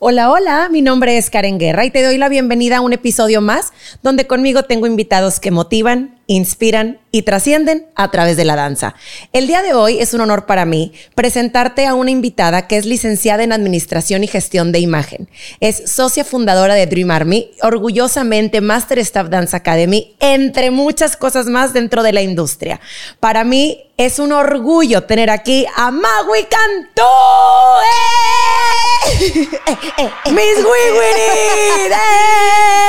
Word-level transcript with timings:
Hola, 0.00 0.30
hola, 0.30 0.68
mi 0.70 0.80
nombre 0.80 1.18
es 1.18 1.28
Karen 1.28 1.58
Guerra 1.58 1.84
y 1.84 1.90
te 1.90 2.04
doy 2.04 2.18
la 2.18 2.28
bienvenida 2.28 2.76
a 2.76 2.80
un 2.82 2.92
episodio 2.92 3.40
más 3.40 3.72
donde 4.00 4.28
conmigo 4.28 4.62
tengo 4.62 4.86
invitados 4.86 5.40
que 5.40 5.50
motivan, 5.50 6.17
inspiran 6.28 7.00
y 7.10 7.22
trascienden 7.22 7.86
a 7.96 8.10
través 8.10 8.36
de 8.36 8.44
la 8.44 8.54
danza. 8.54 8.94
El 9.32 9.46
día 9.46 9.62
de 9.62 9.72
hoy 9.72 9.98
es 9.98 10.12
un 10.12 10.20
honor 10.20 10.44
para 10.44 10.66
mí 10.66 10.92
presentarte 11.14 11.86
a 11.86 11.94
una 11.94 12.10
invitada 12.10 12.68
que 12.68 12.76
es 12.76 12.84
licenciada 12.84 13.42
en 13.42 13.52
Administración 13.52 14.22
y 14.22 14.28
Gestión 14.28 14.70
de 14.70 14.78
Imagen. 14.78 15.30
Es 15.60 15.90
socia 15.90 16.24
fundadora 16.24 16.74
de 16.74 16.86
Dream 16.86 17.10
Army, 17.10 17.50
orgullosamente 17.62 18.60
Master 18.60 18.98
Staff 18.98 19.30
Dance 19.30 19.56
Academy, 19.56 20.16
entre 20.20 20.70
muchas 20.70 21.16
cosas 21.16 21.46
más 21.46 21.72
dentro 21.72 22.02
de 22.02 22.12
la 22.12 22.20
industria. 22.20 22.78
Para 23.20 23.42
mí 23.42 23.88
es 23.96 24.18
un 24.20 24.30
orgullo 24.30 25.04
tener 25.04 25.28
aquí 25.28 25.66
a 25.74 25.90
Magui 25.90 26.44
Cantú. 26.44 27.02
¡Eh! 29.10 30.10
¡Mis 30.26 30.56
wiwis! 30.58 31.18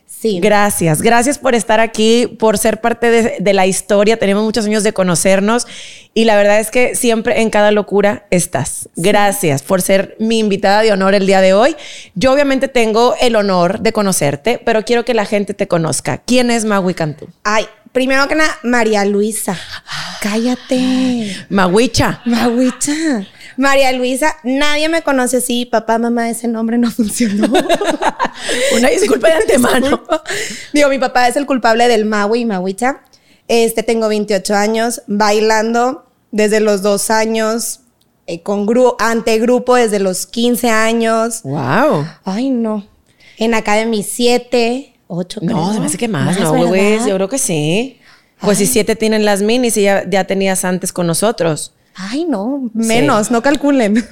Sí. 0.08 0.40
Gracias, 0.40 1.02
gracias 1.02 1.38
por 1.38 1.54
estar 1.56 1.80
aquí, 1.80 2.26
por 2.40 2.58
ser 2.58 2.80
parte 2.82 3.12
de, 3.12 3.36
de 3.40 3.54
la 3.54 3.68
historia. 3.68 4.18
Tenemos 4.18 4.44
muchos 4.44 4.66
años 4.66 4.82
de 4.84 4.94
conocernos 4.94 5.68
y 6.14 6.24
la 6.26 6.36
verdad 6.36 6.60
es 6.60 6.72
que 6.72 6.96
siempre 6.96 7.42
en 7.42 7.50
cada 7.50 7.72
locura 7.72 8.26
estás. 8.32 8.90
Gracias 8.96 9.62
por 9.62 9.82
ser 9.82 10.16
mi 10.20 10.40
invitada 10.40 10.82
de 10.84 10.92
honor 10.94 11.14
el 11.16 11.28
día 11.28 11.42
de 11.42 11.54
hoy. 11.54 11.76
Yo 12.16 12.32
obviamente 12.34 12.68
tengo 12.68 13.14
el 13.22 13.36
honor 13.36 13.82
de 13.82 13.92
conocerte, 13.94 14.60
pero 14.64 14.84
quiero 14.84 15.06
que 15.06 15.14
la 15.14 15.26
gente 15.26 15.54
te 15.54 15.68
conozca. 15.68 16.20
¿Quién 16.26 16.50
es 16.50 16.66
Magui 16.66 16.94
Cantú? 16.94 17.28
Ay, 17.44 17.66
primero 17.92 18.28
que 18.28 18.36
nada, 18.36 18.58
María 18.64 19.06
Luisa. 19.06 19.60
Cállate. 20.22 21.36
Maguicha. 21.50 22.22
Maguicha. 22.26 23.28
María 23.58 23.92
Luisa, 23.92 24.36
nadie 24.44 24.90
me 24.90 25.02
conoce 25.02 25.38
así. 25.38 25.66
Papá, 25.66 25.98
mamá, 25.98 26.30
ese 26.30 26.48
nombre 26.48 26.78
no 26.78 26.92
funcionó. 26.92 27.48
Una 28.78 28.90
disculpa 28.90 29.28
de 29.30 29.34
antemano. 29.36 30.02
Digo, 30.74 30.90
mi 30.90 31.00
papá 31.00 31.28
es 31.28 31.36
el 31.36 31.46
culpable 31.46 31.88
del 31.88 32.06
Maui 32.06 32.42
y 32.42 32.46
Maguicha. 32.46 33.02
Este, 33.48 33.84
tengo 33.84 34.08
28 34.08 34.56
años, 34.56 35.04
bailando 35.08 36.06
desde 36.32 36.60
los 36.60 36.82
dos 36.82 37.10
años, 37.12 37.82
eh, 38.28 38.42
con 38.42 38.66
gru 38.66 38.96
ante 39.00 39.38
grupo 39.40 39.76
desde 39.76 40.00
los 40.00 40.26
15 40.26 40.70
años. 40.70 41.42
Wow. 41.44 42.06
Ay, 42.24 42.50
no. 42.50 42.86
En 43.38 43.54
Academy 43.54 44.04
7, 44.04 44.96
8. 45.08 45.40
No, 45.44 45.74
se 45.74 45.80
me 45.80 45.86
hace 45.86 45.98
que 45.98 46.08
más, 46.08 46.40
¿no, 46.40 46.68
güey? 46.68 46.98
Yo 47.08 47.16
creo 47.16 47.30
que 47.30 47.38
sí. 47.38 48.00
Pues 48.42 48.58
si 48.58 48.66
siete 48.66 48.96
tienen 48.96 49.26
las 49.26 49.42
minis 49.42 49.78
y 49.78 49.84
ya, 49.84 50.08
ya 50.10 50.26
tenías 50.26 50.66
antes 50.66 50.92
con 50.92 51.08
nosotros. 51.08 51.74
Ay, 51.98 52.26
no, 52.26 52.70
menos, 52.74 53.32
no 53.32 53.42
calculen. 53.42 54.06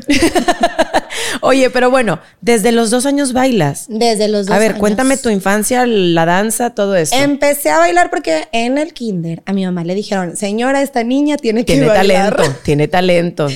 Oye, 1.42 1.70
pero 1.70 1.90
bueno, 1.92 2.20
desde 2.42 2.72
los 2.72 2.90
dos 2.90 3.06
años 3.06 3.34
bailas. 3.34 3.86
Desde 3.90 4.30
los 4.30 4.46
dos 4.48 4.56
A 4.56 4.60
ver, 4.60 4.72
años. 4.72 4.80
cuéntame 4.80 5.18
tu 5.18 5.30
infancia, 5.30 5.86
la 5.86 6.26
danza, 6.26 6.70
todo 6.70 6.96
eso. 6.96 7.14
Empecé 7.16 7.70
a 7.70 7.80
bailar 7.80 8.10
porque 8.10 8.48
en 8.54 8.78
el 8.78 8.94
kinder 8.94 9.44
a 9.46 9.52
mi 9.54 9.66
mamá 9.66 9.84
le 9.84 9.96
dijeron, 9.96 10.38
señora, 10.38 10.82
esta 10.82 11.04
niña 11.04 11.36
tiene 11.38 11.66
que 11.66 11.74
tiene 11.74 11.88
bailar. 11.88 12.36
talento, 12.38 12.58
tiene 12.64 12.88
talento. 12.88 13.48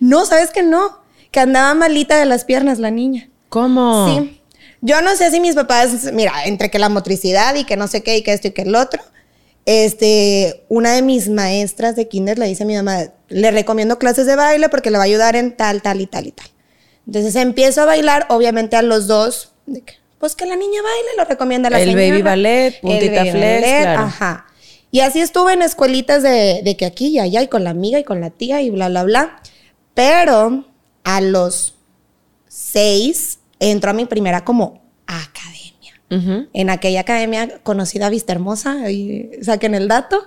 No, 0.00 0.26
¿sabes 0.26 0.50
que 0.50 0.62
no? 0.64 0.98
Que 1.30 1.40
andaba 1.40 1.72
malita 1.74 2.16
de 2.18 2.26
las 2.26 2.44
piernas 2.44 2.78
la 2.80 2.90
niña. 2.90 3.28
¿Cómo? 3.48 4.08
Sí. 4.08 4.40
Yo 4.80 5.00
no 5.00 5.14
sé 5.16 5.30
si 5.30 5.38
mis 5.40 5.54
papás, 5.54 6.12
mira, 6.12 6.32
entre 6.44 6.70
que 6.70 6.78
la 6.78 6.88
motricidad 6.88 7.54
y 7.54 7.64
que 7.64 7.76
no 7.76 7.86
sé 7.86 8.02
qué 8.02 8.16
y 8.18 8.22
que 8.22 8.32
esto 8.32 8.48
y 8.48 8.50
que 8.50 8.62
el 8.62 8.74
otro, 8.74 9.00
este, 9.64 10.64
una 10.68 10.92
de 10.92 11.02
mis 11.02 11.28
maestras 11.28 11.96
de 11.96 12.08
kinder 12.08 12.38
le 12.38 12.46
dice 12.46 12.64
a 12.64 12.66
mi 12.66 12.74
mamá, 12.76 13.04
le 13.28 13.50
recomiendo 13.50 13.98
clases 13.98 14.26
de 14.26 14.36
baile 14.36 14.68
porque 14.68 14.90
le 14.90 14.98
va 14.98 15.04
a 15.04 15.06
ayudar 15.06 15.36
en 15.36 15.56
tal, 15.56 15.82
tal 15.82 16.00
y 16.00 16.06
tal 16.06 16.26
y 16.26 16.32
tal. 16.32 16.46
Entonces 17.06 17.36
empiezo 17.36 17.82
a 17.82 17.84
bailar, 17.84 18.26
obviamente 18.28 18.76
a 18.76 18.82
los 18.82 19.06
dos, 19.06 19.52
de 19.66 19.82
que, 19.82 19.94
pues 20.18 20.34
que 20.34 20.46
la 20.46 20.56
niña 20.56 20.80
baile, 20.82 21.08
lo 21.16 21.24
recomienda 21.24 21.70
la 21.70 21.80
El 21.80 21.90
señora. 21.90 22.08
baby 22.08 22.22
ballet, 22.22 22.80
puntita 22.80 23.20
baby 23.20 23.30
flex, 23.30 23.62
ballet, 23.62 23.82
claro. 23.82 24.02
Ajá. 24.02 24.46
Y 24.90 25.00
así 25.00 25.20
estuve 25.20 25.52
en 25.52 25.62
escuelitas 25.62 26.22
de, 26.22 26.62
de 26.64 26.76
que 26.76 26.86
aquí 26.86 27.08
y 27.08 27.18
allá, 27.18 27.42
y 27.42 27.48
con 27.48 27.64
la 27.64 27.70
amiga 27.70 27.98
y 27.98 28.04
con 28.04 28.20
la 28.20 28.30
tía 28.30 28.62
y 28.62 28.70
bla, 28.70 28.88
bla, 28.88 29.04
bla. 29.04 29.40
Pero 29.94 30.64
a 31.04 31.20
los 31.20 31.74
seis 32.48 33.38
entró 33.60 33.90
a 33.90 33.94
mi 33.94 34.06
primera 34.06 34.44
como 34.44 34.82
academia. 35.06 36.46
En 36.52 36.70
aquella 36.70 37.00
academia 37.00 37.58
conocida 37.62 38.08
Vista 38.10 38.32
Hermosa, 38.32 38.82
ahí 38.84 39.30
saquen 39.42 39.74
el 39.74 39.88
dato. 39.88 40.26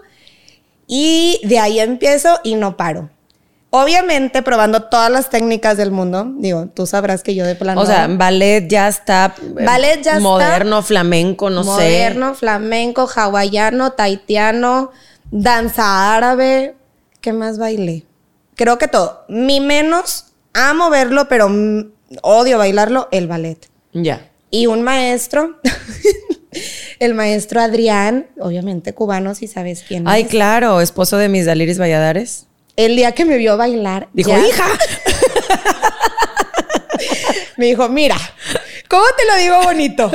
Y 0.92 1.40
de 1.44 1.60
ahí 1.60 1.80
empiezo 1.80 2.40
y 2.44 2.56
no 2.56 2.76
paro. 2.76 3.12
Obviamente 3.70 4.42
probando 4.42 4.86
todas 4.86 5.12
las 5.12 5.30
técnicas 5.30 5.78
del 5.78 5.92
mundo. 5.92 6.26
Digo, 6.38 6.66
tú 6.74 6.88
sabrás 6.88 7.22
que 7.22 7.36
yo 7.36 7.46
de 7.46 7.54
plano... 7.54 7.80
O 7.82 7.86
sea, 7.86 8.08
ballet 8.08 8.68
ya 8.68 8.88
está. 8.88 9.36
eh, 9.38 9.64
Ballet 9.64 10.02
ya 10.02 10.14
está. 10.14 10.20
Moderno, 10.22 10.82
flamenco, 10.82 11.52
no 11.52 11.64
moderno, 11.64 12.34
flamenco, 12.34 13.08
hawaiano, 13.16 13.92
taitiano, 13.92 14.90
danza 15.30 16.16
árabe. 16.16 16.76
¿Qué 17.22 17.32
más 17.34 17.60
bailé? 17.60 18.06
Creo 18.56 18.80
que 18.80 18.88
todo. 18.88 19.26
Mi 19.30 19.60
menos 19.60 20.26
amo 20.56 20.90
verlo, 20.90 21.28
pero 21.30 21.48
odio 22.24 22.58
bailarlo, 22.58 23.08
el 23.12 23.28
ballet. 23.28 23.62
sé. 23.62 23.70
Ya. 23.94 24.26
Y 24.50 24.66
un 24.66 24.82
maestro, 24.82 25.60
el 27.00 27.14
maestro 27.14 27.62
Adrián, 27.62 28.28
obviamente 28.40 28.94
cubano, 28.94 29.36
si 29.36 29.48
sabes 29.48 29.84
quién 29.88 30.08
Ay, 30.08 30.24
es. 30.24 30.30
claro, 30.30 30.82
esposo 30.82 31.18
de 31.18 31.30
mis 31.30 31.46
Daliris 31.46 31.80
Valladares. 31.80 32.46
El 32.76 32.96
día 32.96 33.14
que 33.14 33.26
me 33.26 33.38
vio 33.38 33.58
bailar, 33.58 34.10
Dijo, 34.14 34.30
ya 34.30 34.46
hija. 34.46 34.66
me 37.58 37.66
dijo, 37.68 37.90
mira, 37.90 38.18
¿cómo 38.88 39.04
te 39.18 39.26
lo 39.26 39.36
digo 39.38 39.62
bonito? 39.64 40.12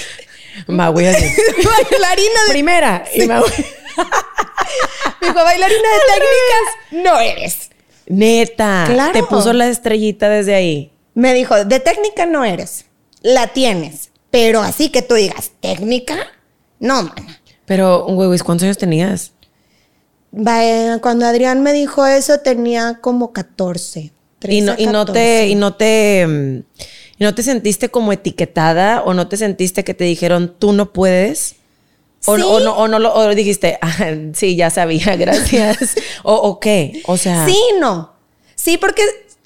Magui 0.66 1.06
así. 1.06 1.24
bailarina 1.64 2.44
de 2.46 2.50
Primera. 2.52 3.04
Y 3.14 3.26
Magui. 3.26 3.50
Me 5.20 5.28
dijo, 5.28 5.44
bailarina 5.44 5.88
de 5.88 6.14
técnicas, 6.14 7.04
no 7.04 7.20
eres. 7.20 7.70
Neta. 8.06 8.84
Claro. 8.86 9.12
Te 9.12 9.22
puso 9.22 9.52
la 9.52 9.68
estrellita 9.68 10.28
desde 10.28 10.54
ahí. 10.54 10.92
Me 11.14 11.32
dijo, 11.32 11.64
de 11.64 11.80
técnica 11.80 12.26
no 12.26 12.44
eres. 12.44 12.86
La 13.22 13.48
tienes. 13.48 14.10
Pero 14.34 14.62
así 14.62 14.88
que 14.88 15.00
tú 15.00 15.14
digas, 15.14 15.52
¿técnica? 15.60 16.16
No, 16.80 17.04
mana. 17.04 17.40
Pero, 17.66 18.04
güey, 18.06 18.36
¿cuántos 18.40 18.64
años 18.64 18.78
tenías? 18.78 19.30
Eh, 20.36 20.98
Cuando 21.00 21.24
Adrián 21.24 21.62
me 21.62 21.72
dijo 21.72 22.04
eso, 22.04 22.40
tenía 22.40 22.98
como 23.00 23.32
14. 23.32 24.10
13, 24.40 24.56
y 24.56 24.60
no, 24.62 24.74
y 24.76 24.86
no 24.86 25.04
te, 25.04 25.12
14. 25.12 25.46
y 25.50 25.54
no 25.54 25.74
te, 25.76 26.26
mm, 26.26 26.56
y 27.18 27.24
no 27.24 27.32
te 27.36 27.42
sentiste 27.44 27.90
como 27.90 28.12
etiquetada 28.12 29.02
o 29.04 29.14
no 29.14 29.28
te 29.28 29.36
sentiste 29.36 29.84
que 29.84 29.94
te 29.94 30.02
dijeron 30.02 30.52
tú 30.58 30.72
no 30.72 30.92
puedes. 30.92 31.54
O, 32.26 32.36
Sí. 32.36 32.42
o 32.44 32.58
no, 32.58 32.76
o 32.76 32.88
no 32.88 32.98
lo, 32.98 33.14
o 33.14 33.32
dijiste, 33.36 33.78
"Ah, 33.82 34.14
sí, 34.32 34.56
ya 34.56 34.70
sabía, 34.70 35.14
gracias. 35.16 35.94
o, 36.24 36.34
o 36.34 36.58
qué, 36.58 37.02
o 37.06 37.16
sea. 37.16 37.46
Sí, 37.46 37.56
no. 37.78 38.12
Sí, 38.56 38.78
porque 38.78 39.02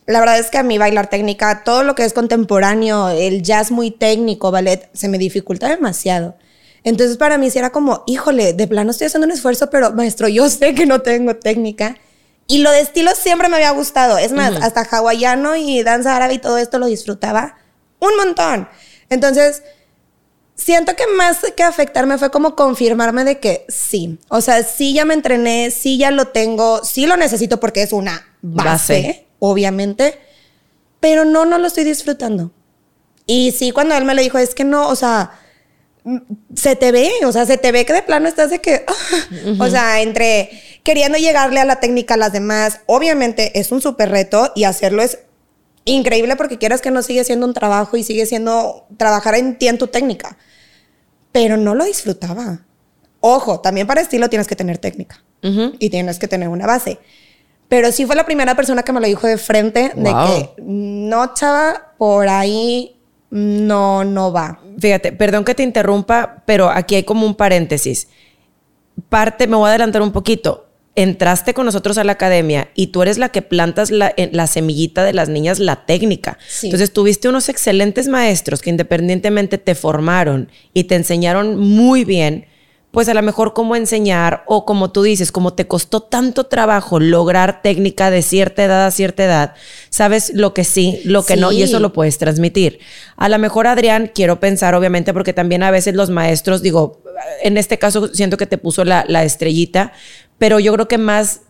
la 0.09 0.21
verdad 0.21 0.39
es 0.39 0.51
que 0.51 0.57
a 0.57 0.63
mí 0.63 0.79
bailar 0.79 1.11
técnica, 1.11 1.63
todo 1.65 1.83
lo 1.83 1.95
que 1.95 2.03
es 2.03 2.15
contemporáneo, 2.15 3.11
el 3.11 3.43
jazz 3.43 3.71
muy 3.71 3.91
técnico, 3.91 4.51
ballet, 4.51 4.89
se 4.95 5.07
me 5.07 5.19
dificulta 5.19 5.69
demasiado. 5.69 6.35
Entonces 6.83 7.19
para 7.19 7.37
mí 7.37 7.51
sí 7.51 7.59
era 7.59 7.71
como, 7.71 8.05
híjole, 8.07 8.55
de 8.55 8.67
plano 8.67 8.91
estoy 8.91 9.09
haciendo 9.09 9.27
un 9.27 9.33
esfuerzo, 9.33 9.69
pero 9.69 9.93
maestro, 9.93 10.27
yo 10.27 10.49
sé 10.49 10.75
que 10.75 10.87
no 10.87 11.03
tengo 11.03 11.37
técnica. 11.37 11.99
Y 12.47 12.61
lo 12.61 12.71
de 12.71 12.81
estilo 12.81 13.11
siempre 13.15 13.51
me 13.51 13.57
había 13.57 13.71
gustado. 13.73 14.17
Es 14.17 14.33
más, 14.33 14.55
hasta 14.63 14.81
hawaiano 14.81 15.57
y 15.57 15.83
danza 15.83 16.17
árabe 16.17 16.35
y 16.35 16.39
todo 16.39 16.57
esto 16.57 16.79
lo 16.79 16.87
disfrutaba 16.87 17.59
un 17.99 18.17
montón. 18.17 18.67
Entonces, 19.11 19.63
siento 20.55 20.97
que 20.97 21.07
más 21.19 21.41
que 21.55 21.63
afectarme 21.63 22.17
fue 22.17 22.31
como 22.31 22.57
confirmarme 22.57 23.25
de 23.25 23.41
que 23.41 23.67
sí. 23.69 24.19
O 24.29 24.41
sea, 24.41 24.63
sí 24.63 24.95
ya 24.95 25.05
me 25.05 25.13
entrené, 25.13 25.71
sí 25.71 25.99
ya 25.99 26.11
lo 26.11 26.29
tengo, 26.29 26.83
sí 26.83 27.05
lo 27.05 27.19
necesito 27.19 27.61
porque 27.61 27.83
es 27.83 27.93
una 27.93 28.27
base, 28.41 29.03
Base. 29.03 29.28
Obviamente, 29.39 30.19
pero 31.01 31.25
no, 31.25 31.45
no 31.45 31.59
lo 31.59 31.67
estoy 31.67 31.85
disfrutando. 31.85 32.53
Y 33.27 33.53
sí, 33.53 33.73
cuando 33.73 33.95
él 33.95 34.05
me 34.05 34.15
lo 34.15 34.23
dijo, 34.23 34.39
es 34.39 34.55
que 34.55 34.65
no, 34.65 34.89
o 34.89 34.97
sea, 34.97 35.33
mm, 36.05 36.19
se 36.55 36.77
te 36.77 36.93
ve, 36.93 37.11
o 37.25 37.33
sea, 37.33 37.47
se 37.47 37.59
te 37.59 37.73
ve 37.73 37.85
que 37.85 37.93
de 37.93 38.03
plano 38.03 38.27
estás 38.29 38.51
de 38.51 38.61
que, 38.61 38.85
o 39.59 39.69
sea, 39.69 40.01
entre 40.01 40.51
queriendo 40.83 41.19
llegarle 41.19 41.61
a 41.61 41.67
la 41.67 41.81
técnica 41.81 42.15
a 42.15 42.17
las 42.17 42.33
demás, 42.33 42.81
obviamente 42.87 43.59
es 43.61 43.71
un 43.73 43.83
súper 43.83 44.11
reto 44.11 44.53
y 44.55 44.65
hacerlo 44.65 45.03
es 45.03 45.19
increíble 45.85 46.37
porque 46.37 46.59
quieras 46.59 46.81
que 46.81 46.91
no 46.91 47.03
sigue 47.03 47.25
siendo 47.25 47.47
un 47.47 47.55
trabajo 47.55 47.97
y 47.97 48.03
sigue 48.03 48.27
siendo 48.27 48.87
trabajar 48.97 49.35
en 49.35 49.59
ti 49.59 49.69
en 49.69 49.79
tu 49.79 49.89
técnica, 49.89 50.39
pero 51.33 51.57
no 51.57 51.75
lo 51.75 51.85
disfrutaba. 51.85 52.65
Ojo, 53.21 53.61
también 53.61 53.87
para 53.87 54.01
estilo 54.01 54.31
tienes 54.31 54.47
que 54.47 54.57
tener 54.57 54.79
técnica 54.79 55.23
y 55.43 55.91
tienes 55.91 56.19
que 56.19 56.29
tener 56.29 56.49
una 56.49 56.67
base. 56.67 56.99
Pero 57.69 57.93
sí 57.93 58.07
fue 58.07 58.17
la 58.17 58.25
primera 58.25 58.55
persona 58.55 58.83
que 58.83 58.93
me 58.93 59.01
lo 59.01 59.07
dijo 59.07 59.27
de 59.27 59.37
frente 59.37 59.93
de 59.95 60.11
que 60.11 60.63
no, 60.63 61.35
chava, 61.35 61.93
por 61.99 62.29
ahí 62.29 62.97
no, 63.31 64.05
no 64.05 64.33
va. 64.33 64.61
Fíjate, 64.79 65.13
perdón 65.13 65.45
que 65.45 65.55
te 65.55 65.63
interrumpa, 65.63 66.43
pero 66.47 66.71
aquí 66.71 66.95
hay 66.95 67.03
como 67.03 67.27
un 67.27 67.35
paréntesis. 67.35 68.09
Parte, 69.09 69.47
me 69.47 69.57
voy 69.57 69.67
a 69.67 69.71
adelantar 69.71 70.03
un 70.03 70.13
poquito. 70.13 70.67
entraste 70.95 71.55
con 71.55 71.65
nosotros 71.65 71.97
a 71.99 72.03
la 72.03 72.13
academia 72.13 72.71
y 72.75 72.89
tú 72.89 73.03
eres 73.03 73.19
la 73.19 73.29
que 73.29 73.41
plantas 73.41 73.93
la, 73.93 74.13
la 74.33 74.47
semillita 74.49 75.05
de 75.05 75.13
las 75.13 75.29
niñas, 75.29 75.61
la 75.61 75.87
técnica. 75.87 76.39
Entonces 76.63 76.93
tuviste 76.93 77.29
unos 77.29 77.49
excelentes 77.49 78.09
maestros 78.09 78.63
que 78.63 78.71
independientemente 78.71 79.59
te 79.59 79.77
formaron 79.77 80.51
y 80.75 80.85
te 80.85 80.97
enseñaron 80.97 81.57
muy 81.57 82.05
bien 82.05 82.47
pues 82.91 83.09
a 83.09 83.15
lo 83.15 83.23
mejor 83.23 83.53
cómo 83.53 83.77
enseñar 83.77 84.45
o 84.47 84.65
como 84.65 84.91
tú 84.91 85.03
dices, 85.03 85.31
como 85.31 85.53
te 85.53 85.67
costó 85.67 86.01
tanto 86.01 86.45
trabajo 86.45 86.99
lograr 87.01 87.61
técnica 87.61 88.11
de 88.11 88.23
cierta 88.23 88.65
edad 88.65 88.87
a 88.87 88.91
cierta 88.91 89.25
edad, 89.25 89.55
sabes 89.91 90.33
lo 90.35 90.55
que 90.55 90.65
sí, 90.65 91.01
lo 91.05 91.25
que 91.25 91.37
no, 91.37 91.53
y 91.53 91.63
eso 91.63 91.81
lo 91.81 91.93
puedes 91.93 92.17
transmitir. 92.17 92.79
A 93.17 93.29
lo 93.29 93.39
mejor 93.39 93.67
Adrián, 93.67 94.11
quiero 94.15 94.41
pensar 94.41 94.75
obviamente 94.75 95.13
porque 95.13 95.35
también 95.35 95.63
a 95.63 95.71
veces 95.71 95.95
los 95.95 96.09
maestros, 96.09 96.63
digo, 96.63 97.03
en 97.43 97.59
este 97.59 97.79
caso 97.79 98.09
siento 98.15 98.39
que 98.39 98.47
te 98.47 98.57
puso 98.57 98.85
la, 98.85 99.03
estrellita, 99.23 99.93
pero 100.39 100.59
yo 100.59 100.73
creo 100.73 100.89
que 100.89 100.99
más 100.99 101.43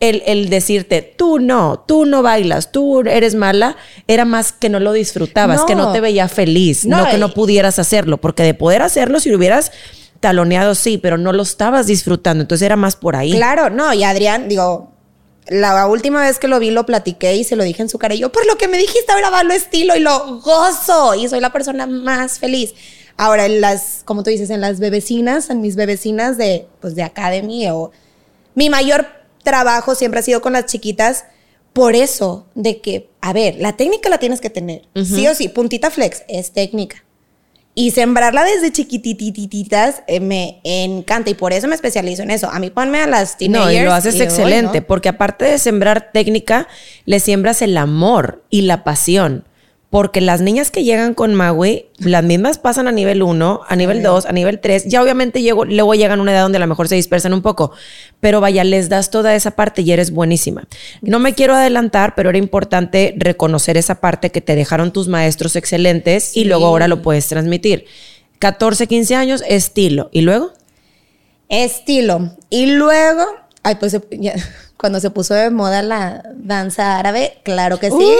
el, 0.00 0.48
decirte, 0.48 1.02
tú 1.02 1.38
no, 1.38 1.84
tú 1.86 2.06
no 2.06 2.22
bailas, 2.22 2.72
tú 2.72 3.00
eres 3.00 3.34
mala, 3.34 3.76
era 4.06 4.24
más 4.24 4.52
que 4.52 4.70
no 4.70 4.80
lo 4.80 4.92
disfrutabas, 4.92 5.64
que 5.64 5.74
no 5.74 5.92
te 5.92 6.00
veía 6.00 6.28
feliz, 6.28 6.86
no, 6.86 7.04
no 7.04 7.10
que 7.10 7.18
no 7.18 7.34
pudieras 7.34 7.78
hacerlo, 7.78 8.18
porque 8.18 8.42
de 8.42 8.54
poder 8.54 8.80
hacerlo, 8.80 9.20
si 9.20 9.30
lo 9.30 9.36
hubieras 9.36 9.72
taloneado, 10.20 10.74
sí, 10.74 10.98
pero 10.98 11.18
no 11.18 11.32
lo 11.32 11.42
estabas 11.42 11.86
disfrutando, 11.86 12.42
entonces 12.42 12.64
era 12.64 12.76
más 12.76 12.96
por 12.96 13.16
ahí. 13.16 13.32
Claro, 13.32 13.70
no, 13.70 13.92
y 13.92 14.04
Adrián, 14.04 14.48
digo, 14.48 14.90
la 15.48 15.86
última 15.86 16.22
vez 16.22 16.38
que 16.38 16.48
lo 16.48 16.58
vi 16.58 16.70
lo 16.70 16.86
platiqué 16.86 17.36
y 17.36 17.44
se 17.44 17.56
lo 17.56 17.64
dije 17.64 17.82
en 17.82 17.88
su 17.88 17.98
cara 17.98 18.14
y 18.14 18.18
yo, 18.18 18.32
por 18.32 18.46
lo 18.46 18.56
que 18.56 18.68
me 18.68 18.78
dijiste, 18.78 19.12
ahora 19.12 19.30
va 19.30 19.42
lo 19.42 19.54
estilo 19.54 19.96
y 19.96 20.00
lo 20.00 20.40
gozo 20.40 21.14
y 21.14 21.28
soy 21.28 21.40
la 21.40 21.52
persona 21.52 21.86
más 21.86 22.38
feliz. 22.38 22.74
Ahora, 23.16 23.46
en 23.46 23.60
las, 23.60 24.02
como 24.04 24.22
tú 24.22 24.30
dices, 24.30 24.50
en 24.50 24.60
las 24.60 24.78
bebecinas, 24.78 25.48
en 25.48 25.60
mis 25.62 25.74
bebecinas 25.74 26.36
de, 26.36 26.66
pues, 26.80 26.94
de 26.94 27.02
Academy 27.02 27.68
o... 27.70 27.90
Mi 28.54 28.70
mayor 28.70 29.06
trabajo 29.42 29.94
siempre 29.94 30.20
ha 30.20 30.22
sido 30.22 30.40
con 30.40 30.52
las 30.54 30.66
chiquitas 30.66 31.24
por 31.72 31.94
eso, 31.94 32.46
de 32.54 32.80
que, 32.80 33.10
a 33.20 33.32
ver, 33.32 33.56
la 33.58 33.76
técnica 33.76 34.08
la 34.08 34.18
tienes 34.18 34.40
que 34.40 34.48
tener. 34.48 34.88
Sí 34.94 35.28
o 35.28 35.34
sí, 35.34 35.48
puntita 35.48 35.90
flex 35.90 36.24
es 36.26 36.52
técnica. 36.52 37.04
Y 37.78 37.90
sembrarla 37.90 38.42
desde 38.42 38.72
chiquitititas 38.72 40.02
eh, 40.06 40.18
me 40.18 40.60
encanta 40.64 41.28
y 41.28 41.34
por 41.34 41.52
eso 41.52 41.68
me 41.68 41.74
especializo 41.74 42.22
en 42.22 42.30
eso. 42.30 42.48
A 42.50 42.58
mí 42.58 42.70
ponme 42.70 43.02
a 43.02 43.06
las 43.06 43.36
teenagers. 43.36 43.74
No, 43.74 43.82
y 43.82 43.84
lo 43.84 43.92
haces 43.92 44.18
excelente, 44.18 44.80
porque 44.80 45.10
aparte 45.10 45.44
de 45.44 45.58
sembrar 45.58 46.10
técnica, 46.10 46.68
le 47.04 47.20
siembras 47.20 47.60
el 47.60 47.76
amor 47.76 48.42
y 48.48 48.62
la 48.62 48.82
pasión. 48.82 49.44
Porque 49.88 50.20
las 50.20 50.40
niñas 50.40 50.70
que 50.70 50.82
llegan 50.82 51.14
con 51.14 51.34
Maui, 51.34 51.86
las 51.98 52.24
mismas 52.24 52.58
pasan 52.58 52.88
a 52.88 52.92
nivel 52.92 53.22
1, 53.22 53.60
a 53.66 53.76
nivel 53.76 54.02
2, 54.02 54.26
a 54.26 54.32
nivel 54.32 54.58
3. 54.58 54.86
Ya 54.86 55.00
obviamente 55.00 55.42
llego, 55.42 55.64
luego 55.64 55.94
llegan 55.94 56.18
a 56.18 56.22
una 56.22 56.32
edad 56.32 56.42
donde 56.42 56.56
a 56.56 56.60
lo 56.60 56.66
mejor 56.66 56.88
se 56.88 56.96
dispersan 56.96 57.32
un 57.32 57.40
poco. 57.40 57.70
Pero 58.18 58.40
vaya, 58.40 58.64
les 58.64 58.88
das 58.88 59.10
toda 59.10 59.34
esa 59.36 59.52
parte 59.52 59.82
y 59.82 59.92
eres 59.92 60.10
buenísima. 60.10 60.66
No 61.02 61.20
me 61.20 61.34
quiero 61.34 61.54
adelantar, 61.54 62.14
pero 62.16 62.30
era 62.30 62.38
importante 62.38 63.14
reconocer 63.16 63.76
esa 63.76 64.00
parte 64.00 64.30
que 64.30 64.40
te 64.40 64.56
dejaron 64.56 64.92
tus 64.92 65.06
maestros 65.06 65.54
excelentes 65.54 66.36
y 66.36 66.44
luego 66.44 66.66
ahora 66.66 66.88
lo 66.88 67.00
puedes 67.00 67.28
transmitir. 67.28 67.84
14, 68.40 68.86
15 68.88 69.14
años, 69.14 69.44
estilo. 69.48 70.10
¿Y 70.12 70.22
luego? 70.22 70.52
Estilo. 71.48 72.36
Y 72.50 72.66
luego, 72.66 73.24
ay, 73.66 73.74
pues 73.74 73.98
ya 74.10 74.34
cuando 74.76 75.00
se 75.00 75.10
puso 75.10 75.34
de 75.34 75.50
moda 75.50 75.82
la 75.82 76.22
danza 76.34 76.98
árabe, 76.98 77.38
claro 77.42 77.78
que 77.78 77.90
sí. 77.90 77.96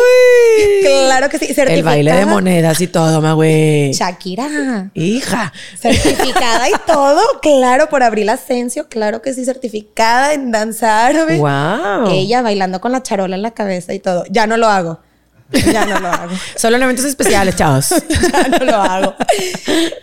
Claro 0.82 1.28
que 1.28 1.38
sí. 1.38 1.54
El 1.56 1.82
baile 1.82 2.12
de 2.12 2.26
monedas 2.26 2.80
y 2.80 2.86
todo, 2.86 3.20
ma 3.20 3.34
güey. 3.34 3.92
Shakira. 3.92 4.90
Hija. 4.94 5.52
Certificada 5.78 6.68
y 6.68 6.72
todo, 6.86 7.20
claro, 7.42 7.88
por 7.88 8.02
Abril 8.02 8.28
Asensio, 8.28 8.88
claro 8.88 9.22
que 9.22 9.34
sí, 9.34 9.44
certificada 9.44 10.32
en 10.32 10.50
danza 10.50 11.06
árabe. 11.06 11.38
Wow. 11.38 12.10
Ella 12.10 12.42
bailando 12.42 12.80
con 12.80 12.92
la 12.92 13.02
charola 13.02 13.36
en 13.36 13.42
la 13.42 13.52
cabeza 13.52 13.94
y 13.94 13.98
todo. 13.98 14.24
Ya 14.30 14.46
no 14.46 14.56
lo 14.56 14.68
hago. 14.68 15.00
Ya 15.52 15.86
no 15.86 16.00
lo 16.00 16.08
hago. 16.08 16.34
Solo 16.56 16.76
en 16.76 16.82
eventos 16.82 17.04
especiales, 17.04 17.54
chavos. 17.54 17.90
ya 18.32 18.48
no 18.48 18.64
lo 18.64 18.76
hago. 18.76 19.14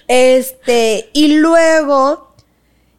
Este, 0.07 1.09
y 1.13 1.35
luego 1.35 2.33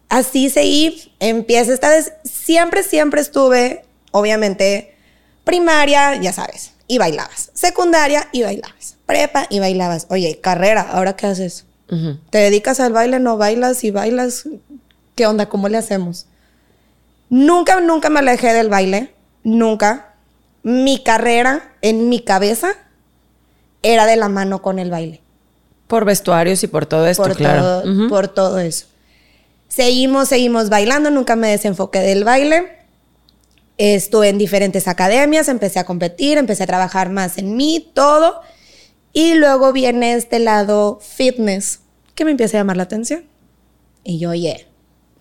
así 0.09 0.49
seguí, 0.49 1.11
empieza 1.29 1.73
esta 1.73 1.89
vez, 1.89 2.13
siempre, 2.23 2.83
siempre 2.83 3.21
estuve, 3.21 3.83
obviamente, 4.11 4.95
primaria, 5.43 6.15
ya 6.21 6.31
sabes, 6.31 6.73
y 6.87 6.99
bailabas, 6.99 7.49
secundaria 7.53 8.27
y 8.31 8.43
bailabas, 8.43 8.97
prepa 9.05 9.47
y 9.49 9.59
bailabas, 9.59 10.05
oye, 10.09 10.39
carrera, 10.39 10.81
¿ahora 10.81 11.15
qué 11.15 11.27
haces? 11.27 11.65
¿Te 12.31 12.39
dedicas 12.39 12.79
al 12.79 12.93
baile, 12.93 13.19
no 13.19 13.37
bailas 13.37 13.83
y 13.83 13.91
bailas? 13.91 14.47
¿Qué 15.13 15.27
onda? 15.27 15.47
¿Cómo 15.49 15.69
le 15.69 15.77
hacemos? 15.77 16.25
Nunca, 17.29 17.79
nunca 17.79 18.09
me 18.09 18.19
alejé 18.19 18.53
del 18.53 18.69
baile, 18.69 19.13
nunca. 19.43 20.13
Mi 20.63 21.03
carrera 21.03 21.75
en 21.81 22.09
mi 22.09 22.21
cabeza 22.21 22.73
era 23.83 24.07
de 24.07 24.15
la 24.15 24.29
mano 24.29 24.63
con 24.63 24.79
el 24.79 24.89
baile. 24.89 25.21
Por 25.85 26.05
vestuarios 26.05 26.63
y 26.63 26.67
por 26.67 26.87
todo 26.87 27.05
esto, 27.05 27.21
por 27.21 27.35
claro. 27.35 27.83
Todo, 27.83 28.09
Por 28.09 28.27
todo 28.27 28.57
eso. 28.57 28.87
Seguimos, 29.67 30.29
seguimos 30.29 30.69
bailando, 30.69 31.11
nunca 31.11 31.35
me 31.35 31.49
desenfoqué 31.49 31.99
del 31.99 32.23
baile. 32.23 32.75
Estuve 33.77 34.29
en 34.29 34.37
diferentes 34.37 34.87
academias, 34.87 35.49
empecé 35.49 35.79
a 35.79 35.85
competir, 35.85 36.37
empecé 36.37 36.63
a 36.63 36.67
trabajar 36.67 37.09
más 37.09 37.37
en 37.37 37.57
mí, 37.57 37.91
todo. 37.93 38.41
Y 39.11 39.33
luego 39.35 39.73
viene 39.73 40.13
este 40.13 40.39
lado 40.39 40.99
fitness, 41.01 41.79
que 42.15 42.25
me 42.25 42.31
empieza 42.31 42.57
a 42.57 42.61
llamar 42.61 42.77
la 42.77 42.83
atención. 42.83 43.25
Y 44.03 44.19
yo, 44.19 44.29
oye, 44.29 44.67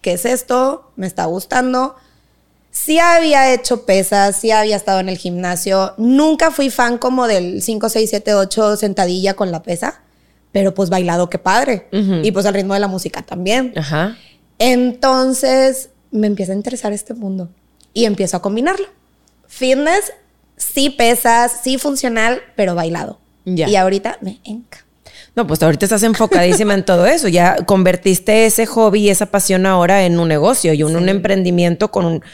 ¿qué 0.02 0.12
es 0.12 0.24
esto? 0.24 0.92
Me 0.96 1.06
está 1.06 1.24
gustando. 1.24 1.96
Sí 2.70 2.98
había 2.98 3.52
hecho 3.52 3.86
pesas, 3.86 4.36
sí 4.36 4.50
había 4.50 4.76
estado 4.76 5.00
en 5.00 5.08
el 5.08 5.16
gimnasio. 5.16 5.94
Nunca 5.96 6.50
fui 6.50 6.70
fan 6.70 6.98
como 6.98 7.26
del 7.26 7.62
5, 7.62 7.88
6, 7.88 8.10
7, 8.10 8.34
8 8.34 8.76
sentadilla 8.76 9.34
con 9.34 9.50
la 9.50 9.62
pesa. 9.62 10.02
Pero 10.52 10.74
pues 10.74 10.90
bailado, 10.90 11.30
qué 11.30 11.38
padre. 11.38 11.88
Y 11.90 12.30
pues 12.30 12.46
al 12.46 12.54
ritmo 12.54 12.74
de 12.74 12.80
la 12.80 12.88
música 12.88 13.22
también. 13.22 13.72
Ajá. 13.76 14.16
Entonces 14.58 15.90
me 16.10 16.26
empieza 16.26 16.52
a 16.52 16.56
interesar 16.56 16.92
este 16.92 17.14
mundo 17.14 17.50
y 17.92 18.04
empiezo 18.04 18.36
a 18.36 18.42
combinarlo. 18.42 18.86
Fitness, 19.46 20.12
sí 20.56 20.90
pesas, 20.90 21.60
sí 21.62 21.78
funcional, 21.78 22.40
pero 22.56 22.74
bailado. 22.74 23.18
Y 23.44 23.76
ahorita 23.76 24.18
me 24.20 24.40
encanta. 24.44 24.84
No, 25.36 25.48
pues 25.48 25.60
ahorita 25.62 25.84
estás 25.84 26.04
enfocadísima 26.04 26.74
en 26.74 26.84
todo 26.84 27.06
eso. 27.06 27.26
Ya 27.26 27.56
convertiste 27.66 28.46
ese 28.46 28.66
hobby 28.66 29.00
y 29.00 29.10
esa 29.10 29.26
pasión 29.26 29.66
ahora 29.66 30.04
en 30.04 30.18
un 30.20 30.28
negocio 30.28 30.72
y 30.74 30.84
un, 30.84 30.94
un 30.94 31.08
emprendimiento 31.08 31.90
con 31.90 32.04
un, 32.04 32.24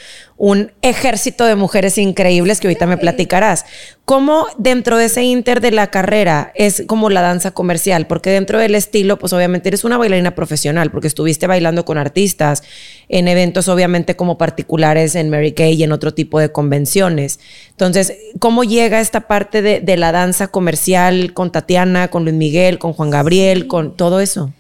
un 0.41 0.73
ejército 0.81 1.45
de 1.45 1.55
mujeres 1.55 1.99
increíbles 1.99 2.61
que 2.61 2.67
ahorita 2.67 2.87
me 2.87 2.97
platicarás. 2.97 3.67
¿Cómo 4.07 4.47
dentro 4.57 4.97
de 4.97 5.05
ese 5.05 5.23
inter 5.23 5.61
de 5.61 5.71
la 5.71 5.89
carrera 5.89 6.51
es 6.55 6.85
como 6.87 7.11
la 7.11 7.21
danza 7.21 7.51
comercial? 7.51 8.07
Porque 8.07 8.31
dentro 8.31 8.59
del 8.59 8.75
estilo, 8.75 9.19
pues 9.19 9.35
obviamente 9.35 9.69
eres 9.69 9.85
una 9.85 9.99
bailarina 9.99 10.35
profesional, 10.35 10.91
porque 10.91 11.09
estuviste 11.09 11.47
bailando 11.47 11.85
con 11.85 11.99
artistas 11.99 12.63
en 13.11 13.29
eventos 13.29 13.69
obviamente 13.69 14.17
como 14.17 14.39
particulares 14.39 15.15
en 15.15 15.29
Mary 15.29 15.53
Kay 15.53 15.75
y 15.75 15.83
en 15.83 15.93
otro 15.93 16.15
tipo 16.15 16.41
de 16.41 16.51
convenciones. 16.51 17.39
Entonces, 17.73 18.15
¿cómo 18.39 18.65
llega 18.65 19.03
esta 19.03 19.29
parte 19.29 19.61
de, 19.61 19.81
de 19.81 19.99
la 19.99 20.11
danza 20.11 20.49
comercial 20.49 21.35
con 21.35 21.53
Tatiana, 21.53 22.09
con 22.09 22.25
Luis 22.25 22.35
Miguel, 22.35 22.79
con 22.79 22.95
Juan 22.95 23.11
Gabriel, 23.11 23.67
con 23.67 23.95
todo 23.95 24.21
eso? 24.21 24.51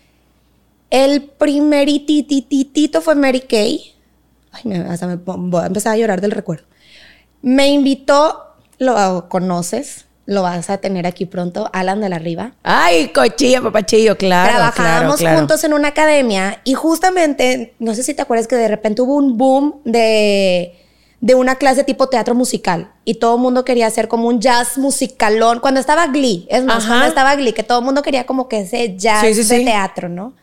El 0.90 1.22
primeritititito 1.22 3.00
fue 3.00 3.14
Mary 3.14 3.40
Kay 3.40 3.89
Ay, 4.52 4.62
me, 4.64 4.76
hasta 4.78 5.06
me 5.06 5.16
voy 5.16 5.62
a 5.62 5.66
empezar 5.66 5.94
a 5.94 5.96
llorar 5.96 6.20
del 6.20 6.30
recuerdo. 6.32 6.64
Me 7.42 7.68
invitó, 7.68 8.54
lo 8.78 9.28
conoces, 9.28 10.06
lo 10.30 10.42
vas 10.42 10.70
a 10.70 10.78
tener 10.78 11.08
aquí 11.08 11.26
pronto, 11.26 11.68
Alan 11.72 12.00
de 12.00 12.08
la 12.08 12.20
Riva. 12.20 12.52
Ay, 12.62 13.08
cochillo, 13.08 13.62
papachillo, 13.62 14.16
claro. 14.16 14.52
Trabajábamos 14.52 15.20
juntos 15.20 15.64
en 15.64 15.72
una 15.72 15.88
academia 15.88 16.60
y 16.64 16.74
justamente, 16.74 17.74
no 17.80 17.94
sé 17.94 18.04
si 18.04 18.14
te 18.14 18.22
acuerdas 18.22 18.46
que 18.46 18.54
de 18.54 18.68
repente 18.68 19.02
hubo 19.02 19.16
un 19.16 19.36
boom 19.36 19.80
de, 19.84 20.78
de 21.20 21.34
una 21.34 21.56
clase 21.56 21.82
tipo 21.82 22.08
teatro 22.08 22.36
musical 22.36 22.92
y 23.04 23.14
todo 23.14 23.34
el 23.34 23.42
mundo 23.42 23.64
quería 23.64 23.88
hacer 23.88 24.06
como 24.06 24.28
un 24.28 24.40
jazz 24.40 24.78
musicalón. 24.78 25.58
Cuando 25.58 25.80
estaba 25.80 26.06
Glee, 26.06 26.46
es 26.48 26.64
más, 26.64 26.86
cuando 26.86 27.06
estaba 27.06 27.34
Glee, 27.34 27.52
que 27.52 27.64
todo 27.64 27.80
el 27.80 27.84
mundo 27.84 28.02
quería 28.02 28.24
como 28.24 28.48
que 28.48 28.60
ese 28.60 28.96
jazz 28.96 29.48
de 29.48 29.64
teatro, 29.64 30.08
¿no? 30.08 30.34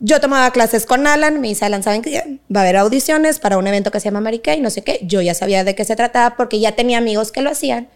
Yo 0.00 0.20
tomaba 0.20 0.50
clases 0.50 0.86
con 0.86 1.06
Alan, 1.06 1.40
me 1.40 1.48
dice 1.48 1.64
Alan, 1.64 1.82
¿saben 1.82 2.02
que 2.02 2.40
va 2.54 2.60
a 2.60 2.62
haber 2.62 2.76
audiciones 2.76 3.38
para 3.38 3.56
un 3.58 3.66
evento 3.66 3.90
que 3.90 4.00
se 4.00 4.06
llama 4.06 4.20
Mary 4.20 4.40
Kay? 4.40 4.60
No 4.60 4.70
sé 4.70 4.82
qué. 4.82 5.00
Yo 5.02 5.20
ya 5.20 5.34
sabía 5.34 5.64
de 5.64 5.74
qué 5.74 5.84
se 5.84 5.96
trataba 5.96 6.36
porque 6.36 6.60
ya 6.60 6.72
tenía 6.72 6.98
amigos 6.98 7.32
que 7.32 7.42
lo 7.42 7.50
hacían. 7.50 7.88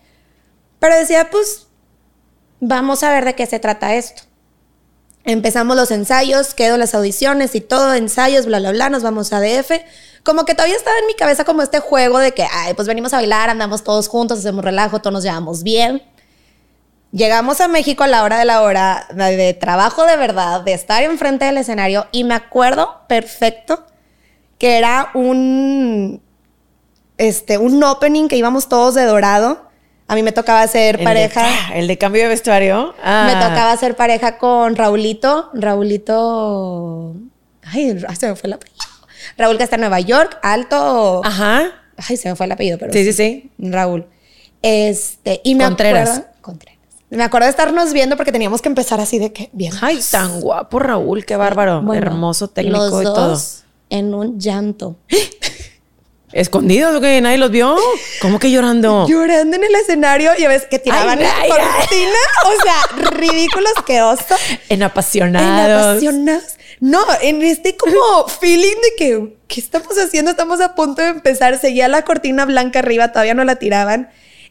Pero 0.79 0.97
decía, 0.97 1.29
pues, 1.31 1.67
vamos 2.61 3.03
a 3.03 3.11
ver 3.11 3.25
de 3.25 3.35
qué 3.35 3.47
se 3.47 3.59
trata 3.59 3.95
esto. 3.95 4.23
Empezamos 5.25 5.77
los 5.77 5.91
ensayos, 5.91 6.55
quedo 6.55 6.79
las 6.79 6.95
audiciones 6.95 7.55
y 7.55 7.61
todo, 7.61 7.93
ensayos, 7.95 8.47
bla, 8.47 8.61
bla, 8.61 8.71
bla, 8.71 8.89
nos 8.89 9.03
vamos 9.03 9.33
a 9.33 9.41
DF. 9.41 9.73
Como 10.23 10.45
que 10.45 10.55
todavía 10.55 10.77
estaba 10.77 10.97
en 10.99 11.07
mi 11.07 11.15
cabeza 11.15 11.45
como 11.45 11.63
este 11.63 11.81
juego 11.81 12.19
de 12.19 12.33
que, 12.33 12.47
ay, 12.51 12.75
pues 12.75 12.89
venimos 12.89 13.13
a 13.13 13.17
bailar, 13.17 13.51
andamos 13.51 13.83
todos 13.83 14.09
juntos, 14.09 14.39
hacemos 14.39 14.65
relajo, 14.65 15.01
todos 15.01 15.13
nos 15.13 15.25
llevamos 15.25 15.63
bien. 15.63 16.03
Llegamos 17.11 17.61
a 17.63 17.69
México 17.69 18.05
a 18.05 18.07
la 18.07 18.23
hora 18.23 18.39
de 18.39 18.45
la 18.45 18.61
hora 18.63 19.07
de 19.15 19.55
trabajo 19.55 20.05
de 20.05 20.17
verdad, 20.17 20.61
de 20.61 20.75
estar 20.75 21.03
enfrente 21.03 21.47
del 21.47 21.57
escenario 21.57 22.07
y 22.13 22.25
me 22.25 22.35
acuerdo 22.35 23.03
perfecto 23.09 23.87
que 24.59 24.77
era 24.77 25.11
un, 25.15 26.21
este, 27.17 27.57
un 27.59 27.83
opening 27.83 28.29
que 28.29 28.37
íbamos 28.37 28.69
todos 28.69 28.95
de 28.95 29.05
dorado. 29.05 29.67
A 30.07 30.15
mí 30.15 30.23
me 30.23 30.33
tocaba 30.33 30.67
ser 30.67 30.99
de- 30.99 31.05
pareja. 31.05 31.43
ah, 31.45 31.77
el 31.77 31.87
de 31.87 31.97
cambio 31.97 32.23
de 32.23 32.29
vestuario. 32.29 32.95
Ah. 33.03 33.25
Me 33.27 33.35
tocaba 33.35 33.77
ser 33.77 33.95
pareja 33.97 34.37
con 34.39 34.77
Raulito. 34.77 35.51
Raulito. 35.55 37.15
Ay, 37.63 37.99
se 38.19 38.29
me 38.29 38.35
fue 38.37 38.49
el 38.49 38.53
apellido. 38.55 38.79
Raúl 39.37 39.57
que 39.59 39.65
está 39.65 39.77
en 39.77 39.81
Nueva 39.83 40.01
York, 40.01 40.39
alto. 40.43 41.23
Ajá. 41.25 41.73
Ay, 42.09 42.17
se 42.17 42.29
me 42.31 42.37
fue 42.37 42.47
el 42.47 42.53
apellido, 42.53 42.79
pero. 42.79 42.93
Sí, 42.93 43.05
sí, 43.05 43.13
sí. 43.13 43.51
Raúl. 43.59 44.07
Este, 44.63 45.41
y 45.45 45.55
me 45.55 45.65
Contreras. 45.65 46.09
acuerdo. 46.09 46.29
Contreras. 46.41 46.78
Me 47.11 47.25
acuerdo 47.25 47.47
de 47.47 47.51
estarnos 47.51 47.93
viendo 47.93 48.17
porque 48.17 48.33
teníamos 48.33 48.61
que 48.61 48.69
empezar 48.69 49.01
así 49.01 49.19
de 49.19 49.33
que 49.33 49.49
bien. 49.53 49.73
Ay, 49.81 50.01
tan 50.11 50.41
guapo 50.41 50.79
Raúl, 50.79 51.25
qué 51.25 51.37
bárbaro. 51.37 51.81
Bueno, 51.83 52.07
Hermoso 52.07 52.49
técnico 52.49 52.79
los 52.79 53.01
y 53.01 53.05
todo. 53.05 53.29
dos 53.31 53.65
En 53.89 54.13
un 54.15 54.39
llanto. 54.39 54.97
¿Escondidos 56.33 56.95
o 56.95 57.01
qué? 57.01 57.19
¿Nadie 57.23 57.39
los 57.39 57.51
vio? 57.51 57.75
¿Cómo 58.21 58.39
que 58.39 58.51
llorando? 58.51 59.09
Llorando 59.09 59.57
en 59.57 59.65
el 59.65 59.75
escenario, 59.77 60.31
ya 60.39 60.49
ves 60.49 60.67
que 60.67 60.79
tiraban 60.79 61.19
Ay, 61.21 61.49
cortina. 61.49 62.19
O 62.45 62.63
sea, 62.63 63.11
ridículos 63.13 63.73
que 63.87 64.03
oso. 64.03 64.37
En 64.51 64.59
En 64.69 64.83
apasionados. 64.83 65.87
apasionados. 65.93 66.57
No, 66.81 67.01
en 67.23 67.43
este 67.43 67.77
como 67.79 68.29
feeling 68.29 68.77
de 68.77 68.95
que, 68.99 69.37
¿qué 69.49 69.61
estamos 69.61 69.97
haciendo? 69.99 70.31
Estamos 70.31 70.61
a 70.61 70.75
punto 70.75 71.01
de 71.01 71.09
empezar. 71.09 71.59
Seguía 71.59 71.89
la 71.89 72.03
cortina 72.03 72.45
blanca 72.45 72.81
arriba, 72.81 73.11
todavía 73.11 73.33
no 73.35 73.45
la 73.45 73.57
tiraban. 73.57 74.11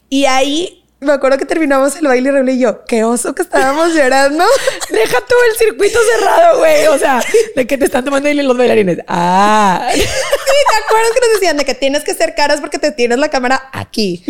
Y 0.09 0.25
ahí 0.25 0.83
me 0.99 1.11
acuerdo 1.11 1.37
que 1.37 1.45
terminamos 1.45 1.95
el 1.95 2.07
baile 2.07 2.29
y 2.29 2.31
Raúl 2.31 2.49
y 2.49 2.59
yo, 2.59 2.83
qué 2.85 3.03
oso 3.03 3.35
que 3.35 3.43
estábamos 3.43 3.93
llorando. 3.93 4.43
Deja 4.89 5.17
tú 5.19 5.35
el 5.51 5.57
circuito 5.57 5.99
cerrado, 6.17 6.57
güey. 6.59 6.87
O 6.87 6.97
sea, 6.97 7.21
de 7.55 7.67
que 7.67 7.77
te 7.77 7.85
están 7.85 8.03
tomando 8.03 8.27
ahí 8.29 8.35
los 8.35 8.57
bailarines. 8.57 8.99
Ah. 9.07 9.89
Sí, 9.93 10.01
¿te 10.01 10.83
acuerdas 10.85 11.11
que 11.13 11.19
nos 11.19 11.33
decían 11.33 11.57
de 11.57 11.65
que 11.65 11.75
tienes 11.75 12.03
que 12.03 12.11
hacer 12.11 12.33
caras 12.33 12.61
porque 12.61 12.79
te 12.79 12.91
tienes 12.91 13.19
la 13.19 13.29
cámara 13.29 13.69
aquí? 13.73 14.23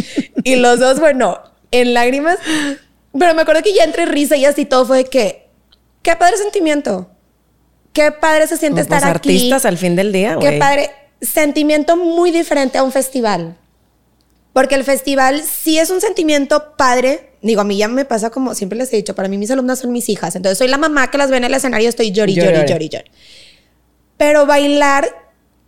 Y 0.43 0.55
los 0.57 0.79
dos, 0.79 0.99
bueno, 0.99 1.41
en 1.71 1.93
lágrimas. 1.93 2.37
Pero 3.17 3.33
me 3.33 3.43
acuerdo 3.43 3.61
que 3.63 3.73
ya 3.73 3.83
entre 3.83 4.05
risa 4.05 4.35
y 4.35 4.45
así 4.45 4.65
todo 4.65 4.85
fue 4.85 4.97
de 4.97 5.05
que, 5.05 5.47
qué 6.01 6.15
padre 6.15 6.37
sentimiento. 6.37 7.09
Qué 7.93 8.11
padre 8.11 8.45
se 8.47 8.57
siente 8.57 8.83
Pues 8.83 8.87
estar 8.93 9.03
aquí. 9.15 9.29
artistas 9.29 9.65
al 9.65 9.77
fin 9.77 9.95
del 9.95 10.11
día, 10.11 10.35
güey. 10.35 10.49
Qué 10.51 10.59
padre. 10.59 10.91
Sentimiento 11.21 11.95
muy 11.95 12.31
diferente 12.31 12.77
a 12.77 12.83
un 12.83 12.91
festival. 12.91 13.55
Porque 14.57 14.73
el 14.73 14.83
festival 14.83 15.43
sí 15.43 15.77
es 15.77 15.91
un 15.91 16.01
sentimiento 16.01 16.75
padre. 16.75 17.29
Digo, 17.43 17.61
a 17.61 17.63
mí 17.63 17.77
ya 17.77 17.87
me 17.87 18.05
pasa 18.05 18.31
como 18.31 18.55
siempre 18.55 18.75
les 18.75 18.91
he 18.91 18.95
dicho, 18.95 19.13
para 19.13 19.27
mí 19.27 19.37
mis 19.37 19.51
alumnas 19.51 19.77
son 19.77 19.91
mis 19.91 20.09
hijas. 20.09 20.35
Entonces 20.35 20.57
soy 20.57 20.67
la 20.67 20.79
mamá 20.79 21.11
que 21.11 21.19
las 21.19 21.29
ve 21.29 21.37
en 21.37 21.43
el 21.43 21.53
escenario, 21.53 21.87
estoy 21.87 22.11
llori, 22.11 22.33
Llori, 22.33 22.67
llori, 22.67 22.89
llori. 22.89 23.11
Pero 24.17 24.47
bailar 24.47 25.07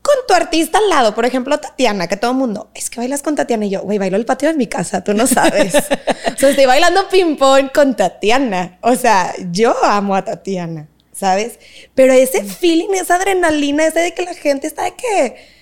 con 0.01 0.15
tu 0.27 0.34
artista 0.34 0.79
al 0.79 0.89
lado, 0.89 1.13
por 1.13 1.27
ejemplo, 1.27 1.60
Tatiana, 1.60 2.08
que 2.08 2.17
todo 2.17 2.31
el 2.31 2.38
mundo, 2.38 2.72
es 2.74 2.89
que 2.89 3.00
bailas 3.00 3.22
con 3.22 3.36
Tatiana 3.36 3.67
y 3.67 3.69
yo, 3.69 3.84
güey, 3.84 4.00
bailo 4.00 4.17
el 4.17 4.25
patio 4.25 4.50
de 4.50 4.55
mi 4.55 4.65
casa, 4.65 5.03
tú 5.03 5.13
no 5.13 5.27
sabes. 5.27 5.75
o 6.34 6.38
sea, 6.39 6.50
estoy 6.50 6.65
bailando 6.65 7.08
ping-pong 7.10 7.72
con 7.72 7.96
Tatiana. 7.96 8.79
O 8.81 8.96
sea, 8.96 9.36
yo 9.51 9.75
amo 9.84 10.15
a 10.15 10.25
Tatiana, 10.25 10.88
¿sabes? 11.12 11.60
Pero 11.93 12.12
ese 12.13 12.43
feeling, 12.43 12.96
esa 12.96 13.17
adrenalina, 13.17 13.86
ese 13.86 14.00
de 14.00 14.15
que 14.15 14.24
la 14.24 14.34
gente 14.34 14.65
está 14.65 14.86
de 14.86 14.96
que 14.96 15.58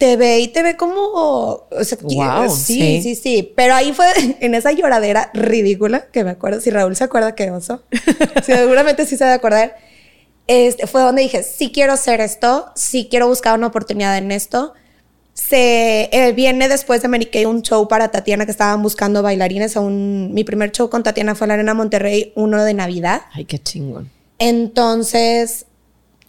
te 0.00 0.16
ve 0.16 0.40
y 0.40 0.48
te 0.48 0.62
ve 0.62 0.78
como, 0.78 0.98
o 1.02 1.84
sea, 1.84 1.98
Guau, 2.00 2.48
sí, 2.48 3.02
sí. 3.02 3.02
sí, 3.02 3.14
sí. 3.14 3.52
Pero 3.54 3.74
ahí 3.74 3.92
fue 3.92 4.06
en 4.40 4.54
esa 4.54 4.72
lloradera 4.72 5.30
ridícula, 5.34 6.06
que 6.10 6.24
me 6.24 6.30
acuerdo, 6.30 6.62
si 6.62 6.70
Raúl 6.70 6.96
se 6.96 7.04
acuerda 7.04 7.34
que 7.34 7.50
oso, 7.50 7.82
seguramente 8.42 9.04
sí 9.04 9.18
se 9.18 9.24
debe 9.24 9.36
acordar. 9.36 9.76
Este, 10.46 10.86
fue 10.86 11.02
donde 11.02 11.20
dije, 11.20 11.42
sí 11.42 11.70
quiero 11.70 11.92
hacer 11.92 12.22
esto, 12.22 12.72
sí 12.74 13.08
quiero 13.10 13.28
buscar 13.28 13.56
una 13.58 13.66
oportunidad 13.66 14.16
en 14.16 14.32
esto. 14.32 14.72
Se 15.34 16.08
eh, 16.12 16.32
viene 16.32 16.68
después 16.68 17.02
de 17.02 17.08
Mary 17.08 17.26
Kay 17.26 17.44
un 17.44 17.60
show 17.60 17.86
para 17.86 18.10
Tatiana 18.10 18.46
que 18.46 18.52
estaban 18.52 18.82
buscando 18.82 19.22
bailarines. 19.22 19.76
A 19.76 19.80
un, 19.80 20.32
mi 20.32 20.44
primer 20.44 20.72
show 20.72 20.88
con 20.88 21.02
Tatiana 21.02 21.34
fue 21.34 21.44
en 21.44 21.48
la 21.48 21.54
Arena 21.54 21.74
Monterrey, 21.74 22.32
uno 22.36 22.64
de 22.64 22.72
Navidad. 22.72 23.20
Ay, 23.34 23.44
qué 23.44 23.58
chingón. 23.58 24.10
Entonces, 24.38 25.66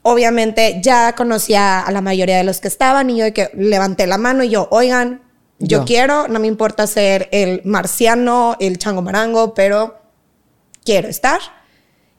obviamente 0.04 0.80
ya 0.84 1.14
conocía 1.16 1.82
a 1.82 1.92
la 1.92 2.02
mayoría 2.02 2.38
de 2.38 2.44
los 2.44 2.60
que 2.60 2.68
estaban 2.68 3.10
y 3.10 3.18
yo 3.18 3.26
de 3.26 3.34
que 3.34 3.50
levanté 3.54 4.08
la 4.08 4.18
mano 4.18 4.44
y 4.44 4.50
yo, 4.50 4.68
oigan, 4.72 5.22
yo, 5.60 5.80
Yo. 5.80 5.86
quiero, 5.86 6.28
no 6.28 6.40
me 6.40 6.48
importa 6.48 6.88
ser 6.88 7.30
el 7.32 7.62
marciano, 7.66 8.56
el 8.60 8.80
chango 8.80 9.04
marango, 9.04 9.54
pero 9.54 10.02
quiero 10.84 11.08
estar. 11.08 11.40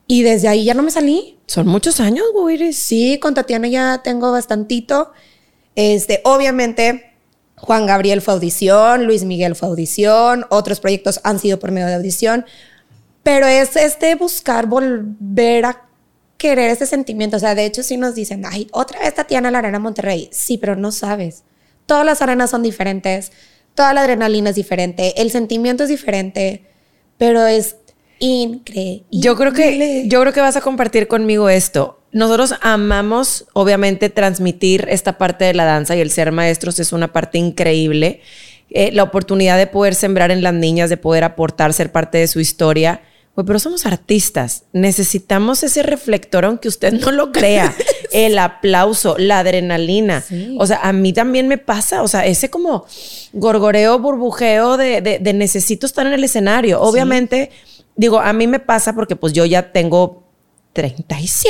Y 0.06 0.22
desde 0.22 0.46
ahí 0.46 0.64
ya 0.64 0.74
no 0.74 0.82
me 0.82 0.92
salí. 0.92 1.40
Son 1.46 1.66
muchos 1.66 1.98
años, 1.98 2.24
güey. 2.32 2.72
Sí, 2.72 3.18
con 3.20 3.34
Tatiana 3.34 3.66
ya 3.66 4.00
tengo 4.04 4.30
bastantito. 4.30 5.10
Este, 5.74 6.20
obviamente, 6.24 7.12
Juan 7.56 7.86
Gabriel 7.86 8.22
fue 8.22 8.34
audición, 8.34 9.06
Luis 9.06 9.24
Miguel 9.24 9.56
fue 9.56 9.68
audición, 9.68 10.46
otros 10.50 10.80
proyectos 10.80 11.20
han 11.24 11.38
sido 11.38 11.58
por 11.58 11.70
medio 11.70 11.86
de 11.86 11.94
audición, 11.94 12.44
pero 13.22 13.46
es 13.46 13.76
este 13.76 14.14
buscar 14.16 14.66
volver 14.66 15.64
a 15.64 15.82
querer 16.42 16.70
ese 16.70 16.86
sentimiento. 16.86 17.36
O 17.36 17.40
sea, 17.40 17.54
de 17.54 17.64
hecho, 17.64 17.84
sí 17.84 17.96
nos 17.96 18.16
dicen, 18.16 18.42
ay, 18.44 18.66
otra 18.72 18.98
vez 18.98 19.14
Tatiana 19.14 19.52
la 19.52 19.60
Arena 19.60 19.78
Monterrey. 19.78 20.28
Sí, 20.32 20.58
pero 20.58 20.74
no 20.74 20.90
sabes. 20.90 21.44
Todas 21.86 22.04
las 22.04 22.20
arenas 22.20 22.50
son 22.50 22.64
diferentes, 22.64 23.30
toda 23.76 23.94
la 23.94 24.00
adrenalina 24.00 24.50
es 24.50 24.56
diferente, 24.56 25.20
el 25.22 25.30
sentimiento 25.30 25.84
es 25.84 25.88
diferente, 25.88 26.64
pero 27.16 27.46
es 27.46 27.76
increíble. 28.18 29.04
Yo 29.12 29.36
creo 29.36 29.52
que 29.52 30.08
yo 30.08 30.20
creo 30.20 30.32
que 30.32 30.40
vas 30.40 30.56
a 30.56 30.60
compartir 30.60 31.06
conmigo 31.06 31.48
esto. 31.48 32.00
Nosotros 32.10 32.54
amamos, 32.60 33.46
obviamente, 33.52 34.10
transmitir 34.10 34.86
esta 34.90 35.18
parte 35.18 35.44
de 35.44 35.54
la 35.54 35.64
danza 35.64 35.96
y 35.96 36.00
el 36.00 36.10
ser 36.10 36.32
maestros 36.32 36.78
es 36.80 36.92
una 36.92 37.12
parte 37.12 37.38
increíble. 37.38 38.20
Eh, 38.70 38.90
la 38.92 39.02
oportunidad 39.04 39.58
de 39.58 39.66
poder 39.66 39.94
sembrar 39.94 40.30
en 40.30 40.42
las 40.42 40.54
niñas, 40.54 40.90
de 40.90 40.96
poder 40.96 41.24
aportar, 41.24 41.72
ser 41.72 41.92
parte 41.92 42.18
de 42.18 42.26
su 42.26 42.40
historia. 42.40 43.00
Pero 43.34 43.58
somos 43.58 43.86
artistas. 43.86 44.64
Necesitamos 44.74 45.62
ese 45.62 45.82
reflector, 45.82 46.44
aunque 46.44 46.68
usted 46.68 46.92
no 46.92 47.10
lo 47.10 47.32
crea. 47.32 47.74
El 48.12 48.38
aplauso, 48.38 49.16
la 49.18 49.38
adrenalina. 49.38 50.20
Sí. 50.20 50.54
O 50.60 50.66
sea, 50.66 50.80
a 50.82 50.92
mí 50.92 51.14
también 51.14 51.48
me 51.48 51.56
pasa. 51.56 52.02
O 52.02 52.08
sea, 52.08 52.26
ese 52.26 52.50
como 52.50 52.84
gorgoreo, 53.32 53.98
burbujeo 53.98 54.76
de, 54.76 55.00
de- 55.00 55.18
de 55.18 55.32
necesito 55.32 55.86
estar 55.86 56.06
en 56.06 56.12
el 56.12 56.22
escenario. 56.24 56.80
Obviamente, 56.82 57.50
digo, 57.96 58.20
a 58.20 58.34
mí 58.34 58.46
me 58.46 58.60
pasa 58.60 58.94
porque 58.94 59.16
pues 59.16 59.32
yo 59.32 59.46
ya 59.46 59.72
tengo 59.72 60.24
37. 60.74 61.48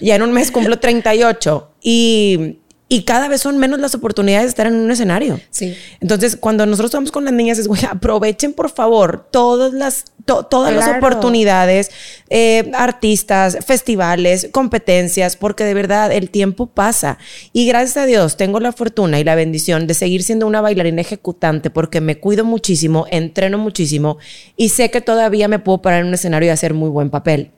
Ya 0.00 0.16
en 0.16 0.22
un 0.22 0.32
mes 0.32 0.50
cumplo 0.50 0.78
38. 0.78 1.70
Y, 1.82 2.58
y 2.92 3.04
cada 3.04 3.26
vez 3.28 3.40
son 3.40 3.56
menos 3.56 3.80
las 3.80 3.94
oportunidades 3.94 4.44
de 4.44 4.48
estar 4.50 4.66
en 4.66 4.74
un 4.74 4.90
escenario. 4.90 5.40
Sí. 5.48 5.74
Entonces, 6.00 6.36
cuando 6.36 6.66
nosotros 6.66 6.90
estamos 6.90 7.10
con 7.10 7.24
las 7.24 7.32
niñas, 7.32 7.58
es, 7.58 7.66
güey, 7.66 7.80
aprovechen 7.90 8.52
por 8.52 8.68
favor 8.68 9.26
todas 9.30 9.72
las, 9.72 10.04
to- 10.26 10.44
todas 10.44 10.74
las 10.74 10.88
oportunidades, 10.98 11.90
eh, 12.28 12.70
artistas, 12.74 13.56
festivales, 13.64 14.48
competencias, 14.52 15.36
porque 15.36 15.64
de 15.64 15.72
verdad 15.72 16.12
el 16.12 16.28
tiempo 16.28 16.66
pasa. 16.66 17.16
Y 17.54 17.66
gracias 17.66 17.96
a 17.96 18.04
Dios 18.04 18.36
tengo 18.36 18.60
la 18.60 18.72
fortuna 18.72 19.18
y 19.18 19.24
la 19.24 19.36
bendición 19.36 19.86
de 19.86 19.94
seguir 19.94 20.22
siendo 20.22 20.46
una 20.46 20.60
bailarina 20.60 21.00
ejecutante 21.00 21.70
porque 21.70 22.02
me 22.02 22.18
cuido 22.18 22.44
muchísimo, 22.44 23.06
entreno 23.10 23.56
muchísimo 23.56 24.18
y 24.56 24.68
sé 24.68 24.90
que 24.90 25.00
todavía 25.00 25.48
me 25.48 25.58
puedo 25.58 25.80
parar 25.80 26.02
en 26.02 26.08
un 26.08 26.14
escenario 26.14 26.48
y 26.48 26.50
hacer 26.50 26.74
muy 26.74 26.90
buen 26.90 27.08
papel. 27.08 27.52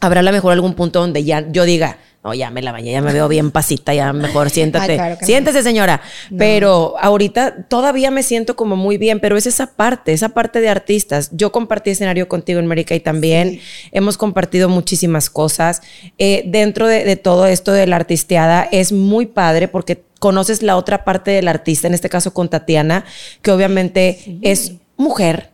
Habrá 0.00 0.20
a 0.20 0.22
lo 0.22 0.30
mejor 0.30 0.52
algún 0.52 0.74
punto 0.74 1.00
donde 1.00 1.24
ya 1.24 1.44
yo 1.50 1.64
diga, 1.64 1.98
no, 2.24 2.34
ya 2.34 2.50
me 2.50 2.62
la 2.62 2.72
bañé, 2.72 2.92
ya 2.92 3.00
me 3.00 3.12
veo 3.12 3.28
bien 3.28 3.50
pasita, 3.52 3.94
ya 3.94 4.12
mejor 4.12 4.50
siéntate. 4.50 4.92
Ay, 4.92 4.98
claro 4.98 5.16
no. 5.20 5.26
Siéntese, 5.26 5.62
señora. 5.62 6.00
Pero 6.36 6.96
ahorita 7.00 7.68
todavía 7.68 8.10
me 8.10 8.22
siento 8.22 8.56
como 8.56 8.76
muy 8.76 8.98
bien, 8.98 9.20
pero 9.20 9.36
es 9.36 9.46
esa 9.46 9.74
parte, 9.74 10.12
esa 10.12 10.30
parte 10.30 10.60
de 10.60 10.68
artistas. 10.68 11.30
Yo 11.32 11.52
compartí 11.52 11.90
escenario 11.90 12.28
contigo 12.28 12.58
en 12.58 12.64
América 12.64 12.94
y 12.94 13.00
también 13.00 13.60
hemos 13.92 14.16
compartido 14.16 14.68
muchísimas 14.68 15.30
cosas. 15.30 15.80
Eh, 16.18 16.42
dentro 16.46 16.88
de, 16.88 17.04
de 17.04 17.16
todo 17.16 17.46
esto 17.46 17.72
de 17.72 17.86
la 17.86 17.96
artisteada 17.96 18.68
es 18.70 18.92
muy 18.92 19.26
padre 19.26 19.68
porque 19.68 20.02
conoces 20.18 20.62
la 20.62 20.76
otra 20.76 21.04
parte 21.04 21.30
del 21.30 21.48
artista, 21.48 21.86
en 21.86 21.94
este 21.94 22.08
caso 22.08 22.34
con 22.34 22.48
Tatiana, 22.48 23.04
que 23.42 23.52
obviamente 23.52 24.38
es 24.42 24.72
mujer, 24.96 25.50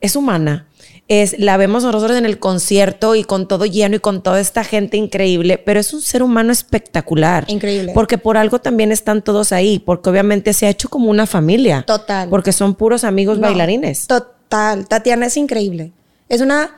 es 0.00 0.16
humana. 0.16 0.67
Es, 1.08 1.38
la 1.38 1.56
vemos 1.56 1.84
nosotros 1.84 2.18
en 2.18 2.26
el 2.26 2.38
concierto 2.38 3.14
y 3.14 3.24
con 3.24 3.48
todo 3.48 3.64
lleno 3.64 3.96
y 3.96 3.98
con 3.98 4.22
toda 4.22 4.40
esta 4.40 4.62
gente 4.62 4.98
increíble, 4.98 5.56
pero 5.56 5.80
es 5.80 5.94
un 5.94 6.02
ser 6.02 6.22
humano 6.22 6.52
espectacular. 6.52 7.44
Increíble. 7.48 7.92
Porque 7.94 8.18
por 8.18 8.36
algo 8.36 8.58
también 8.58 8.92
están 8.92 9.22
todos 9.22 9.52
ahí, 9.52 9.78
porque 9.78 10.10
obviamente 10.10 10.52
se 10.52 10.66
ha 10.66 10.70
hecho 10.70 10.90
como 10.90 11.08
una 11.08 11.26
familia. 11.26 11.82
Total. 11.86 12.28
Porque 12.28 12.52
son 12.52 12.74
puros 12.74 13.04
amigos 13.04 13.38
No, 13.38 13.46
bailarines. 13.46 14.06
Total. 14.06 14.86
Tatiana 14.86 15.26
es 15.26 15.36
increíble. 15.38 15.92
Es 16.28 16.42
una. 16.42 16.76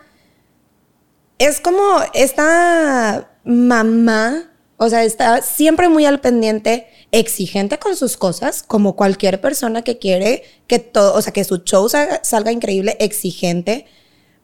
Es 1.39 1.61
como 1.61 1.83
esta 2.15 3.31
mamá. 3.45 4.45
O 4.77 4.89
sea, 4.89 5.05
está 5.05 5.43
siempre 5.43 5.89
muy 5.89 6.07
al 6.07 6.21
pendiente, 6.21 6.87
exigente 7.13 7.79
con 7.79 7.97
sus 7.97 8.17
cosas, 8.17 8.63
como 8.63 8.97
cualquier 8.97 9.41
persona 9.41 9.83
que 9.83 9.99
quiere 9.99 10.45
que 10.69 10.79
todo, 10.79 11.15
o 11.15 11.21
sea, 11.21 11.33
que 11.33 11.45
su 11.45 11.59
show 11.59 11.89
salga, 11.89 12.21
salga 12.25 12.51
increíble, 12.51 12.97
exigente, 12.99 13.87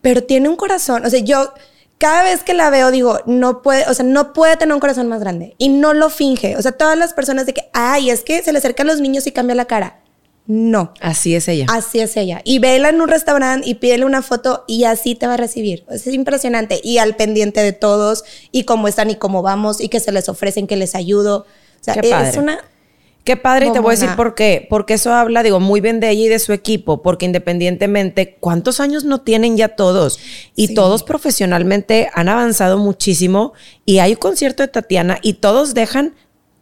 pero 0.06 0.22
tiene 0.22 0.48
un 0.48 0.54
corazón. 0.54 1.04
O 1.04 1.10
sea, 1.10 1.18
yo 1.18 1.52
cada 1.98 2.22
vez 2.22 2.44
que 2.44 2.54
la 2.54 2.70
veo 2.70 2.92
digo, 2.92 3.18
no 3.26 3.60
puede, 3.60 3.88
o 3.88 3.92
sea, 3.92 4.04
no 4.04 4.32
puede 4.32 4.56
tener 4.56 4.72
un 4.72 4.78
corazón 4.78 5.08
más 5.08 5.18
grande 5.18 5.56
y 5.58 5.68
no 5.68 5.94
lo 5.94 6.10
finge. 6.10 6.56
O 6.56 6.62
sea, 6.62 6.70
todas 6.70 6.96
las 6.96 7.12
personas 7.12 7.44
de 7.44 7.54
que, 7.54 7.68
ay, 7.72 8.10
es 8.10 8.22
que 8.22 8.40
se 8.40 8.52
le 8.52 8.58
acercan 8.58 8.86
los 8.86 9.00
niños 9.00 9.26
y 9.26 9.32
cambia 9.32 9.56
la 9.56 9.64
cara. 9.64 9.98
No. 10.46 10.94
Así 11.00 11.34
es 11.34 11.48
ella. 11.48 11.66
Así 11.70 11.98
es 11.98 12.16
ella. 12.16 12.40
Y 12.44 12.60
vela 12.60 12.90
en 12.90 13.00
un 13.00 13.08
restaurante 13.08 13.68
y 13.68 13.74
pídele 13.74 14.04
una 14.04 14.22
foto 14.22 14.62
y 14.68 14.84
así 14.84 15.16
te 15.16 15.26
va 15.26 15.34
a 15.34 15.38
recibir. 15.38 15.84
Es 15.90 16.06
impresionante. 16.06 16.80
Y 16.84 16.98
al 16.98 17.16
pendiente 17.16 17.60
de 17.60 17.72
todos 17.72 18.22
y 18.52 18.62
cómo 18.62 18.86
están 18.86 19.10
y 19.10 19.16
cómo 19.16 19.42
vamos 19.42 19.80
y 19.80 19.88
que 19.88 19.98
se 19.98 20.12
les 20.12 20.28
ofrecen, 20.28 20.68
que 20.68 20.76
les 20.76 20.94
ayudo. 20.94 21.46
O 21.80 21.84
sea, 21.84 21.94
Qué 21.94 22.10
padre. 22.10 22.28
es 22.28 22.36
una... 22.36 22.60
Qué 23.26 23.36
padre, 23.36 23.66
y 23.66 23.72
te 23.72 23.80
voy 23.80 23.88
a 23.94 23.98
decir 23.98 24.14
por 24.16 24.36
qué. 24.36 24.68
Porque 24.70 24.94
eso 24.94 25.12
habla, 25.12 25.42
digo, 25.42 25.58
muy 25.58 25.80
bien 25.80 25.98
de 25.98 26.10
ella 26.10 26.26
y 26.26 26.28
de 26.28 26.38
su 26.38 26.52
equipo, 26.52 27.02
porque 27.02 27.26
independientemente, 27.26 28.36
¿cuántos 28.38 28.78
años 28.78 29.02
no 29.02 29.20
tienen 29.22 29.56
ya 29.56 29.68
todos? 29.70 30.20
Y 30.54 30.68
Sí. 30.68 30.74
todos 30.74 31.02
profesionalmente 31.02 32.08
han 32.14 32.28
avanzado 32.28 32.78
muchísimo 32.78 33.52
y 33.84 33.98
hay 33.98 34.12
un 34.12 34.18
concierto 34.18 34.62
de 34.62 34.68
Tatiana 34.68 35.18
y 35.22 35.34
todos 35.34 35.74
dejan 35.74 36.14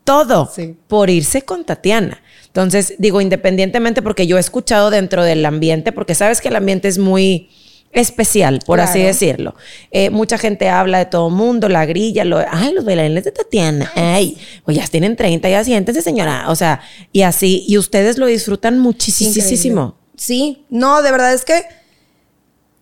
todo 0.05 0.51
Sí. 0.55 0.75
por 0.89 1.11
irse 1.11 1.43
con 1.43 1.65
Tatiana. 1.65 2.23
Entonces, 2.47 2.95
digo, 2.99 3.21
independientemente, 3.21 4.01
porque 4.01 4.27
yo 4.27 4.39
he 4.39 4.41
escuchado 4.41 4.89
dentro 4.89 5.23
del 5.23 5.45
ambiente, 5.45 5.93
porque 5.93 6.15
sabes 6.15 6.41
que 6.41 6.49
el 6.49 6.57
ambiente 6.57 6.89
es 6.89 6.97
muy 6.97 7.51
especial, 7.95 8.61
por 8.67 8.81
así 8.81 9.01
decirlo. 9.01 9.55
Eh, 9.91 10.11
mucha 10.11 10.37
gente 10.37 10.69
habla 10.69 10.99
de 10.99 11.07
todo 11.07 11.31
mundo, 11.31 11.69
la 11.69 11.87
grilla, 11.87 12.25
lo, 12.25 12.39
ay, 12.51 12.73
los 12.73 12.85
bailarines 12.85 13.25
de 13.25 13.33
Tatiana, 13.33 13.91
ay, 13.95 14.37
pues 14.65 14.77
ya 14.77 14.87
tienen 14.89 15.17
30, 15.17 15.49
ya 15.49 15.65
siéntese 15.65 16.03
señora, 16.03 16.47
o 16.49 16.57
sea, 16.57 16.81
y 17.13 17.23
así, 17.23 17.65
y 17.67 17.79
ustedes 17.79 18.19
lo 18.19 18.27
disfrutan 18.27 18.79
muchísimo. 18.79 19.97
Sí, 20.17 20.65
no, 20.71 21.03
de 21.03 21.11
verdad 21.11 21.33
es 21.33 21.45
que 21.45 21.65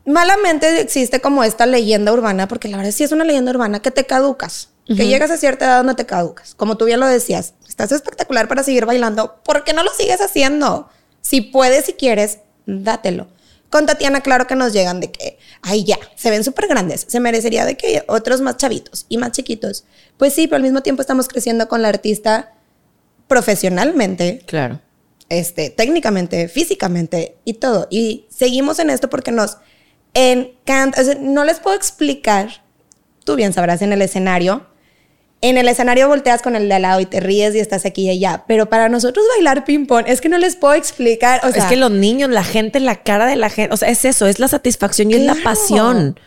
malamente 0.07 0.81
existe 0.81 1.21
como 1.21 1.45
esta 1.45 1.67
leyenda 1.67 2.13
urbana, 2.13 2.49
porque 2.49 2.69
la 2.69 2.79
verdad 2.79 2.93
sí 2.93 3.05
es 3.05 3.13
una 3.13 3.25
leyenda 3.25 3.51
urbana 3.53 3.81
que 3.81 3.91
te 3.91 4.05
caducas, 4.05 4.71
que 4.87 5.07
llegas 5.07 5.31
a 5.31 5.37
cierta 5.37 5.67
edad 5.67 5.77
donde 5.79 5.95
te 5.95 6.07
caducas. 6.07 6.55
Como 6.55 6.77
tú 6.77 6.87
bien 6.87 7.01
lo 7.01 7.07
decías, 7.07 7.55
estás 7.69 7.93
espectacular 7.93 8.49
para 8.49 8.63
seguir 8.63 8.87
bailando, 8.87 9.41
¿por 9.45 9.65
qué 9.65 9.73
no 9.73 9.83
lo 9.83 9.91
sigues 9.93 10.21
haciendo? 10.21 10.89
Si 11.21 11.41
puedes, 11.41 11.85
si 11.85 11.93
quieres, 11.93 12.41
dátelo. 12.67 13.29
Con 13.73 13.87
Tatiana, 13.87 14.21
claro 14.21 14.47
que 14.47 14.55
nos 14.55 14.73
llegan 14.75 15.01
de 15.01 15.11
que, 15.11 15.39
ay, 15.63 15.83
ya, 15.85 15.99
se 16.15 16.31
ven 16.31 16.45
súper 16.45 16.69
grandes, 16.69 17.07
se 17.09 17.19
merecería 17.21 17.65
de 17.65 17.77
que 17.77 18.05
otros 18.07 18.43
más 18.43 18.59
chavitos 18.59 19.07
y 19.09 19.17
más 19.17 19.33
chiquitos. 19.33 19.85
Pues 20.19 20.35
sí, 20.35 20.47
pero 20.47 20.57
al 20.57 20.63
mismo 20.63 20.83
tiempo 20.83 21.01
estamos 21.01 21.27
creciendo 21.27 21.67
con 21.69 21.81
la 21.81 21.89
artista 21.89 22.53
profesionalmente, 23.29 24.43
Claro. 24.47 24.81
este, 25.31 25.71
técnicamente, 25.71 26.49
físicamente 26.49 27.37
y 27.45 27.55
todo. 27.55 27.89
Y 27.91 28.27
seguimos 28.29 28.79
en 28.79 28.91
esto 28.91 29.09
porque 29.09 29.33
nos 29.33 29.57
encanta. 30.15 31.01
O 31.01 31.05
sea, 31.05 31.15
no 31.19 31.45
les 31.45 31.59
puedo 31.59 31.75
explicar, 31.75 32.65
tú 33.25 33.37
bien 33.37 33.53
sabrás 33.55 33.81
en 33.83 33.93
el 33.95 34.03
escenario. 34.03 34.67
En 35.43 35.59
el 35.59 35.67
escenario 35.69 36.07
volteas 36.09 36.41
con 36.41 36.55
el 36.57 36.69
de 36.69 36.75
al 36.77 36.83
lado 36.83 37.01
y 37.01 37.07
te 37.07 37.19
ríes 37.21 37.55
y 37.55 37.59
estás 37.59 37.85
aquí 37.85 38.07
y 38.07 38.11
allá. 38.11 38.45
Pero 38.47 38.67
para 38.71 38.89
nosotros 38.89 39.25
bailar 39.37 39.65
ping-pong 39.65 40.05
es 40.07 40.21
que 40.21 40.29
no 40.29 40.39
les 40.39 40.55
puedo 40.57 40.75
explicar. 40.75 41.41
O 41.45 41.51
sea, 41.51 41.65
es 41.65 41.69
que 41.69 41.77
los 41.77 41.91
niños, 41.91 42.31
la 42.31 42.45
gente, 42.45 42.79
la 42.79 42.97
cara 43.03 43.27
de 43.27 43.35
la 43.37 43.51
gente, 43.51 43.75
o 43.75 43.77
sea, 43.77 43.89
es 43.91 44.05
eso, 44.05 44.27
es 44.29 44.39
la 44.39 44.47
satisfacción 44.49 45.11
y 45.11 45.15
es 45.15 45.23
la 45.23 45.35
pasión. 45.43 46.19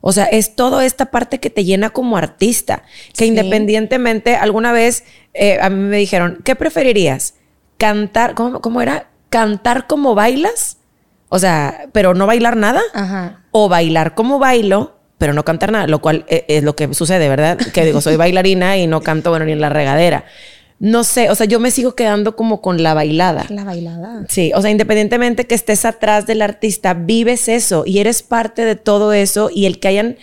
O 0.00 0.12
sea, 0.12 0.24
es 0.24 0.54
toda 0.54 0.86
esta 0.86 1.10
parte 1.10 1.40
que 1.40 1.50
te 1.50 1.64
llena 1.64 1.90
como 1.90 2.16
artista. 2.16 2.84
Que 3.12 3.24
Sí. 3.24 3.26
independientemente, 3.26 4.36
alguna 4.36 4.72
vez 4.72 5.04
eh, 5.34 5.58
a 5.60 5.68
mí 5.68 5.76
me 5.82 5.96
dijeron, 5.96 6.38
¿qué 6.44 6.54
preferirías? 6.56 7.34
¿Cantar? 7.76 8.34
¿Cómo, 8.34 8.60
cómo 8.60 8.80
era? 8.80 9.08
¿Cantar 9.30 9.86
como 9.88 10.14
bailas? 10.14 10.78
O 11.28 11.38
sea, 11.38 11.86
pero 11.92 12.14
no 12.14 12.26
bailar 12.26 12.56
nada. 12.56 12.82
Ajá. 12.94 13.42
O 13.50 13.68
bailar 13.68 14.14
como 14.14 14.38
bailo, 14.38 14.99
pero 15.20 15.34
no 15.34 15.44
cantar 15.44 15.70
nada, 15.70 15.86
lo 15.86 16.00
cual 16.00 16.24
eh, 16.28 16.46
es 16.48 16.64
lo 16.64 16.74
que 16.74 16.92
sucede, 16.94 17.28
¿verdad? 17.28 17.58
Que 17.74 17.84
digo, 17.84 18.00
soy 18.00 18.16
bailarina 18.24 18.78
y 18.78 18.86
no 18.86 19.02
canto, 19.02 19.28
bueno, 19.28 19.44
ni 19.44 19.52
en 19.52 19.60
la 19.60 19.68
regadera. 19.68 20.24
No 20.78 21.04
sé, 21.04 21.28
o 21.28 21.34
sea, 21.34 21.44
yo 21.44 21.60
me 21.60 21.70
sigo 21.70 21.94
quedando 21.94 22.34
como 22.36 22.62
con 22.62 22.82
la 22.82 22.94
bailada. 22.94 23.44
La 23.50 23.64
bailada. 23.64 24.24
Sí, 24.30 24.50
o 24.54 24.62
sea, 24.62 24.70
independientemente 24.70 25.46
que 25.46 25.54
estés 25.54 25.84
atrás 25.84 26.26
del 26.26 26.40
artista, 26.40 26.94
vives 26.94 27.48
eso 27.48 27.82
y 27.84 27.98
eres 27.98 28.22
parte 28.22 28.64
de 28.64 28.76
todo 28.76 29.12
eso 29.12 29.50
y 29.54 29.66
el 29.66 29.78
que 29.78 29.88
hayan 29.88 30.16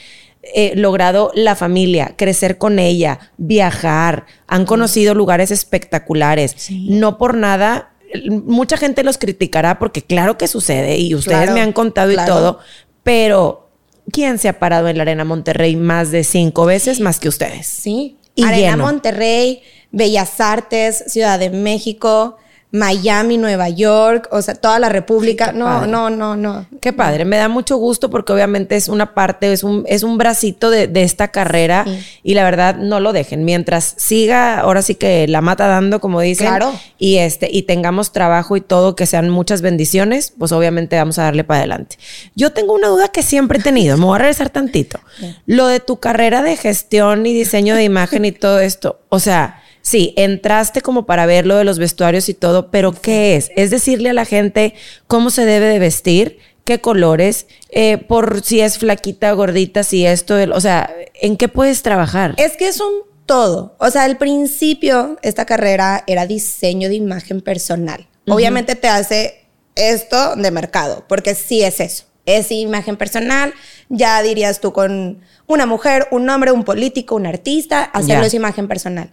eh, 0.55 0.73
logrado 0.75 1.29
la 1.35 1.53
familia, 1.55 2.15
crecer 2.17 2.57
con 2.57 2.79
ella, 2.79 3.19
viajar, 3.37 4.25
han 4.47 4.65
conocido 4.65 5.13
lugares 5.13 5.51
espectaculares, 5.51 6.55
Sí. 6.57 6.87
no 6.89 7.19
por 7.19 7.35
nada. 7.37 7.91
Mucha 8.27 8.77
gente 8.77 9.03
los 9.03 9.19
criticará 9.19 9.77
porque 9.77 10.01
claro 10.01 10.39
que 10.39 10.47
sucede 10.47 10.97
y 10.97 11.13
ustedes 11.13 11.37
Claro, 11.37 11.53
me 11.53 11.61
han 11.61 11.71
contado 11.73 12.11
claro. 12.13 12.31
y 12.31 12.35
todo, 12.35 12.59
pero 13.03 13.66
¿quién 14.11 14.39
se 14.39 14.49
ha 14.49 14.59
parado 14.59 14.87
en 14.87 14.97
la 14.97 15.03
Arena 15.03 15.25
Monterrey 15.25 15.75
más 15.75 16.11
de 16.11 16.23
cinco 16.23 16.65
veces 16.65 16.99
más 16.99 17.19
que 17.19 17.29
ustedes? 17.29 17.67
Sí. 17.67 18.17
Y 18.35 18.43
Arena 18.43 18.71
lleno. 18.71 18.85
Monterrey, 18.85 19.61
Bellas 19.91 20.39
Artes, 20.39 21.03
Ciudad 21.07 21.39
de 21.39 21.49
México, 21.49 22.37
Miami, 22.71 23.37
Nueva 23.37 23.69
York, 23.69 24.27
o 24.31 24.41
sea, 24.41 24.53
toda 24.55 24.77
la 24.77 24.89
República. 24.89 25.51
Sí, 25.51 25.57
no, 25.57 25.65
padre. 25.65 25.87
no, 25.91 26.09
no, 26.09 26.35
no. 26.35 26.65
Qué 26.81 26.91
padre, 26.91 27.23
me 27.23 27.37
da 27.37 27.47
mucho 27.47 27.77
gusto 27.77 28.09
porque 28.09 28.33
obviamente 28.33 28.75
es 28.75 28.89
una 28.89 29.13
parte, 29.13 29.53
es 29.53 29.63
un, 29.63 29.85
es 29.87 30.03
un 30.03 30.17
bracito 30.17 30.69
de, 30.69 30.87
de 30.87 31.03
esta 31.03 31.29
carrera 31.29 31.85
Sí. 31.87 31.99
y 32.23 32.33
la 32.33 32.43
verdad 32.43 32.75
no 32.75 32.99
lo 32.99 33.13
dejen. 33.13 33.45
Mientras 33.45 33.95
siga, 33.97 34.59
ahora 34.59 34.81
sí 34.81 34.95
que 34.95 35.27
la 35.29 35.39
mata 35.41 35.67
dando, 35.67 36.01
como 36.01 36.19
dicen, 36.19 36.47
Claro. 36.47 36.73
y 36.97 37.17
este, 37.17 37.47
y 37.51 37.63
tengamos 37.63 38.11
trabajo 38.11 38.57
y 38.57 38.61
todo, 38.61 38.95
que 38.95 39.05
sean 39.05 39.29
muchas 39.29 39.61
bendiciones, 39.61 40.33
pues 40.37 40.51
obviamente 40.51 40.97
vamos 40.97 41.17
a 41.19 41.23
darle 41.23 41.45
para 41.45 41.59
adelante. 41.59 41.97
Yo 42.35 42.51
tengo 42.51 42.73
una 42.73 42.89
duda 42.89 43.07
que 43.07 43.23
siempre 43.23 43.59
he 43.59 43.61
tenido, 43.63 43.95
me 43.97 44.05
voy 44.05 44.15
a 44.15 44.19
regresar 44.19 44.49
tantito. 44.49 44.99
Lo 45.45 45.67
de 45.67 45.79
tu 45.79 45.97
carrera 46.01 46.41
de 46.43 46.57
gestión 46.57 47.25
y 47.25 47.33
diseño 47.33 47.75
de 47.75 47.85
imagen 47.85 48.25
y 48.25 48.33
todo 48.33 48.59
esto, 48.59 48.99
o 49.09 49.19
sea, 49.19 49.63
Sí, 49.87 50.13
entraste 50.17 50.81
como 50.81 51.05
para 51.05 51.25
ver 51.25 51.45
lo 51.47 51.55
de 51.55 51.63
los 51.63 51.79
vestuarios 51.79 52.27
y 52.27 52.33
todo, 52.33 52.71
pero 52.71 52.91
¿qué 52.91 53.37
es? 53.37 53.51
Es 53.55 53.69
decirle 53.69 54.09
a 54.09 54.13
la 54.13 54.25
gente 54.25 54.73
cómo 55.07 55.29
se 55.29 55.45
debe 55.45 55.67
de 55.67 55.79
vestir, 55.79 56.39
qué 56.65 56.81
colores, 56.81 57.47
eh, 57.69 57.97
por 57.97 58.41
si 58.43 58.59
es 58.59 58.77
flaquita, 58.79 59.31
gordita, 59.31 59.83
si 59.83 60.05
esto, 60.05 60.37
el- 60.37 60.51
o 60.51 60.59
sea, 60.59 60.93
¿en 61.21 61.37
qué 61.37 61.47
puedes 61.47 61.83
trabajar? 61.83 62.33
Es 62.37 62.57
que 62.57 62.67
es 62.67 62.81
un 62.81 62.91
todo. 63.25 63.77
O 63.79 63.89
sea, 63.89 64.03
al 64.03 64.17
principio 64.17 65.17
esta 65.21 65.45
carrera 65.45 66.03
era 66.05 66.25
diseño 66.27 66.89
de 66.89 66.95
imagen 66.95 67.39
personal. 67.39 68.07
Obviamente 68.27 68.75
te 68.75 68.89
hace 68.89 69.45
esto 69.75 70.35
de 70.35 70.51
mercado, 70.51 71.05
porque 71.07 71.33
sí 71.33 71.63
es 71.63 71.79
eso. 71.79 72.03
Es 72.25 72.51
imagen 72.51 72.97
personal, 72.97 73.53
ya 73.87 74.21
dirías 74.21 74.59
tú 74.59 74.73
con 74.73 75.21
una 75.47 75.65
mujer, 75.65 76.09
un 76.11 76.29
hombre, 76.29 76.51
un 76.51 76.65
político, 76.65 77.15
un 77.15 77.25
artista, 77.25 77.83
hacerlo 77.85 78.25
es 78.27 78.33
imagen 78.33 78.67
personal. 78.67 79.11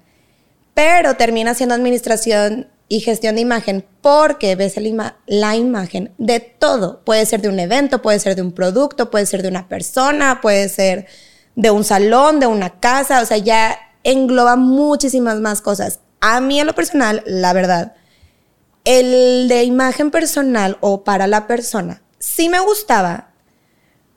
Pero 0.74 1.16
termina 1.16 1.54
siendo 1.54 1.74
administración 1.74 2.68
y 2.88 3.00
gestión 3.00 3.36
de 3.36 3.40
imagen 3.40 3.86
porque 4.02 4.56
ves 4.56 4.76
ima- 4.76 5.16
la 5.26 5.56
imagen 5.56 6.12
de 6.18 6.40
todo. 6.40 7.02
Puede 7.04 7.24
ser 7.26 7.40
de 7.40 7.48
un 7.48 7.58
evento, 7.58 8.02
puede 8.02 8.18
ser 8.18 8.34
de 8.36 8.42
un 8.42 8.52
producto, 8.52 9.10
puede 9.10 9.26
ser 9.26 9.42
de 9.42 9.48
una 9.48 9.68
persona, 9.68 10.40
puede 10.42 10.68
ser 10.68 11.06
de 11.56 11.70
un 11.70 11.84
salón, 11.84 12.40
de 12.40 12.46
una 12.46 12.80
casa, 12.80 13.22
o 13.22 13.26
sea, 13.26 13.38
ya 13.38 13.78
engloba 14.02 14.56
muchísimas 14.56 15.36
más 15.40 15.62
cosas. 15.62 16.00
A 16.20 16.40
mí 16.40 16.60
en 16.60 16.66
lo 16.66 16.74
personal, 16.74 17.22
la 17.26 17.52
verdad, 17.52 17.94
el 18.84 19.46
de 19.48 19.62
imagen 19.62 20.10
personal 20.10 20.76
o 20.80 21.04
para 21.04 21.26
la 21.26 21.46
persona, 21.46 22.02
sí 22.18 22.48
me 22.48 22.60
gustaba, 22.60 23.30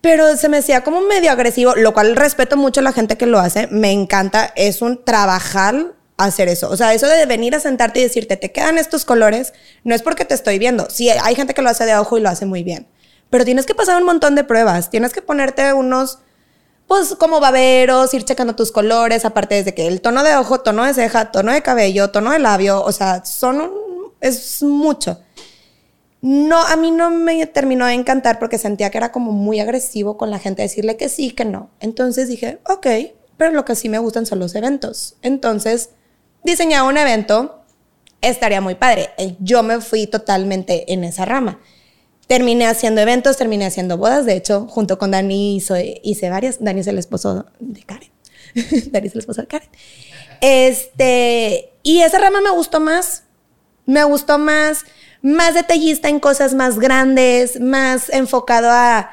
pero 0.01 0.35
se 0.35 0.49
me 0.49 0.57
hacía 0.57 0.83
como 0.83 1.01
medio 1.01 1.31
agresivo, 1.31 1.75
lo 1.75 1.93
cual 1.93 2.15
respeto 2.15 2.57
mucho 2.57 2.79
a 2.81 2.83
la 2.83 2.91
gente 2.93 3.17
que 3.17 3.25
lo 3.27 3.39
hace, 3.39 3.67
me 3.67 3.91
encanta, 3.91 4.51
es 4.55 4.81
un 4.81 5.03
trabajar 5.03 5.93
hacer 6.17 6.49
eso. 6.49 6.69
O 6.69 6.75
sea, 6.77 6.93
eso 6.93 7.07
de 7.07 7.25
venir 7.25 7.55
a 7.55 7.59
sentarte 7.59 7.99
y 7.99 8.03
decirte, 8.03 8.37
te 8.37 8.51
quedan 8.51 8.77
estos 8.77 9.05
colores, 9.05 9.53
no 9.83 9.93
es 9.95 10.01
porque 10.01 10.25
te 10.25 10.33
estoy 10.33 10.57
viendo. 10.59 10.89
Sí, 10.89 11.09
hay 11.09 11.35
gente 11.35 11.53
que 11.53 11.61
lo 11.61 11.69
hace 11.69 11.85
de 11.85 11.95
ojo 11.95 12.17
y 12.17 12.21
lo 12.21 12.29
hace 12.29 12.45
muy 12.45 12.63
bien. 12.63 12.87
Pero 13.29 13.45
tienes 13.45 13.65
que 13.65 13.75
pasar 13.75 13.97
un 13.97 14.05
montón 14.05 14.35
de 14.35 14.43
pruebas. 14.43 14.89
Tienes 14.89 15.13
que 15.13 15.21
ponerte 15.21 15.73
unos, 15.73 16.19
pues, 16.87 17.15
como 17.15 17.39
baberos, 17.39 18.13
ir 18.13 18.23
checando 18.23 18.55
tus 18.55 18.71
colores, 18.71 19.25
aparte 19.25 19.55
desde 19.55 19.73
que 19.75 19.85
el 19.87 20.01
tono 20.01 20.23
de 20.23 20.35
ojo, 20.35 20.61
tono 20.61 20.85
de 20.85 20.93
ceja, 20.93 21.31
tono 21.31 21.51
de 21.51 21.61
cabello, 21.61 22.09
tono 22.09 22.31
de 22.31 22.39
labio, 22.39 22.81
o 22.83 22.91
sea, 22.91 23.23
son 23.25 23.61
un- 23.61 23.71
es 24.21 24.63
mucho. 24.63 25.19
No, 26.21 26.59
a 26.59 26.75
mí 26.77 26.89
no 26.89 27.11
me 27.11 27.45
terminó 27.45 27.85
de 27.85 27.93
encantar 27.93 28.39
porque 28.39 28.57
sentía 28.57 28.89
que 28.89 28.97
era 28.97 29.11
como 29.11 29.31
muy 29.33 29.59
agresivo 29.59 30.17
con 30.17 30.31
la 30.31 30.39
gente, 30.39 30.63
decirle 30.63 30.97
que 30.97 31.09
sí, 31.09 31.31
que 31.31 31.45
no. 31.45 31.69
Entonces 31.79 32.27
dije, 32.27 32.59
ok, 32.67 32.87
pero 33.37 33.51
lo 33.51 33.65
que 33.65 33.75
sí 33.75 33.87
me 33.87 33.99
gustan 33.99 34.25
son 34.25 34.39
los 34.39 34.55
eventos. 34.55 35.15
Entonces, 35.21 35.91
diseñaba 36.51 36.87
un 36.89 36.97
evento, 36.97 37.61
estaría 38.21 38.61
muy 38.61 38.75
padre. 38.75 39.09
Eh, 39.17 39.35
Yo 39.39 39.63
me 39.63 39.79
fui 39.81 40.07
totalmente 40.07 40.91
en 40.91 41.03
esa 41.03 41.25
rama. 41.25 41.59
Terminé 42.27 42.65
haciendo 42.67 42.99
eventos, 43.01 43.37
terminé 43.37 43.65
haciendo 43.65 43.97
bodas. 43.97 44.25
De 44.25 44.35
hecho, 44.35 44.67
junto 44.67 44.97
con 44.97 45.11
Dani 45.11 45.55
hice, 45.57 46.01
hice 46.03 46.29
varias. 46.29 46.57
Dani 46.61 46.81
es 46.81 46.87
el 46.87 46.97
esposo 46.97 47.45
de 47.59 47.83
Karen. 47.83 48.11
Dani 48.91 49.07
es 49.07 49.13
el 49.13 49.19
esposo 49.19 49.41
de 49.41 49.47
Karen. 49.47 49.69
Este, 50.41 51.71
y 51.83 52.01
esa 52.01 52.19
rama 52.19 52.41
me 52.41 52.49
gustó 52.51 52.79
más. 52.79 53.23
Me 53.85 54.03
gustó 54.03 54.37
más, 54.37 54.83
más 55.21 55.53
detallista 55.53 56.09
en 56.09 56.19
cosas 56.19 56.53
más 56.53 56.77
grandes, 56.79 57.59
más 57.61 58.09
enfocado 58.09 58.69
a 58.69 59.11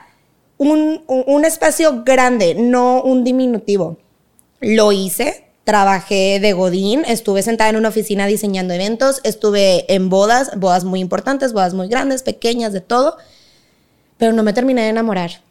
un, 0.59 1.05
un- 1.07 1.25
un 1.27 1.45
espacio 1.45 2.03
grande, 2.05 2.57
no 2.57 3.01
un 3.03 3.23
diminutivo. 3.23 3.99
Lo 4.61 4.91
hice, 4.91 5.45
trabajé 5.65 6.41
de 6.41 6.53
Godín, 6.53 7.05
estuve 7.07 7.43
sentada 7.43 7.71
en 7.71 7.77
una 7.77 7.89
oficina 7.89 8.27
diseñando 8.27 8.75
eventos, 8.75 9.21
estuve 9.25 9.93
en 9.93 10.11
bodas, 10.11 10.59
bodas 10.59 10.85
muy 10.85 11.01
importantes, 11.01 11.53
bodas 11.53 11.73
muy 11.73 11.89
grandes, 11.89 12.23
pequeñas, 12.23 12.73
de 12.73 12.83
todo, 12.83 13.17
pero 14.19 14.33
no 14.33 14.43
me 14.43 14.53
terminé 14.53 14.83
de 14.83 14.91
enamorar. 14.91 15.43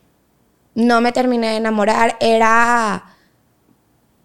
No 0.75 1.01
me 1.01 1.11
terminé 1.11 1.49
de 1.49 1.57
enamorar, 1.57 2.15
era 2.19 3.03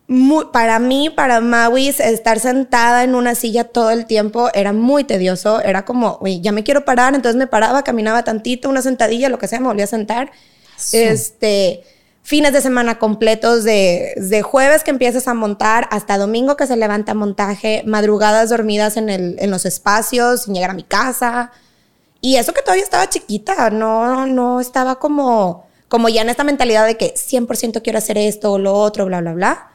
muy, 0.06 0.46
para 0.52 0.78
mí, 0.78 1.10
para 1.10 1.40
Mawis, 1.40 2.00
estar 2.00 2.38
sentada 2.38 3.04
en 3.04 3.14
una 3.14 3.34
silla 3.34 3.64
todo 3.64 3.90
el 3.90 4.06
tiempo 4.06 4.48
era 4.54 4.72
muy 4.72 5.04
tedioso, 5.04 5.60
era 5.60 5.84
como, 5.84 6.18
oye, 6.20 6.40
ya 6.40 6.52
me 6.52 6.64
quiero 6.64 6.84
parar, 6.84 7.14
entonces 7.14 7.36
me 7.36 7.46
paraba, 7.46 7.82
caminaba 7.82 8.24
tantito, 8.24 8.68
una 8.68 8.82
sentadilla, 8.82 9.28
lo 9.28 9.38
que 9.38 9.48
sea, 9.48 9.60
me 9.60 9.68
volvía 9.68 9.84
a 9.84 9.88
sentar. 9.88 10.32
Este 10.92 11.82
fines 12.28 12.52
de 12.52 12.60
semana 12.60 12.98
completos 12.98 13.64
de, 13.64 14.12
de, 14.18 14.42
jueves 14.42 14.84
que 14.84 14.90
empiezas 14.90 15.26
a 15.28 15.32
montar 15.32 15.88
hasta 15.90 16.18
domingo 16.18 16.58
que 16.58 16.66
se 16.66 16.76
levanta 16.76 17.14
montaje, 17.14 17.82
madrugadas 17.86 18.50
dormidas 18.50 18.98
en, 18.98 19.08
el, 19.08 19.36
en 19.38 19.50
los 19.50 19.64
espacios, 19.64 20.42
sin 20.42 20.52
llegar 20.52 20.68
a 20.68 20.74
mi 20.74 20.82
casa. 20.82 21.52
Y 22.20 22.36
eso 22.36 22.52
que 22.52 22.60
todavía 22.60 22.84
estaba 22.84 23.08
chiquita, 23.08 23.70
no, 23.70 24.26
no 24.26 24.60
estaba 24.60 24.98
como, 24.98 25.64
como 25.88 26.10
ya 26.10 26.20
en 26.20 26.28
esta 26.28 26.44
mentalidad 26.44 26.86
de 26.86 26.98
que 26.98 27.14
100% 27.14 27.80
quiero 27.80 27.96
hacer 27.96 28.18
esto 28.18 28.52
o 28.52 28.58
lo 28.58 28.74
otro, 28.74 29.06
bla, 29.06 29.22
bla, 29.22 29.32
bla. 29.32 29.70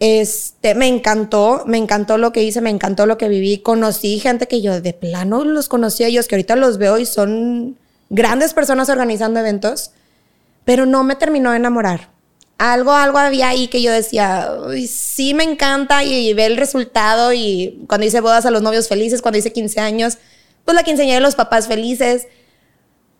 Este, 0.00 0.74
me 0.74 0.86
encantó, 0.86 1.62
me 1.64 1.78
encantó 1.78 2.18
lo 2.18 2.30
que 2.30 2.42
hice, 2.42 2.60
me 2.60 2.68
encantó 2.68 3.06
lo 3.06 3.16
que 3.16 3.30
viví. 3.30 3.56
Conocí 3.62 4.18
gente 4.18 4.48
que 4.48 4.60
yo 4.60 4.82
de 4.82 4.92
plano 4.92 5.46
los 5.46 5.70
conocía 5.70 6.08
ellos, 6.08 6.28
que 6.28 6.34
ahorita 6.34 6.56
los 6.56 6.76
veo 6.76 6.98
y 6.98 7.06
son 7.06 7.78
grandes 8.10 8.52
personas 8.52 8.90
organizando 8.90 9.40
eventos 9.40 9.92
pero 10.70 10.86
no 10.86 11.02
me 11.02 11.16
terminó 11.16 11.50
de 11.50 11.56
enamorar. 11.56 12.10
Algo, 12.56 12.92
algo 12.92 13.18
había 13.18 13.48
ahí 13.48 13.66
que 13.66 13.82
yo 13.82 13.90
decía, 13.90 14.48
sí 14.86 15.34
me 15.34 15.42
encanta 15.42 16.04
y, 16.04 16.32
ve 16.32 16.46
el 16.46 16.56
resultado 16.56 17.32
y 17.32 17.82
cuando 17.88 18.06
hice 18.06 18.20
bodas 18.20 18.46
a 18.46 18.52
los 18.52 18.62
novios 18.62 18.86
felices, 18.86 19.20
cuando 19.20 19.38
hice 19.38 19.52
15 19.52 19.80
años, 19.80 20.18
pues 20.64 20.76
la 20.76 20.84
quinceañera 20.84 21.16
de 21.16 21.22
los 21.22 21.34
papás 21.34 21.66
felices, 21.66 22.28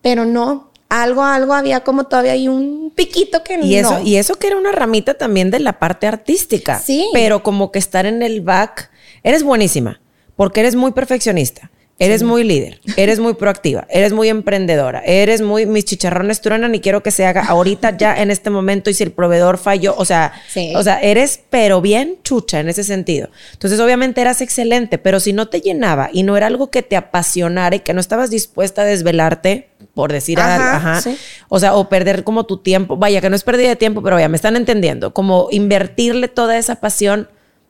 pero 0.01 0.23
no, 0.23 0.71
algo, 0.87 1.25
algo 1.25 1.53
había 1.53 1.81
como 1.81 2.05
todavía 2.05 2.31
hay 2.31 2.47
un 2.47 2.93
piquito 2.95 3.43
que 3.43 3.55
y 3.55 3.81
no. 3.81 3.97
Eso, 3.97 3.99
y 3.99 4.15
eso 4.15 4.35
que 4.35 4.47
era 4.47 4.55
una 4.55 4.71
ramita 4.71 5.15
también 5.15 5.51
de 5.51 5.59
la 5.59 5.77
parte 5.77 6.07
artística. 6.07 6.79
Sí. 6.79 7.09
Pero 7.11 7.43
como 7.43 7.69
que 7.73 7.79
estar 7.79 8.05
en 8.05 8.23
el 8.23 8.39
back, 8.39 8.89
eres 9.23 9.43
buenísima, 9.43 9.99
porque 10.37 10.61
eres 10.61 10.77
muy 10.77 10.93
perfeccionista 10.93 11.69
Eres 12.01 12.23
muy 12.23 12.43
líder, 12.43 12.81
eres 12.97 13.19
muy 13.19 13.35
proactiva, 13.35 13.85
eres 13.87 14.11
muy 14.11 14.27
emprendedora, 14.27 15.03
eres 15.05 15.41
muy, 15.41 15.67
mis 15.67 15.85
chicharrones 15.85 16.41
truenan 16.41 16.73
y 16.73 16.79
quiero 16.79 17.03
que 17.03 17.11
se 17.11 17.27
haga 17.27 17.43
ahorita 17.43 17.95
ya 17.95 18.19
en 18.19 18.31
este 18.31 18.49
momento 18.49 18.89
y 18.89 18.95
si 18.95 19.03
el 19.03 19.11
proveedor 19.11 19.59
falló, 19.59 19.93
o 19.95 20.03
sea, 20.03 20.33
o 20.75 20.81
sea, 20.81 20.99
eres 20.99 21.41
pero 21.51 21.79
bien 21.79 22.17
chucha 22.23 22.59
en 22.59 22.69
ese 22.69 22.83
sentido. 22.83 23.29
Entonces, 23.53 23.79
obviamente 23.79 24.19
eras 24.19 24.41
excelente, 24.41 24.97
pero 24.97 25.19
si 25.19 25.31
no 25.31 25.47
te 25.49 25.61
llenaba 25.61 26.09
y 26.11 26.23
no 26.23 26.35
era 26.35 26.47
algo 26.47 26.71
que 26.71 26.81
te 26.81 26.95
apasionara 26.95 27.75
y 27.75 27.81
que 27.81 27.93
no 27.93 28.01
estabas 28.01 28.31
dispuesta 28.31 28.81
a 28.81 28.85
desvelarte, 28.85 29.69
por 29.93 30.11
decir 30.11 30.39
ajá, 30.39 31.01
o 31.49 31.59
sea, 31.59 31.75
o 31.75 31.87
perder 31.87 32.23
como 32.23 32.47
tu 32.47 32.57
tiempo, 32.57 32.97
vaya, 32.97 33.21
que 33.21 33.29
no 33.29 33.35
es 33.35 33.43
pérdida 33.43 33.69
de 33.69 33.75
tiempo, 33.75 34.01
pero 34.01 34.15
vaya, 34.15 34.27
me 34.27 34.37
están 34.37 34.55
entendiendo, 34.55 35.13
como 35.13 35.49
invertirle 35.51 36.29
toda 36.29 36.57
esa 36.57 36.77
pasión, 36.77 37.29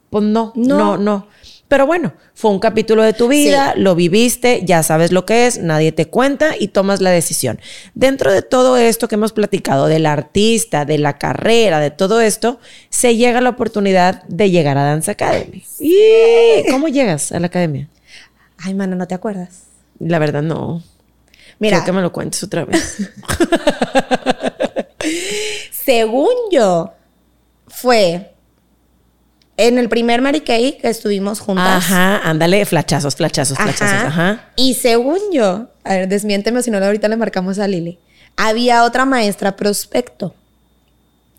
pues 0.09 0.23
no, 0.23 0.53
no, 0.55 0.77
no. 0.77 0.97
no. 0.97 1.27
Pero 1.71 1.85
bueno, 1.85 2.11
fue 2.33 2.51
un 2.51 2.59
capítulo 2.59 3.01
de 3.01 3.13
tu 3.13 3.29
vida, 3.29 3.75
lo 3.77 3.95
viviste, 3.95 4.63
ya 4.65 4.83
sabes 4.83 5.13
lo 5.13 5.25
que 5.25 5.47
es, 5.47 5.57
nadie 5.57 5.93
te 5.93 6.05
cuenta 6.05 6.51
y 6.59 6.67
tomas 6.67 6.99
la 6.99 7.11
decisión. 7.11 7.61
Dentro 7.93 8.29
de 8.29 8.41
todo 8.41 8.75
esto 8.75 9.07
que 9.07 9.15
hemos 9.15 9.31
platicado, 9.31 9.87
del 9.87 10.05
artista, 10.05 10.83
de 10.83 10.97
la 10.97 11.17
carrera, 11.17 11.79
de 11.79 11.89
todo 11.89 12.19
esto, 12.19 12.59
se 12.89 13.15
llega 13.15 13.39
la 13.39 13.51
oportunidad 13.51 14.21
de 14.23 14.51
llegar 14.51 14.77
a 14.77 14.83
Dance 14.83 15.11
Academy. 15.11 15.63
¿Y 15.79 16.69
cómo 16.69 16.89
llegas 16.89 17.31
a 17.31 17.39
la 17.39 17.47
academia? 17.47 17.87
Ay, 18.57 18.73
mano, 18.73 18.97
¿no 18.97 19.07
te 19.07 19.15
acuerdas? 19.15 19.61
La 19.97 20.19
verdad, 20.19 20.41
no. 20.41 20.83
Mira. 21.59 21.85
Que 21.85 21.93
me 21.93 22.01
lo 22.01 22.11
cuentes 22.11 22.43
otra 22.43 22.65
vez. 22.65 22.97
Según 25.71 26.33
yo, 26.51 26.91
fue 27.69 28.33
en 29.67 29.77
el 29.77 29.89
primer 29.89 30.21
Mary 30.21 30.41
Kay 30.41 30.77
que 30.81 30.89
estuvimos 30.89 31.39
juntas. 31.39 31.67
Ajá, 31.67 32.17
ándale, 32.17 32.65
flachazos, 32.65 33.15
flachazos, 33.15 33.57
flachazos. 33.57 34.07
Ajá. 34.07 34.49
Y 34.55 34.73
según 34.73 35.19
yo, 35.31 35.67
a 35.83 35.89
ver, 35.89 36.07
desmiénteme 36.07 36.63
si 36.63 36.71
no, 36.71 36.77
ahorita 36.77 37.07
le 37.07 37.17
marcamos 37.17 37.59
a 37.59 37.67
Lili. 37.67 37.99
Había 38.37 38.83
otra 38.83 39.05
maestra 39.05 39.55
prospecto 39.55 40.33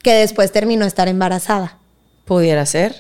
que 0.02 0.12
después 0.14 0.52
terminó 0.52 0.85
estar 0.85 1.08
embarazada. 1.08 1.78
Pudiera 2.24 2.64
ser. 2.66 2.94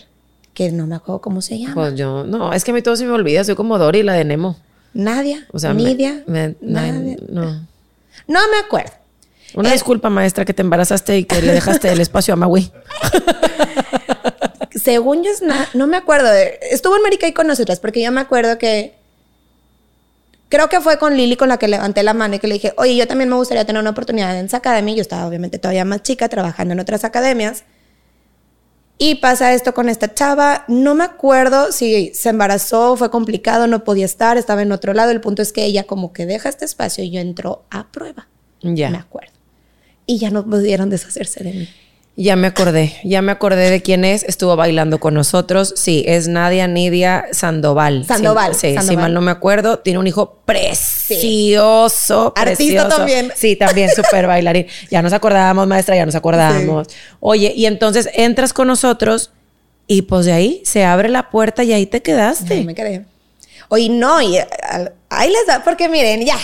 Que 0.54 0.70
no 0.70 0.86
me 0.86 0.96
acuerdo 0.96 1.20
cómo 1.20 1.40
se 1.40 1.58
llama. 1.58 1.74
Pues 1.74 1.94
yo, 1.94 2.24
no, 2.24 2.52
es 2.52 2.64
que 2.64 2.72
a 2.72 2.74
mí 2.74 2.82
todo 2.82 2.96
se 2.96 3.04
me 3.04 3.12
olvida. 3.12 3.44
Soy 3.44 3.54
como 3.54 3.78
Dory, 3.78 4.02
la 4.02 4.14
de 4.14 4.24
Nemo. 4.24 4.58
Nadia. 4.92 5.46
O 5.52 5.58
sea, 5.58 5.72
Nidia. 5.72 6.24
Nadia. 6.26 7.16
no. 7.28 7.66
No 8.26 8.40
me 8.50 8.58
acuerdo. 8.64 8.92
Una 9.54 9.72
disculpa, 9.72 10.10
maestra, 10.10 10.44
que 10.44 10.54
te 10.54 10.62
embarazaste 10.62 11.18
y 11.18 11.24
que 11.24 11.42
le 11.42 11.52
dejaste 11.52 11.92
el 11.92 12.00
espacio 12.00 12.34
a 12.34 12.36
Maui. 12.36 12.70
según 14.82 15.22
yo, 15.22 15.30
no 15.74 15.86
me 15.86 15.96
acuerdo. 15.96 16.28
estuvo 16.70 16.94
en 16.96 17.02
América 17.02 17.26
y 17.26 17.32
con 17.32 17.46
nosotras, 17.46 17.80
porque 17.80 18.02
yo 18.02 18.12
me 18.12 18.20
acuerdo 18.20 18.58
que. 18.58 18.94
Creo 20.48 20.68
que 20.68 20.82
fue 20.82 20.98
con 20.98 21.16
Lili 21.16 21.36
con 21.36 21.48
la 21.48 21.56
que 21.56 21.66
levanté 21.66 22.02
la 22.02 22.12
mano 22.12 22.34
y 22.34 22.38
que 22.38 22.46
le 22.46 22.54
dije, 22.54 22.74
oye, 22.76 22.94
yo 22.94 23.06
también 23.06 23.30
me 23.30 23.36
gustaría 23.36 23.64
tener 23.64 23.80
una 23.80 23.88
oportunidad 23.88 24.38
en 24.38 24.44
esa 24.44 24.58
academia. 24.58 24.94
Yo 24.94 25.00
estaba 25.00 25.26
obviamente 25.26 25.58
todavía 25.58 25.86
más 25.86 26.02
chica, 26.02 26.28
trabajando 26.28 26.74
en 26.74 26.80
otras 26.80 27.04
academias. 27.04 27.64
Y 28.98 29.14
pasa 29.14 29.54
esto 29.54 29.72
con 29.72 29.88
esta 29.88 30.12
chava. 30.12 30.64
No 30.68 30.94
me 30.94 31.04
acuerdo 31.04 31.72
si 31.72 32.12
se 32.12 32.28
embarazó, 32.28 32.96
fue 32.96 33.10
complicado, 33.10 33.66
no 33.66 33.82
podía 33.82 34.04
estar, 34.04 34.36
estaba 34.36 34.60
en 34.60 34.72
otro 34.72 34.92
lado. 34.92 35.10
El 35.10 35.22
punto 35.22 35.40
es 35.40 35.52
que 35.52 35.64
ella 35.64 35.84
como 35.84 36.12
que 36.12 36.26
deja 36.26 36.50
este 36.50 36.66
espacio 36.66 37.02
y 37.02 37.10
yo 37.10 37.20
entro 37.20 37.64
a 37.70 37.90
prueba. 37.90 38.28
Ya. 38.60 38.90
Me 38.90 38.98
acuerdo. 38.98 39.32
Y 40.04 40.18
ya 40.18 40.30
no 40.30 40.44
pudieron 40.44 40.90
deshacerse 40.90 41.42
de 41.42 41.52
mí. 41.52 41.68
Ya 42.14 42.36
me 42.36 42.46
acordé, 42.46 42.94
ya 43.04 43.22
me 43.22 43.32
acordé 43.32 43.70
de 43.70 43.80
quién 43.80 44.04
es. 44.04 44.22
Estuvo 44.24 44.54
bailando 44.54 45.00
con 45.00 45.14
nosotros. 45.14 45.72
Sí, 45.76 46.04
es 46.06 46.28
Nadia 46.28 46.66
Nidia 46.68 47.24
Sandoval. 47.32 48.04
Sandoval. 48.04 48.54
Sí, 48.54 48.76
si 48.86 48.96
mal 48.98 49.14
no 49.14 49.22
me 49.22 49.30
acuerdo. 49.30 49.78
Tiene 49.78 49.98
un 49.98 50.06
hijo 50.06 50.42
precioso. 50.44 52.34
Artista 52.36 52.88
también. 52.88 53.32
Sí, 53.34 53.56
también 53.56 53.90
súper 53.96 54.26
bailarín. 54.26 54.66
Ya 54.90 55.00
nos 55.00 55.14
acordábamos, 55.14 55.66
maestra, 55.66 55.96
ya 55.96 56.04
nos 56.04 56.14
acordábamos. 56.14 56.88
Oye, 57.20 57.54
y 57.56 57.64
entonces 57.64 58.10
entras 58.12 58.52
con 58.52 58.68
nosotros 58.68 59.30
y 59.86 60.02
pues 60.02 60.26
de 60.26 60.32
ahí 60.32 60.62
se 60.64 60.84
abre 60.84 61.08
la 61.08 61.30
puerta 61.30 61.64
y 61.64 61.72
ahí 61.72 61.86
te 61.86 62.02
quedaste. 62.02 62.60
No, 62.60 62.64
me 62.64 62.74
quedé. 62.74 63.06
Oye, 63.68 63.88
no, 63.88 64.20
y 64.20 64.38
ahí 65.08 65.30
les 65.30 65.46
da, 65.46 65.64
porque 65.64 65.88
miren, 65.88 66.26
ya, 66.26 66.36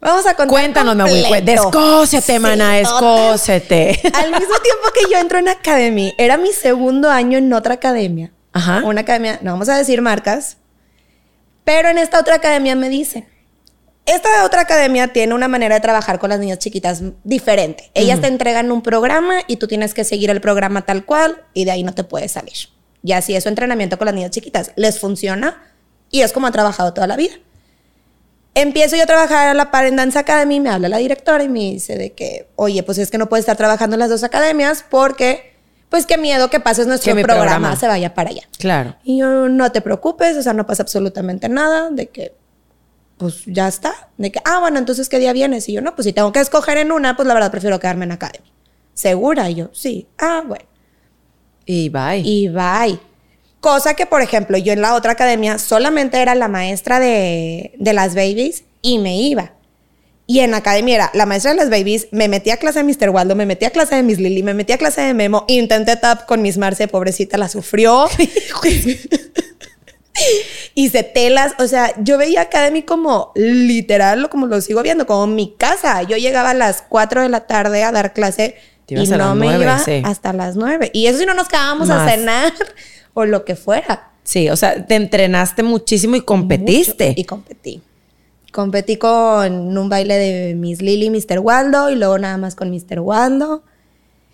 Vamos 0.00 0.26
a 0.26 0.34
contar. 0.34 0.48
Cuéntanos, 0.48 0.96
Maui. 0.96 1.24
Descósete, 1.42 2.38
mana, 2.38 2.78
escósete. 2.78 4.00
Al 4.14 4.30
mismo 4.30 4.54
tiempo 4.62 4.88
que 4.94 5.10
yo 5.10 5.18
entro 5.18 5.38
en 5.38 5.48
academia, 5.48 6.12
era 6.18 6.36
mi 6.36 6.52
segundo 6.52 7.10
año 7.10 7.38
en 7.38 7.52
otra 7.52 7.74
academia. 7.74 8.32
Ajá. 8.52 8.82
Una 8.84 9.02
academia, 9.02 9.38
no 9.42 9.52
vamos 9.52 9.68
a 9.68 9.76
decir 9.76 10.00
marcas, 10.00 10.56
pero 11.64 11.88
en 11.88 11.98
esta 11.98 12.20
otra 12.20 12.36
academia 12.36 12.76
me 12.76 12.88
dicen, 12.88 13.28
esta 14.06 14.44
otra 14.44 14.62
academia 14.62 15.08
tiene 15.08 15.34
una 15.34 15.48
manera 15.48 15.74
de 15.74 15.80
trabajar 15.82 16.18
con 16.18 16.30
las 16.30 16.38
niñas 16.38 16.58
chiquitas 16.58 17.02
diferente. 17.24 17.90
Ellas 17.92 18.20
te 18.20 18.28
entregan 18.28 18.72
un 18.72 18.80
programa 18.80 19.40
y 19.46 19.56
tú 19.56 19.66
tienes 19.66 19.92
que 19.92 20.02
seguir 20.02 20.30
el 20.30 20.40
programa 20.40 20.86
tal 20.86 21.04
cual 21.04 21.42
y 21.52 21.66
de 21.66 21.72
ahí 21.72 21.82
no 21.82 21.94
te 21.94 22.04
puedes 22.04 22.32
salir. 22.32 22.54
Y 23.02 23.12
así 23.12 23.34
es 23.34 23.42
su 23.42 23.50
entrenamiento 23.50 23.98
con 23.98 24.06
las 24.06 24.14
niñas 24.14 24.30
chiquitas. 24.30 24.72
Les 24.76 24.98
funciona 24.98 25.62
y 26.10 26.22
es 26.22 26.32
como 26.32 26.46
han 26.46 26.54
trabajado 26.54 26.94
toda 26.94 27.06
la 27.06 27.16
vida. 27.16 27.34
Empiezo 28.60 28.96
yo 28.96 29.04
a 29.04 29.06
trabajar 29.06 29.46
a 29.46 29.54
la 29.54 29.70
par 29.70 29.86
en 29.86 29.94
Dance 29.94 30.18
Academy, 30.18 30.58
me 30.58 30.68
habla 30.68 30.88
la 30.88 30.98
directora 30.98 31.44
y 31.44 31.48
me 31.48 31.60
dice 31.60 31.96
de 31.96 32.12
que, 32.12 32.48
oye, 32.56 32.82
pues 32.82 32.98
es 32.98 33.08
que 33.08 33.16
no 33.16 33.28
puedes 33.28 33.42
estar 33.42 33.56
trabajando 33.56 33.94
en 33.94 34.00
las 34.00 34.10
dos 34.10 34.24
academias 34.24 34.84
porque, 34.90 35.54
pues 35.88 36.06
qué 36.06 36.18
miedo 36.18 36.50
que 36.50 36.58
pases 36.58 36.88
nuestro 36.88 37.12
programa, 37.14 37.42
programa, 37.42 37.76
se 37.76 37.86
vaya 37.86 38.14
para 38.14 38.30
allá. 38.30 38.42
Claro. 38.58 38.96
Y 39.04 39.18
yo, 39.18 39.48
no 39.48 39.70
te 39.70 39.80
preocupes, 39.80 40.36
o 40.36 40.42
sea, 40.42 40.54
no 40.54 40.66
pasa 40.66 40.82
absolutamente 40.82 41.48
nada, 41.48 41.90
de 41.90 42.08
que, 42.08 42.34
pues 43.16 43.44
ya 43.46 43.68
está. 43.68 44.08
De 44.16 44.32
que, 44.32 44.40
ah, 44.44 44.58
bueno, 44.58 44.80
entonces, 44.80 45.08
¿qué 45.08 45.20
día 45.20 45.32
vienes? 45.32 45.68
Y 45.68 45.74
yo, 45.74 45.80
no, 45.80 45.94
pues 45.94 46.06
si 46.06 46.12
tengo 46.12 46.32
que 46.32 46.40
escoger 46.40 46.78
en 46.78 46.90
una, 46.90 47.14
pues 47.14 47.28
la 47.28 47.34
verdad 47.34 47.52
prefiero 47.52 47.78
quedarme 47.78 48.06
en 48.06 48.12
Academy. 48.12 48.52
¿Segura? 48.92 49.48
Y 49.50 49.54
yo, 49.54 49.70
sí. 49.72 50.08
Ah, 50.18 50.42
bueno. 50.44 50.64
Y 51.64 51.90
bye. 51.90 52.22
Y 52.24 52.48
bye. 52.48 52.98
Cosa 53.60 53.94
que, 53.94 54.06
por 54.06 54.22
ejemplo, 54.22 54.56
yo 54.56 54.72
en 54.72 54.82
la 54.82 54.94
otra 54.94 55.12
academia 55.12 55.58
solamente 55.58 56.22
era 56.22 56.34
la 56.36 56.48
maestra 56.48 57.00
de, 57.00 57.72
las 57.80 58.14
babies 58.14 58.62
y 58.82 58.98
me 58.98 59.16
iba. 59.16 59.52
Y 60.26 60.40
en 60.40 60.54
academia 60.54 60.94
era 60.94 61.10
la 61.14 61.26
maestra 61.26 61.52
de 61.52 61.56
las 61.56 61.70
babies, 61.70 62.08
me 62.12 62.28
metía 62.28 62.54
a 62.54 62.56
clase 62.58 62.82
de 62.82 62.84
Mr. 62.84 63.10
Waldo, 63.10 63.34
me 63.34 63.46
metía 63.46 63.68
a 63.68 63.70
clase 63.70 63.96
de 63.96 64.02
Miss 64.02 64.18
Lily, 64.18 64.42
me 64.42 64.54
metía 64.54 64.74
a 64.76 64.78
clase 64.78 65.00
de 65.00 65.14
Memo, 65.14 65.44
intenté 65.48 65.96
tap 65.96 66.26
con 66.26 66.42
Miss 66.42 66.58
Marce, 66.58 66.86
pobrecita, 66.86 67.38
la 67.38 67.48
sufrió. 67.48 68.08
Hice 70.74 71.02
telas, 71.14 71.54
o 71.58 71.66
sea, 71.66 71.94
yo 71.98 72.18
veía 72.18 72.42
Academy 72.42 72.82
como 72.82 73.32
literal, 73.34 74.28
como 74.28 74.46
lo 74.46 74.60
sigo 74.60 74.82
viendo, 74.82 75.06
como 75.06 75.26
mi 75.26 75.54
casa. 75.56 76.02
Yo 76.02 76.16
llegaba 76.16 76.50
a 76.50 76.54
las 76.54 76.82
4 76.82 77.22
de 77.22 77.28
la 77.30 77.46
tarde 77.46 77.82
a 77.82 77.90
dar 77.90 78.12
clase 78.12 78.56
y 78.88 79.06
no 79.06 79.34
me 79.34 79.58
iba 79.58 79.78
sí. 79.78 80.02
hasta 80.04 80.32
las 80.32 80.56
nueve. 80.56 80.90
Y 80.94 81.06
eso 81.06 81.18
si 81.18 81.26
no 81.26 81.34
nos 81.34 81.48
quedábamos 81.48 81.90
a 81.90 82.08
cenar 82.08 82.52
o 83.14 83.24
lo 83.24 83.44
que 83.44 83.56
fuera. 83.56 84.10
Sí, 84.22 84.50
o 84.50 84.56
sea, 84.56 84.86
te 84.86 84.94
entrenaste 84.94 85.62
muchísimo 85.62 86.16
y 86.16 86.20
competiste. 86.20 87.08
Mucho. 87.08 87.20
Y 87.20 87.24
competí. 87.24 87.82
Competí 88.52 88.96
con 88.96 89.76
un 89.76 89.88
baile 89.88 90.16
de 90.16 90.54
Miss 90.54 90.82
Lily 90.82 91.06
y 91.06 91.10
Mr. 91.10 91.38
Waldo 91.38 91.90
y 91.90 91.96
luego 91.96 92.18
nada 92.18 92.36
más 92.36 92.54
con 92.54 92.70
Mr. 92.70 93.00
Waldo. 93.00 93.62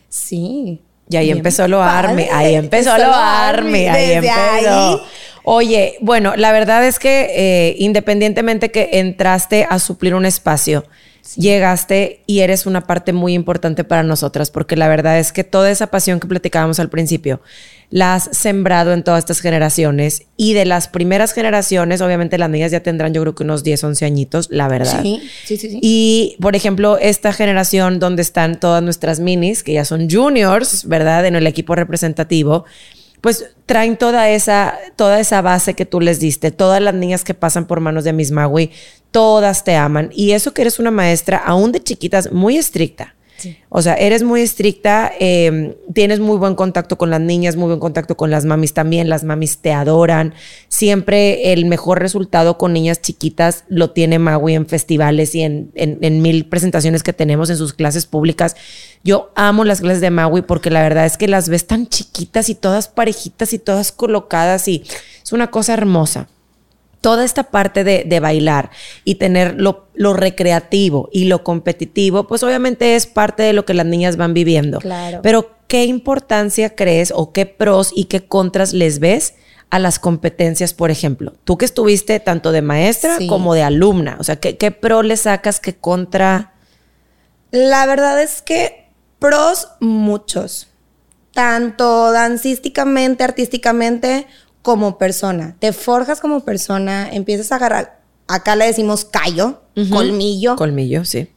Sí. 0.08 0.80
Y 1.08 1.16
ahí 1.16 1.30
empezó 1.30 1.68
lo 1.68 1.82
army, 1.82 2.26
ahí 2.32 2.54
empezó 2.54 2.96
lo 2.96 3.12
army, 3.12 3.86
ahí 3.86 4.12
empezó. 4.12 4.34
ahí. 4.34 4.96
Oye, 5.44 5.98
bueno, 6.00 6.34
la 6.36 6.52
verdad 6.52 6.86
es 6.86 6.98
que 6.98 7.28
eh, 7.34 7.76
independientemente 7.78 8.70
que 8.70 8.88
entraste 8.94 9.66
a 9.68 9.78
suplir 9.78 10.14
un 10.14 10.24
espacio, 10.24 10.84
llegaste 11.36 12.22
y 12.26 12.40
eres 12.40 12.66
una 12.66 12.86
parte 12.86 13.12
muy 13.12 13.34
importante 13.34 13.84
para 13.84 14.02
nosotras, 14.02 14.50
porque 14.50 14.76
la 14.76 14.88
verdad 14.88 15.18
es 15.18 15.32
que 15.32 15.44
toda 15.44 15.70
esa 15.70 15.88
pasión 15.88 16.20
que 16.20 16.28
platicábamos 16.28 16.78
al 16.80 16.90
principio, 16.90 17.40
la 17.90 18.14
has 18.14 18.28
sembrado 18.32 18.92
en 18.92 19.02
todas 19.02 19.20
estas 19.20 19.40
generaciones 19.40 20.24
y 20.36 20.54
de 20.54 20.64
las 20.64 20.88
primeras 20.88 21.32
generaciones, 21.32 22.00
obviamente 22.00 22.38
las 22.38 22.50
niñas 22.50 22.72
ya 22.72 22.80
tendrán 22.80 23.14
yo 23.14 23.22
creo 23.22 23.34
que 23.34 23.44
unos 23.44 23.62
10, 23.62 23.84
11 23.84 24.04
añitos, 24.04 24.48
la 24.50 24.68
verdad. 24.68 25.02
Sí, 25.02 25.22
sí, 25.44 25.56
sí. 25.56 25.70
sí. 25.70 25.78
Y, 25.80 26.36
por 26.40 26.56
ejemplo, 26.56 26.98
esta 26.98 27.32
generación 27.32 27.98
donde 27.98 28.22
están 28.22 28.58
todas 28.58 28.82
nuestras 28.82 29.20
minis, 29.20 29.62
que 29.62 29.74
ya 29.74 29.84
son 29.84 30.10
juniors, 30.10 30.86
¿verdad? 30.86 31.26
En 31.26 31.36
el 31.36 31.46
equipo 31.46 31.74
representativo, 31.74 32.64
pues 33.24 33.46
traen 33.64 33.96
toda 33.96 34.28
esa, 34.28 34.78
toda 34.96 35.18
esa 35.18 35.40
base 35.40 35.72
que 35.72 35.86
tú 35.86 35.98
les 35.98 36.20
diste. 36.20 36.50
Todas 36.50 36.82
las 36.82 36.92
niñas 36.92 37.24
que 37.24 37.32
pasan 37.32 37.66
por 37.66 37.80
manos 37.80 38.04
de 38.04 38.12
Miss 38.12 38.30
Maui, 38.30 38.70
todas 39.12 39.64
te 39.64 39.76
aman. 39.76 40.10
Y 40.12 40.32
eso 40.32 40.52
que 40.52 40.60
eres 40.60 40.78
una 40.78 40.90
maestra, 40.90 41.38
aún 41.38 41.72
de 41.72 41.82
chiquitas, 41.82 42.32
muy 42.32 42.58
estricta. 42.58 43.13
O 43.68 43.82
sea, 43.82 43.94
eres 43.94 44.22
muy 44.22 44.40
estricta, 44.40 45.12
eh, 45.20 45.76
tienes 45.92 46.20
muy 46.20 46.38
buen 46.38 46.54
contacto 46.54 46.96
con 46.96 47.10
las 47.10 47.20
niñas, 47.20 47.56
muy 47.56 47.66
buen 47.66 47.80
contacto 47.80 48.16
con 48.16 48.30
las 48.30 48.44
mamis 48.44 48.72
también, 48.72 49.08
las 49.08 49.24
mamis 49.24 49.58
te 49.58 49.72
adoran. 49.72 50.32
Siempre 50.68 51.52
el 51.52 51.66
mejor 51.66 52.00
resultado 52.00 52.56
con 52.58 52.72
niñas 52.72 53.00
chiquitas 53.02 53.64
lo 53.68 53.90
tiene 53.90 54.18
Maui 54.18 54.54
en 54.54 54.66
festivales 54.66 55.34
y 55.34 55.42
en, 55.42 55.70
en- 55.74 55.98
en 56.00 56.22
mil 56.22 56.46
presentaciones 56.46 57.02
que 57.02 57.12
tenemos 57.12 57.50
en 57.50 57.56
sus 57.56 57.72
clases 57.74 58.06
públicas. 58.06 58.56
Yo 59.02 59.30
amo 59.34 59.64
las 59.64 59.80
clases 59.80 60.00
de 60.00 60.10
Maui 60.10 60.42
porque 60.42 60.70
la 60.70 60.82
verdad 60.82 61.04
es 61.04 61.16
que 61.16 61.28
las 61.28 61.48
ves 61.48 61.66
tan 61.66 61.86
chiquitas 61.86 62.48
y 62.48 62.54
todas 62.54 62.88
parejitas 62.88 63.52
y 63.52 63.58
todas 63.58 63.92
colocadas 63.92 64.68
y 64.68 64.84
es 65.22 65.32
una 65.32 65.50
cosa 65.50 65.74
hermosa 65.74 66.28
toda 67.04 67.22
esta 67.22 67.42
parte 67.50 67.84
de, 67.84 68.04
de 68.06 68.18
bailar 68.18 68.70
y 69.04 69.16
tener 69.16 69.60
lo, 69.60 69.88
lo 69.92 70.14
recreativo 70.14 71.10
y 71.12 71.26
lo 71.26 71.44
competitivo, 71.44 72.26
pues 72.26 72.42
obviamente 72.42 72.96
es 72.96 73.06
parte 73.06 73.42
de 73.42 73.52
lo 73.52 73.66
que 73.66 73.74
las 73.74 73.84
niñas 73.84 74.16
van 74.16 74.32
viviendo. 74.32 74.78
Claro. 74.78 75.20
Pero, 75.22 75.50
¿qué 75.68 75.84
importancia 75.84 76.74
crees 76.74 77.12
o 77.14 77.30
qué 77.30 77.44
pros 77.44 77.92
y 77.94 78.04
qué 78.06 78.26
contras 78.26 78.72
les 78.72 79.00
ves 79.00 79.34
a 79.68 79.78
las 79.78 79.98
competencias, 79.98 80.72
por 80.72 80.90
ejemplo? 80.90 81.34
Tú 81.44 81.58
que 81.58 81.66
estuviste 81.66 82.20
tanto 82.20 82.52
de 82.52 82.62
maestra 82.62 83.18
Sí. 83.18 83.26
como 83.26 83.52
de 83.52 83.62
alumna, 83.62 84.16
o 84.18 84.24
sea, 84.24 84.36
¿qué, 84.36 84.56
qué 84.56 84.70
pro 84.70 85.02
le 85.02 85.18
sacas, 85.18 85.60
qué 85.60 85.74
contra? 85.74 86.54
La 87.50 87.84
verdad 87.84 88.22
es 88.22 88.40
que 88.40 88.86
pros 89.18 89.68
muchos. 89.80 90.68
Tanto 91.34 92.12
dancísticamente, 92.12 93.24
artísticamente, 93.24 94.26
como 94.64 94.96
persona. 94.96 95.56
Te 95.58 95.74
forjas 95.74 96.22
como 96.22 96.40
persona, 96.40 97.06
empiezas 97.12 97.52
a 97.52 97.56
agarrar, 97.56 98.00
acá 98.26 98.56
le 98.56 98.64
decimos 98.64 99.04
callo, 99.04 99.60
colmillo, 99.90 100.56
Colmillo, 100.56 101.04
sí. 101.04 101.28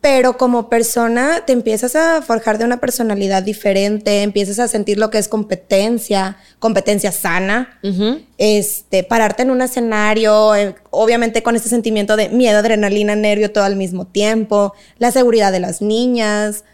pero 0.00 0.36
como 0.36 0.68
persona 0.68 1.44
te 1.46 1.52
empiezas 1.52 1.94
a 1.94 2.22
forjar 2.22 2.58
de 2.58 2.64
una 2.64 2.80
personalidad 2.80 3.44
diferente, 3.44 4.22
empiezas 4.22 4.58
a 4.58 4.66
sentir 4.66 4.98
lo 4.98 5.10
que 5.10 5.18
es 5.18 5.28
competencia, 5.28 6.38
competencia 6.58 7.12
sana, 7.12 7.78
este, 8.36 9.04
pararte 9.04 9.44
en 9.44 9.52
un 9.52 9.62
escenario, 9.62 10.52
eh, 10.56 10.74
obviamente 10.90 11.44
con 11.44 11.54
este 11.54 11.68
sentimiento 11.68 12.16
de 12.16 12.30
miedo, 12.30 12.58
adrenalina, 12.58 13.14
nervio 13.14 13.52
todo 13.52 13.62
al 13.62 13.76
mismo 13.76 14.08
tiempo, 14.08 14.74
la 14.98 15.12
seguridad 15.12 15.52
de 15.52 15.60
las 15.60 15.82
niñas, 15.82 16.64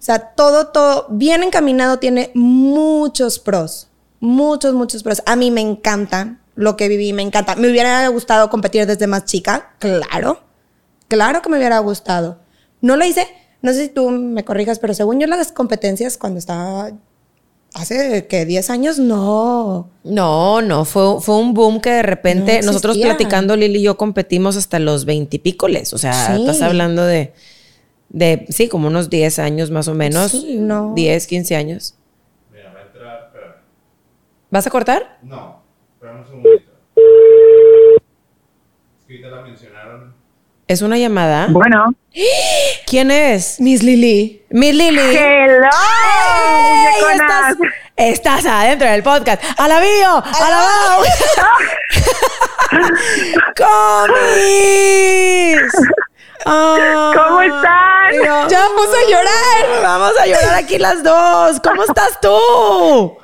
o 0.00 0.02
sea, 0.02 0.18
todo, 0.34 0.68
todo 0.68 1.08
bien 1.10 1.42
encaminado 1.42 1.98
tiene 1.98 2.30
muchos 2.32 3.38
pros, 3.38 3.87
muchos, 4.20 4.74
muchos 4.74 5.02
pros. 5.02 5.22
A 5.26 5.36
mí 5.36 5.50
me 5.50 5.60
encanta 5.60 6.38
lo 6.54 6.76
que 6.76 6.88
viví, 6.88 7.12
me 7.12 7.22
encanta. 7.22 7.56
Me 7.56 7.70
hubiera 7.70 8.06
gustado 8.08 8.50
competir 8.50 8.86
desde 8.86 9.06
más 9.06 9.24
chica, 9.24 9.74
claro, 9.78 10.40
claro 11.08 11.42
que 11.42 11.48
me 11.48 11.58
hubiera 11.58 11.78
gustado. 11.78 12.38
No 12.80 12.96
lo 12.96 13.04
hice, 13.04 13.26
no 13.62 13.72
sé 13.72 13.84
si 13.84 13.88
tú 13.88 14.10
me 14.10 14.44
corrijas, 14.44 14.78
pero 14.78 14.94
según 14.94 15.20
yo 15.20 15.26
las 15.26 15.52
competencias 15.52 16.16
cuando 16.18 16.38
estaba 16.38 16.90
hace 17.74 18.26
que 18.26 18.44
10 18.46 18.70
años, 18.70 18.98
no. 18.98 19.90
No, 20.04 20.62
no, 20.62 20.84
fue, 20.84 21.20
fue 21.20 21.36
un 21.36 21.54
boom 21.54 21.80
que 21.80 21.90
de 21.90 22.02
repente 22.02 22.60
No 22.60 22.66
nosotros 22.68 22.96
platicando, 22.98 23.56
Lili 23.56 23.80
y 23.80 23.82
yo 23.82 23.96
competimos 23.96 24.56
hasta 24.56 24.78
los 24.78 25.04
veintipícoles. 25.04 25.92
O 25.92 25.98
sea, 25.98 26.34
Sí. 26.34 26.40
estás 26.40 26.62
hablando 26.62 27.04
de, 27.04 27.34
de, 28.08 28.46
sí, 28.48 28.68
como 28.68 28.88
unos 28.88 29.10
10 29.10 29.38
años 29.38 29.70
más 29.70 29.86
o 29.86 29.94
menos. 29.94 30.30
Sí, 30.32 30.56
no. 30.58 30.94
10, 30.94 31.26
15 31.26 31.56
años. 31.56 31.94
Mira, 32.52 32.72
va 32.72 32.80
a 32.80 32.82
entrar, 32.84 33.24
espera. 33.26 33.62
¿Vas 34.50 34.66
a 34.66 34.70
cortar? 34.70 35.18
No, 35.22 35.62
espera 35.94 36.14
un 36.14 36.24
segundito. 36.26 36.72
Es 36.96 37.02
que 39.06 39.14
ahorita 39.14 39.28
la 39.28 39.42
mencionaron. 39.42 40.14
¿Es 40.66 40.80
una 40.82 40.96
llamada? 40.96 41.46
Bueno. 41.50 41.94
¿Quién 42.86 43.10
es? 43.10 43.60
Miss 43.60 43.82
Lili. 43.82 44.42
Mi 44.50 44.72
Lili. 44.72 45.00
¡Hello! 45.00 45.68
¡Ey! 45.68 47.02
muñeconas! 47.02 47.56
Estás, 47.96 47.96
estás 47.96 48.46
adentro 48.46 48.88
del 48.88 49.02
podcast. 49.02 49.42
¡Alabío! 49.58 50.22
¡Alabao! 50.40 51.02
¡Comis! 53.56 55.72
Ay, 56.44 56.82
¿Cómo 57.16 57.40
están? 57.42 58.12
Dios. 58.12 58.48
Ya 58.50 58.60
vamos 58.60 58.86
a 58.88 59.10
llorar. 59.10 59.82
Vamos 59.82 60.12
a 60.18 60.26
llorar 60.26 60.54
aquí 60.54 60.78
las 60.78 61.02
dos. 61.02 61.60
¿Cómo 61.60 61.82
estás 61.82 62.20
tú? 62.20 63.18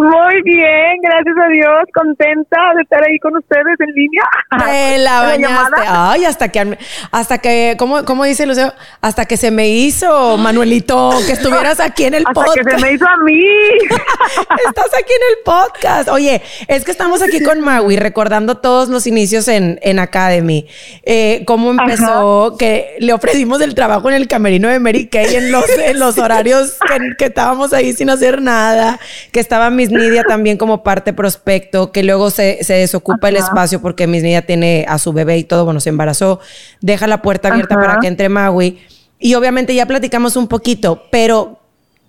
Muy 0.00 0.42
bien, 0.44 0.96
gracias 1.02 1.36
a 1.36 1.48
Dios, 1.50 1.84
contenta 1.92 2.56
de 2.74 2.82
estar 2.84 3.06
ahí 3.06 3.18
con 3.18 3.36
ustedes 3.36 3.78
en 3.80 3.94
línea. 3.94 4.22
Te 4.64 4.96
la 5.04 5.20
bañaste. 5.20 5.82
Ay, 5.86 6.24
hasta 6.24 6.48
que, 6.48 6.78
hasta 7.10 7.36
que, 7.36 7.76
¿cómo, 7.78 8.02
cómo 8.06 8.24
dice 8.24 8.46
Lucero? 8.46 8.72
Hasta 9.02 9.26
que 9.26 9.36
se 9.36 9.50
me 9.50 9.68
hizo, 9.68 10.38
Manuelito, 10.38 11.10
que 11.26 11.32
estuvieras 11.32 11.80
aquí 11.80 12.04
en 12.04 12.14
el 12.14 12.22
Hasta 12.26 12.32
podcast. 12.32 12.66
que 12.66 12.76
se 12.76 12.80
me 12.80 12.92
hizo 12.94 13.06
a 13.06 13.16
mí. 13.18 13.44
Estás 14.66 14.86
aquí 14.86 15.12
en 15.12 15.36
el 15.36 15.44
podcast. 15.44 16.08
Oye, 16.08 16.40
es 16.66 16.82
que 16.86 16.92
estamos 16.92 17.20
aquí 17.20 17.42
con 17.42 17.60
Maui 17.60 17.96
recordando 17.96 18.56
todos 18.56 18.88
los 18.88 19.06
inicios 19.06 19.48
en, 19.48 19.78
en 19.82 19.98
Academy. 19.98 20.66
Eh, 21.02 21.44
cómo 21.46 21.72
empezó, 21.72 22.56
que 22.58 22.96
le 23.00 23.12
ofrecimos 23.12 23.60
el 23.60 23.74
trabajo 23.74 24.08
en 24.08 24.14
el 24.14 24.28
camerino 24.28 24.68
de 24.68 24.80
Mary 24.80 25.08
Kay 25.08 25.34
en 25.34 25.52
los, 25.52 25.68
en 25.68 25.98
los 25.98 26.16
horarios 26.16 26.78
que, 26.88 27.16
que 27.18 27.24
estábamos 27.26 27.74
ahí 27.74 27.92
sin 27.92 28.08
hacer 28.08 28.40
nada, 28.40 28.98
que 29.30 29.40
estaba 29.40 29.68
Miss 29.90 30.02
Nidia 30.02 30.24
también 30.24 30.56
como 30.56 30.82
parte 30.82 31.12
prospecto, 31.12 31.92
que 31.92 32.02
luego 32.02 32.30
se, 32.30 32.62
se 32.64 32.74
desocupa 32.74 33.28
el 33.28 33.36
espacio 33.36 33.80
porque 33.80 34.06
Miss 34.06 34.22
Nidia 34.22 34.42
tiene 34.46 34.84
a 34.88 34.98
su 34.98 35.12
bebé 35.12 35.38
y 35.38 35.44
todo, 35.44 35.64
bueno, 35.64 35.80
se 35.80 35.88
embarazó, 35.90 36.40
deja 36.80 37.06
la 37.06 37.22
puerta 37.22 37.48
abierta 37.48 37.74
Ajá. 37.76 37.84
para 37.86 38.00
que 38.00 38.06
entre 38.08 38.28
Maui. 38.28 38.78
Y 39.18 39.34
obviamente 39.34 39.74
ya 39.74 39.86
platicamos 39.86 40.36
un 40.36 40.48
poquito, 40.48 41.04
pero 41.10 41.60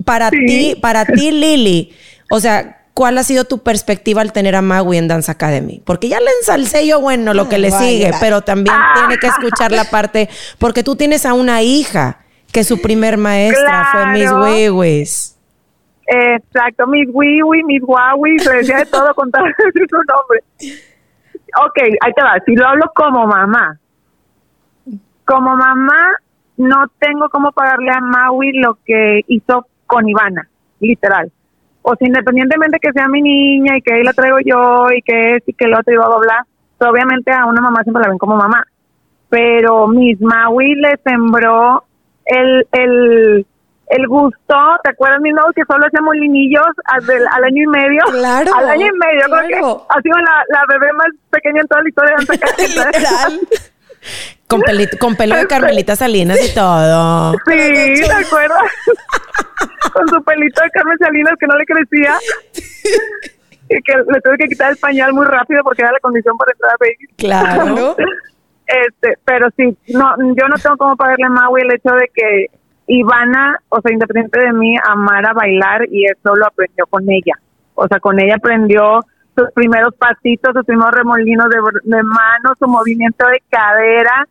para 0.06 0.30
Sí. 0.30 0.38
ti, 0.48 0.76
para 0.82 1.06
ti, 1.06 1.32
Lili, 1.32 1.94
o 2.32 2.40
sea, 2.40 2.86
¿cuál 2.94 3.18
ha 3.18 3.24
sido 3.24 3.46
tu 3.46 3.60
perspectiva 3.60 4.22
al 4.22 4.32
tener 4.32 4.56
a 4.56 4.62
Maui 4.62 4.98
en 4.98 5.08
Dance 5.08 5.30
Academy? 5.32 5.82
Porque 5.86 6.08
ya 6.08 6.20
le 6.20 6.30
ensalcé 6.40 6.88
yo, 6.88 7.02
bueno, 7.02 7.34
lo 7.34 7.50
que 7.50 7.58
le 7.58 7.68
Ay, 7.68 7.74
voy 7.74 7.80
a 7.84 7.88
sigue, 7.88 8.12
pero 8.20 8.42
también 8.42 8.76
tiene 8.96 9.18
que 9.20 9.28
escuchar 9.28 9.72
la 9.72 9.84
parte, 9.86 10.30
porque 10.58 10.84
tú 10.84 10.96
tienes 10.96 11.26
a 11.26 11.34
una 11.34 11.62
hija 11.62 12.20
que 12.52 12.64
su 12.64 12.82
primer 12.82 13.18
maestra 13.18 13.88
fue 13.92 14.06
Miss. 14.08 14.32
Wiwis. 14.32 15.36
Exacto, 16.14 16.88
mis 16.88 17.08
wiwi, 17.14 17.64
mis 17.64 17.82
guawi, 17.82 18.38
se 18.40 18.54
decía 18.58 18.80
de 18.80 18.86
todo 18.86 19.16
con 19.16 19.32
tal 19.32 19.46
de 19.46 19.86
su 19.90 19.96
nombre. 19.96 20.44
Ok, 21.66 21.78
ahí 22.02 22.14
te 22.14 22.22
va. 22.22 22.36
Si 22.46 22.54
lo 22.54 22.68
hablo 22.68 22.92
como 22.94 23.26
mamá, 23.28 23.80
como 25.24 25.56
mamá 25.56 26.18
no 26.58 26.84
tengo 27.00 27.30
cómo 27.30 27.54
pagarle 27.54 27.92
a 27.92 28.02
Maui 28.02 28.52
lo 28.60 28.78
que 28.86 29.22
hizo 29.28 29.66
con 29.88 30.10
Ivana, 30.10 30.50
literal. 30.82 31.32
O 31.82 31.96
sea, 31.96 32.08
independientemente 32.10 32.80
que 32.82 32.92
sea 32.92 33.08
mi 33.08 33.22
niña 33.22 33.78
y 33.78 33.82
que 33.82 33.94
ahí 33.94 34.04
la 34.04 34.12
traigo 34.12 34.40
yo 34.44 34.92
y 34.92 35.02
que 35.04 35.38
es 35.38 35.44
y 35.48 35.54
que 35.54 35.64
el 35.64 35.74
otro 35.74 35.94
y 35.94 35.96
bla, 35.96 36.08
bla, 36.08 36.48
pero 36.78 36.92
obviamente 36.92 37.32
a 37.32 37.46
una 37.46 37.62
mamá 37.62 37.84
siempre 37.84 38.04
la 38.04 38.10
ven 38.10 38.18
como 38.18 38.36
mamá. 38.36 38.66
Pero 39.30 39.88
Miss 39.88 40.20
Maui 40.20 40.76
le 40.76 41.00
sembró 41.06 41.86
el, 42.26 42.68
el, 42.74 43.46
el 43.92 44.08
gusto, 44.08 44.56
¿te 44.84 44.90
acuerdas, 44.92 45.22
mi 45.22 45.32
Maui, 45.34 45.54
que 45.56 45.64
solo 45.66 45.86
hacía 45.86 46.02
molinillos 46.02 46.66
al, 46.86 47.04
al 47.32 47.44
año 47.44 47.64
y 47.64 47.68
medio? 47.68 48.02
Claro, 48.12 48.56
Al 48.56 48.70
año 48.70 48.88
y 48.88 48.98
medio, 48.98 49.22
creo 49.26 49.48
claro. 49.48 49.88
que 49.90 49.98
ha 49.98 50.02
sido 50.02 50.18
la, 50.18 50.44
la 50.50 50.62
bebé 50.70 50.94
más 50.94 51.08
pequeña 51.30 51.62
en 51.62 51.68
toda 51.68 51.82
la 51.84 51.90
historia 51.90 52.16
de. 52.18 52.68
Literal. 52.68 53.40
Con, 54.48 54.62
peli- 54.62 54.98
con 55.00 55.16
pelo 55.16 55.36
de 55.36 55.46
Carmelita 55.48 55.96
Salinas 55.96 56.40
y 56.44 56.54
todo. 56.56 57.34
Sí, 57.46 58.02
¿te 58.04 58.12
acuerdas? 58.12 58.62
Con 59.94 60.08
su 60.08 60.24
pelito 60.24 60.62
de 60.64 60.70
Carmen 60.72 60.98
Salinas 60.98 61.34
que 61.40 61.48
no 61.48 61.56
le 61.58 61.66
crecía. 61.66 62.16
Y 63.70 63.82
que 63.84 63.94
le 63.98 64.22
tuve 64.22 64.38
que 64.38 64.48
quitar 64.48 64.72
el 64.72 64.78
pañal 64.78 65.14
muy 65.14 65.26
rápido 65.26 65.64
porque 65.64 65.82
era 65.82 65.92
la 65.92 66.00
condición 66.00 66.38
para 66.38 66.52
entrar 66.54 66.72
a 66.72 66.78
baby. 66.80 67.08
Claro. 67.18 67.96
Este, 68.88 69.18
pero 69.26 69.50
sí, 69.58 69.78
no, 69.90 70.16
yo 70.18 70.48
no 70.48 70.56
tengo 70.56 70.78
cómo 70.78 70.96
pagarle 70.96 71.26
a 71.26 71.30
Maui 71.30 71.60
el 71.62 71.74
hecho 71.74 71.94
de 71.94 72.10
que 72.16 72.46
Ivana, 72.94 73.60
o 73.70 73.82
sea, 73.82 73.92
independiente 73.92 74.40
de 74.40 74.54
mí, 74.54 74.76
amara 74.84 75.34
bailar 75.34 75.88
y 75.90 76.06
eso 76.06 76.36
lo 76.36 76.46
aprendió 76.46 76.86
con 76.88 77.10
ella. 77.10 77.34
O 77.76 77.88
sea, 77.88 78.00
con 78.00 78.20
ella 78.20 78.36
aprendió 78.36 79.00
sus 79.36 79.52
primeros 79.54 79.96
pasitos, 79.96 80.54
sus 80.54 80.66
primeros 80.66 80.92
remolinos 80.92 81.48
de, 81.50 81.58
de 81.84 82.04
manos, 82.04 82.58
su 82.60 82.68
movimiento 82.68 83.26
de 83.28 83.42
cadera. 83.50 84.28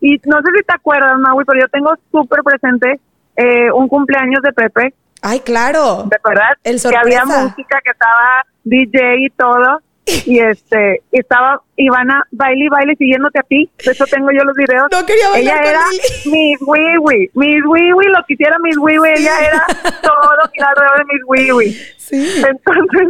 Y 0.00 0.20
no 0.24 0.38
sé 0.38 0.48
si 0.56 0.62
te 0.64 0.74
acuerdas, 0.74 1.18
Maui, 1.18 1.44
pero 1.44 1.60
yo 1.60 1.68
tengo 1.68 1.94
súper 2.12 2.42
presente 2.42 3.00
eh, 3.36 3.70
un 3.72 3.88
cumpleaños 3.88 4.40
de 4.42 4.52
Pepe, 4.52 4.94
Ay, 5.22 5.40
claro. 5.40 6.06
¿te 6.08 6.16
acuerdas? 6.16 6.52
El 6.62 6.80
que 6.80 6.96
había 6.96 7.20
sorpresa. 7.22 7.42
música, 7.42 7.80
que 7.84 7.90
estaba 7.90 8.46
DJ 8.64 9.26
y 9.26 9.30
todo. 9.30 9.80
Y 10.24 10.38
este, 10.38 11.02
estaba 11.10 11.60
Ivana 11.76 12.22
baile 12.30 12.66
y 12.66 12.68
baile 12.68 12.94
siguiéndote 12.96 13.40
a 13.40 13.42
ti. 13.42 13.68
De 13.84 13.90
hecho, 13.90 14.04
tengo 14.06 14.30
yo 14.30 14.44
los 14.44 14.54
videos. 14.54 14.86
No 14.92 15.04
quería 15.04 15.30
bailar 15.30 15.60
Ella 15.60 15.70
era. 15.70 15.80
Miss 16.26 16.58
Wiwi. 16.60 17.30
Miss 17.34 17.64
Wiwi, 17.66 18.06
lo 18.06 18.24
que 18.26 18.34
hiciera 18.34 18.56
Miss 18.62 18.76
Wiwi. 18.78 19.08
Ella 19.16 19.32
era 19.48 19.66
todo 20.02 20.30
alrededor 20.30 20.98
de 20.98 21.04
Miss 21.12 21.22
Wiwi. 21.26 21.70
Sí. 21.96 22.42
Entonces, 22.48 23.08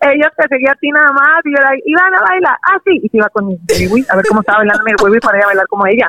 ella 0.00 0.32
te 0.36 0.48
seguía 0.48 0.72
a 0.72 0.76
ti 0.76 0.90
nada 0.90 1.12
más. 1.12 1.44
Y 1.44 1.50
yo 1.50 1.58
era, 1.58 1.70
Ivana, 1.84 2.16
baila. 2.28 2.58
Ah, 2.72 2.78
sí. 2.86 3.00
Y 3.02 3.08
se 3.10 3.16
iba 3.18 3.28
con 3.28 3.46
Miss 3.48 3.60
Wiwi 3.78 4.06
a 4.08 4.16
ver 4.16 4.24
cómo 4.26 4.40
estaba 4.40 4.58
bailando 4.58 4.84
Miss 4.84 5.02
Wiwi 5.02 5.20
para 5.20 5.38
ella 5.38 5.46
bailar 5.46 5.66
como 5.68 5.86
ella. 5.86 6.08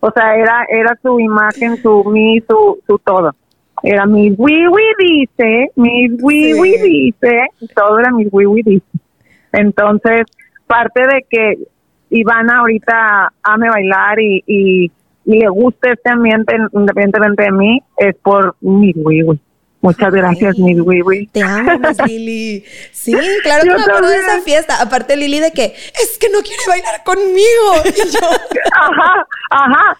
O 0.00 0.10
sea, 0.10 0.36
era, 0.36 0.64
era 0.70 0.98
su 1.02 1.20
imagen, 1.20 1.76
su 1.82 2.02
mi, 2.04 2.40
su, 2.48 2.80
su 2.86 2.98
todo. 3.00 3.34
Era 3.82 4.06
Miss 4.06 4.34
Wiwi 4.38 4.82
dice, 4.98 5.70
Miss 5.76 6.12
Wiwi 6.22 6.78
Sí. 6.78 7.14
dice, 7.20 7.46
todo 7.74 7.98
era 7.98 8.10
Miss 8.10 8.28
Wiwi 8.32 8.62
dice. 8.62 8.86
Entonces, 9.52 10.26
parte 10.66 11.02
de 11.06 11.26
que 11.28 11.58
Ivana 12.10 12.58
ahorita 12.58 13.32
ame 13.42 13.68
bailar 13.68 14.20
y, 14.20 14.42
y, 14.46 14.92
y 15.24 15.38
le 15.38 15.48
guste 15.48 15.92
este 15.92 16.10
ambiente 16.10 16.56
independientemente 16.72 17.44
de 17.44 17.52
mí, 17.52 17.82
es 17.96 18.16
por 18.16 18.56
Wiwi. 18.60 19.40
Muchas 19.82 20.12
gracias, 20.12 20.58
Miss 20.58 20.78
Wiwi. 20.78 21.28
Te 21.28 21.42
amo, 21.42 21.78
Miss 21.78 21.98
Lili. 22.06 22.64
Sí, 22.92 23.14
claro 23.42 23.62
que 23.62 23.68
Yo 23.68 23.76
me 23.76 23.82
acuerdo 23.82 24.08
de 24.08 24.16
esa 24.16 24.40
fiesta. 24.42 24.80
Aparte, 24.80 25.16
Lili, 25.16 25.40
de 25.40 25.52
que 25.52 25.64
es 25.64 26.18
que 26.20 26.28
no 26.28 26.40
quiere 26.40 26.62
bailar 26.66 27.02
conmigo. 27.02 27.72
Y 27.86 28.10
yo, 28.10 28.20
Ajá, 28.74 29.26
ajá. 29.50 29.98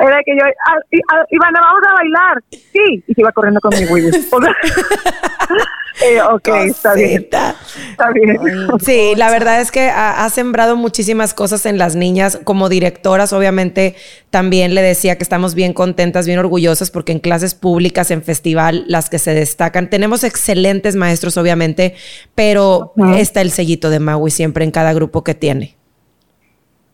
Era 0.00 0.20
que 0.24 0.32
yo, 0.32 0.44
y- 0.92 1.00
ah, 1.12 1.24
Ivana, 1.30 1.60
vamos 1.60 1.82
a 1.90 1.94
bailar. 1.94 2.42
Sí, 2.50 3.02
y 3.06 3.14
se 3.14 3.20
iba 3.20 3.32
corriendo 3.32 3.60
con 3.60 3.70
mi 3.76 3.84
sea, 3.84 4.12
eh, 6.06 6.22
ok, 6.22 6.48
está 6.66 6.94
bien, 6.94 7.22
está 7.22 8.10
bien. 8.14 8.38
Sí, 8.80 9.14
la 9.16 9.28
verdad 9.30 9.60
es 9.60 9.72
que 9.72 9.90
ha, 9.90 10.24
ha 10.24 10.30
sembrado 10.30 10.76
muchísimas 10.76 11.34
cosas 11.34 11.66
en 11.66 11.78
las 11.78 11.96
niñas. 11.96 12.38
Como 12.44 12.68
directoras, 12.68 13.32
obviamente, 13.32 13.96
también 14.30 14.76
le 14.76 14.82
decía 14.82 15.16
que 15.16 15.24
estamos 15.24 15.56
bien 15.56 15.72
contentas, 15.72 16.26
bien 16.26 16.38
orgullosas, 16.38 16.92
porque 16.92 17.10
en 17.10 17.18
clases 17.18 17.56
públicas, 17.56 18.12
en 18.12 18.22
festival, 18.22 18.84
las 18.86 19.10
que 19.10 19.18
se 19.18 19.34
destacan, 19.34 19.90
tenemos 19.90 20.22
excelentes 20.22 20.94
maestros, 20.94 21.36
obviamente, 21.36 21.96
pero 22.36 22.92
está 23.16 23.40
el 23.40 23.50
sellito 23.50 23.90
de 23.90 23.98
Maui 23.98 24.30
siempre 24.30 24.64
en 24.64 24.70
cada 24.70 24.92
grupo 24.92 25.24
que 25.24 25.34
tiene. 25.34 25.74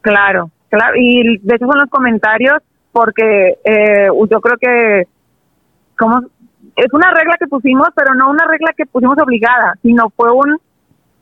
Claro, 0.01 0.51
claro. 0.71 0.95
Y 0.99 1.39
de 1.43 1.57
hecho 1.57 1.67
son 1.67 1.79
los 1.79 1.91
comentarios, 1.91 2.59
porque 2.95 3.59
eh, 3.65 4.09
yo 4.31 4.41
creo 4.41 4.57
que 4.57 5.09
como 5.99 6.21
es 6.77 6.93
una 6.93 7.11
regla 7.11 7.35
que 7.39 7.49
pusimos, 7.49 7.89
pero 7.95 8.15
no 8.15 8.31
una 8.31 8.47
regla 8.47 8.73
que 8.77 8.87
pusimos 8.87 9.19
obligada, 9.19 9.75
sino 9.83 10.11
fue 10.11 10.31
un 10.31 10.57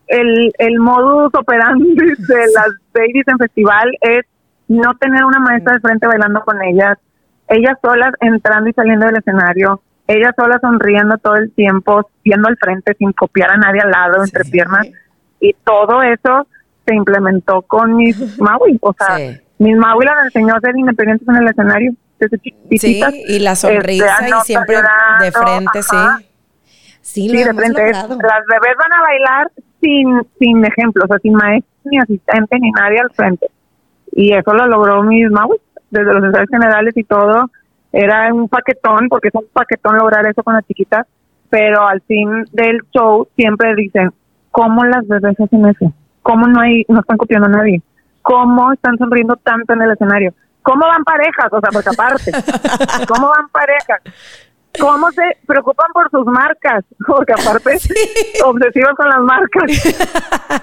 el, 0.06 0.52
el 0.58 0.78
modus 0.78 1.34
operandi 1.34 1.94
de 1.96 2.46
las 2.54 2.68
babies 2.92 3.26
en 3.26 3.38
festival 3.38 3.90
es 4.02 4.26
no 4.68 4.94
tener 4.96 5.24
una 5.24 5.38
maestra 5.38 5.74
de 5.74 5.80
frente 5.80 6.06
bailando 6.06 6.42
con 6.42 6.62
ellas, 6.62 6.98
ellas 7.48 7.78
solas 7.82 8.12
entrando 8.20 8.68
y 8.68 8.74
saliendo 8.74 9.06
del 9.06 9.16
escenario, 9.16 9.80
ellas 10.06 10.32
solas 10.36 10.60
sonriendo 10.60 11.16
todo 11.18 11.36
el 11.36 11.52
tiempo, 11.52 12.06
viendo 12.22 12.48
al 12.48 12.58
frente 12.58 12.94
sin 12.98 13.12
copiar 13.12 13.50
a 13.50 13.56
nadie 13.56 13.80
al 13.80 13.90
lado, 13.90 14.22
entre 14.22 14.44
piernas, 14.44 14.88
y 15.40 15.54
todo 15.64 16.02
eso 16.02 16.46
se 16.86 16.94
implementó 16.94 17.62
con 17.62 17.96
mis 17.96 18.38
Maui, 18.38 18.78
o 18.82 18.92
sea, 18.92 19.16
Sí. 19.16 19.40
Mis 19.58 19.76
Maui 19.76 20.04
las 20.04 20.24
enseñó 20.26 20.54
a 20.56 20.60
ser 20.60 20.76
independientes 20.76 21.28
en 21.28 21.36
el 21.36 21.48
escenario, 21.48 21.92
desde 22.18 22.38
Sí, 22.78 23.00
y 23.28 23.38
la 23.40 23.52
Este, 23.52 23.68
sonrisa 23.68 24.26
y 24.26 24.30
no 24.30 24.40
siempre 24.40 24.76
estar 24.76 25.20
de 25.20 25.30
llorando, 25.30 25.70
frente, 25.70 25.78
ajá. 25.78 26.18
sí. 27.00 27.28
sí, 27.28 27.36
de 27.36 27.54
frente. 27.54 27.90
es-. 27.90 27.96
Las 27.96 28.08
bebés 28.08 28.76
van 28.78 28.92
a 28.92 29.02
bailar 29.02 29.50
sin, 29.80 30.22
sin 30.38 30.64
ejemplo, 30.64 31.04
o 31.04 31.06
sea, 31.06 31.18
sin 31.18 31.34
maestro, 31.34 31.70
ni 31.84 31.98
asistente, 31.98 32.58
ni 32.60 32.70
nadie 32.72 33.00
al 33.00 33.10
frente. 33.10 33.46
Y 34.12 34.32
eso 34.34 34.52
lo 34.52 34.66
logró 34.66 35.02
mi 35.02 35.24
Maui, 35.26 35.58
desde 35.90 36.12
los 36.12 36.24
ensayos 36.24 36.50
generales 36.50 36.96
y 36.96 37.04
todo. 37.04 37.50
Era 37.92 38.32
un 38.32 38.48
paquetón, 38.48 39.08
porque 39.08 39.28
es 39.28 39.34
un 39.34 39.46
paquetón 39.52 39.96
lograr 39.98 40.26
eso 40.26 40.42
con 40.42 40.54
las 40.54 40.66
chiquitas, 40.66 41.06
pero 41.50 41.86
al 41.86 42.00
fin 42.02 42.44
del 42.52 42.80
show 42.94 43.28
siempre 43.36 43.74
dicen, 43.74 44.10
¿cómo 44.50 44.84
las 44.84 45.06
bebés 45.06 45.38
hacen 45.38 45.66
eso? 45.66 45.92
¿Cómo 46.22 46.46
no 46.46 46.60
hay, 46.60 46.84
no 46.88 47.00
están 47.00 47.16
copiando 47.18 47.48
a 47.48 47.50
nadie? 47.50 47.82
¿Cómo 48.22 48.72
están 48.72 48.96
sonriendo 48.98 49.36
tanto 49.36 49.72
en 49.74 49.82
el 49.82 49.92
escenario? 49.92 50.32
¿Cómo 50.62 50.86
van 50.86 51.02
parejas? 51.04 51.46
O 51.52 51.60
sea, 51.60 51.70
porque 51.72 51.90
aparte, 51.90 52.30
¿cómo 53.08 53.28
van 53.28 53.48
parejas? 53.48 54.00
¿Cómo 54.80 55.10
se 55.10 55.22
preocupan 55.46 55.88
por 55.92 56.10
sus 56.10 56.24
marcas? 56.24 56.82
Porque 57.06 57.34
aparte, 57.34 57.78
obsesivos 58.42 58.94
con 58.96 59.08
las 59.08 59.20
marcas. 59.20 60.62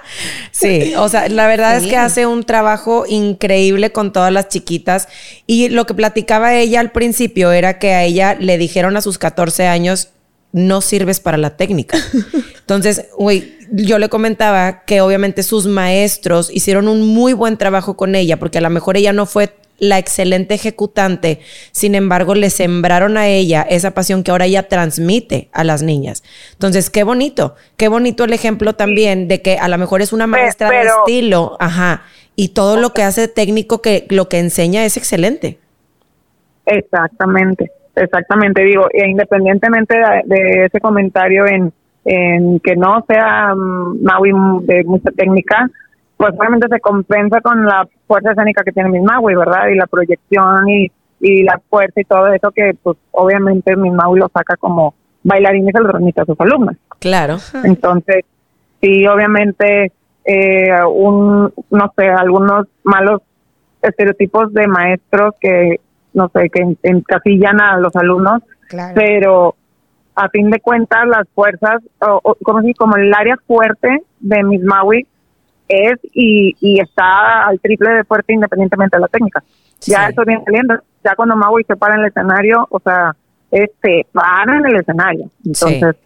Sí, 0.50 0.94
o 0.96 1.08
sea, 1.08 1.28
la 1.28 1.46
verdad 1.46 1.76
es 1.76 1.84
Sí. 1.84 1.90
que 1.90 1.96
hace 1.96 2.26
un 2.26 2.44
trabajo 2.44 3.04
increíble 3.08 3.92
con 3.92 4.12
todas 4.12 4.32
las 4.32 4.48
chiquitas 4.48 5.08
y 5.46 5.68
lo 5.68 5.86
que 5.86 5.94
platicaba 5.94 6.54
ella 6.54 6.80
al 6.80 6.90
principio 6.90 7.52
era 7.52 7.78
que 7.78 7.94
a 7.94 8.02
ella 8.02 8.34
le 8.38 8.58
dijeron 8.58 8.96
a 8.96 9.00
sus 9.00 9.18
14 9.18 9.66
años 9.68 10.12
no 10.52 10.80
sirves 10.80 11.20
para 11.20 11.36
la 11.36 11.56
técnica. 11.56 11.98
Entonces, 12.60 13.06
güey, 13.16 13.56
yo 13.70 13.98
le 13.98 14.08
comentaba 14.08 14.84
que 14.84 15.00
obviamente 15.00 15.42
sus 15.42 15.66
maestros 15.66 16.50
hicieron 16.52 16.88
un 16.88 17.06
muy 17.06 17.32
buen 17.32 17.56
trabajo 17.56 17.96
con 17.96 18.14
ella 18.14 18.38
porque 18.38 18.58
a 18.58 18.62
lo 18.62 18.70
mejor 18.70 18.96
ella 18.96 19.12
no 19.12 19.26
fue 19.26 19.54
la 19.80 19.98
excelente 19.98 20.54
ejecutante, 20.54 21.40
sin 21.72 21.94
embargo, 21.94 22.34
le 22.34 22.50
sembraron 22.50 23.16
a 23.16 23.26
ella 23.26 23.62
esa 23.62 23.92
pasión 23.92 24.22
que 24.22 24.30
ahora 24.30 24.44
ella 24.44 24.68
transmite 24.68 25.48
a 25.52 25.64
las 25.64 25.82
niñas. 25.82 26.22
Entonces, 26.52 26.90
qué 26.90 27.02
bonito, 27.02 27.56
qué 27.76 27.88
bonito 27.88 28.24
el 28.24 28.32
ejemplo 28.32 28.74
también 28.74 29.26
de 29.26 29.40
que 29.40 29.58
a 29.58 29.68
lo 29.68 29.78
mejor 29.78 30.02
es 30.02 30.12
una 30.12 30.26
maestra 30.26 30.70
de 30.70 30.82
estilo, 30.82 31.56
ajá, 31.58 32.02
y 32.36 32.48
todo 32.48 32.76
lo 32.76 32.92
que 32.92 33.02
hace 33.02 33.26
técnico 33.26 33.82
que 33.82 34.06
lo 34.10 34.28
que 34.28 34.38
enseña 34.38 34.84
es 34.84 34.96
excelente. 34.96 35.58
Exactamente, 36.66 37.72
exactamente. 38.00 38.62
Digo, 38.62 38.88
e 38.92 39.08
independientemente 39.08 39.96
de, 39.96 40.22
de 40.24 40.64
ese 40.66 40.80
comentario 40.80 41.46
en, 41.46 41.72
en 42.04 42.60
que 42.60 42.76
no 42.76 43.04
sea 43.08 43.54
mm, 43.54 44.02
Maui 44.02 44.32
de 44.62 44.84
mucha 44.84 45.10
técnica, 45.12 45.68
pues 46.16 46.34
obviamente 46.38 46.68
se 46.68 46.80
compensa 46.80 47.40
con 47.40 47.64
la 47.64 47.86
fuerza 48.06 48.32
escénica 48.32 48.62
que 48.62 48.72
tiene 48.72 48.90
mi 48.90 49.00
Maui, 49.00 49.34
¿verdad? 49.34 49.68
Y 49.68 49.76
la 49.76 49.86
proyección 49.86 50.68
y, 50.68 50.90
y 51.20 51.42
la 51.42 51.60
fuerza 51.68 52.00
y 52.00 52.04
todo 52.04 52.32
eso 52.32 52.50
que, 52.50 52.74
pues 52.82 52.96
obviamente 53.12 53.76
mi 53.76 53.90
Maui 53.90 54.18
lo 54.18 54.28
saca 54.28 54.56
como 54.56 54.94
bailarín 55.22 55.68
y 55.68 55.72
se 55.72 55.80
lo 55.80 55.88
transmite 55.88 56.20
a 56.20 56.26
sus 56.26 56.40
alumnos. 56.40 56.76
Claro. 56.98 57.36
Entonces, 57.64 58.24
sí, 58.80 59.06
obviamente, 59.06 59.92
eh, 60.24 60.84
un, 60.90 61.52
no 61.70 61.92
sé, 61.96 62.08
algunos 62.08 62.66
malos 62.82 63.22
estereotipos 63.82 64.52
de 64.52 64.66
maestros 64.66 65.34
que, 65.40 65.80
no 66.14 66.28
sé, 66.34 66.48
que 66.50 66.62
en- 66.62 66.78
encasillan 66.82 67.60
a 67.60 67.76
los 67.78 67.94
alumnos, 67.96 68.42
Claro. 68.68 68.92
pero 68.94 69.54
a 70.14 70.28
fin 70.28 70.50
de 70.50 70.60
cuentas 70.60 71.06
las 71.06 71.26
fuerzas, 71.34 71.82
o, 72.00 72.20
o 72.22 72.34
como, 72.42 72.60
si, 72.62 72.74
como 72.74 72.96
el 72.96 73.12
área 73.14 73.36
fuerte 73.46 74.02
de 74.20 74.42
Miss 74.44 74.62
Maui 74.62 75.06
es 75.68 75.94
y, 76.12 76.54
y 76.60 76.80
está 76.80 77.46
al 77.46 77.60
triple 77.60 77.90
de 77.90 78.04
fuerte 78.04 78.32
independientemente 78.32 78.96
de 78.96 79.00
la 79.02 79.08
técnica. 79.08 79.42
Ya 79.82 80.08
eso 80.08 80.22
viene 80.26 80.42
saliendo, 80.44 80.74
ya 81.04 81.14
cuando 81.14 81.36
Maui 81.36 81.64
se 81.64 81.76
para 81.76 81.94
en 81.94 82.00
el 82.00 82.06
escenario, 82.08 82.66
o 82.70 82.80
sea, 82.80 83.14
este, 83.50 84.06
para 84.12 84.56
en 84.58 84.66
el 84.66 84.76
escenario. 84.76 85.30
Entonces, 85.44 85.96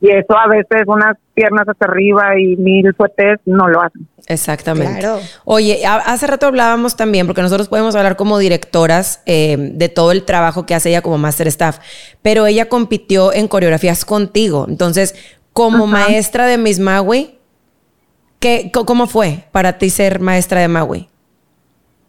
y 0.00 0.10
eso 0.10 0.36
a 0.36 0.48
veces 0.48 0.82
unas 0.86 1.16
piernas 1.34 1.66
hacia 1.66 1.86
arriba 1.86 2.38
y 2.38 2.56
mil 2.56 2.94
suetes 2.96 3.38
no 3.44 3.68
lo 3.68 3.82
hacen. 3.82 4.06
Exactamente. 4.26 5.00
Claro. 5.00 5.20
Oye, 5.44 5.84
hace 5.84 6.26
rato 6.26 6.46
hablábamos 6.46 6.96
también, 6.96 7.26
porque 7.26 7.42
nosotros 7.42 7.68
podemos 7.68 7.94
hablar 7.96 8.16
como 8.16 8.38
directoras 8.38 9.22
eh, 9.26 9.56
de 9.58 9.88
todo 9.88 10.12
el 10.12 10.24
trabajo 10.24 10.66
que 10.66 10.74
hace 10.74 10.90
ella 10.90 11.02
como 11.02 11.18
master 11.18 11.48
staff, 11.48 11.78
pero 12.22 12.46
ella 12.46 12.68
compitió 12.68 13.32
en 13.32 13.48
coreografías 13.48 14.04
contigo. 14.04 14.66
Entonces, 14.68 15.14
como 15.52 15.86
maestra 15.86 16.46
de 16.46 16.58
Miss 16.58 16.78
Maui, 16.78 17.38
¿qué, 18.38 18.70
¿cómo 18.72 19.06
fue 19.06 19.44
para 19.52 19.78
ti 19.78 19.90
ser 19.90 20.20
maestra 20.20 20.60
de 20.60 20.68
Maui? 20.68 21.10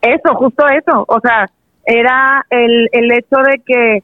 eso, 0.01 0.35
justo 0.35 0.67
eso. 0.67 1.05
O 1.07 1.19
sea, 1.19 1.47
era 1.85 2.45
el, 2.49 2.89
el 2.91 3.11
hecho 3.11 3.37
de 3.37 3.61
que 3.65 4.03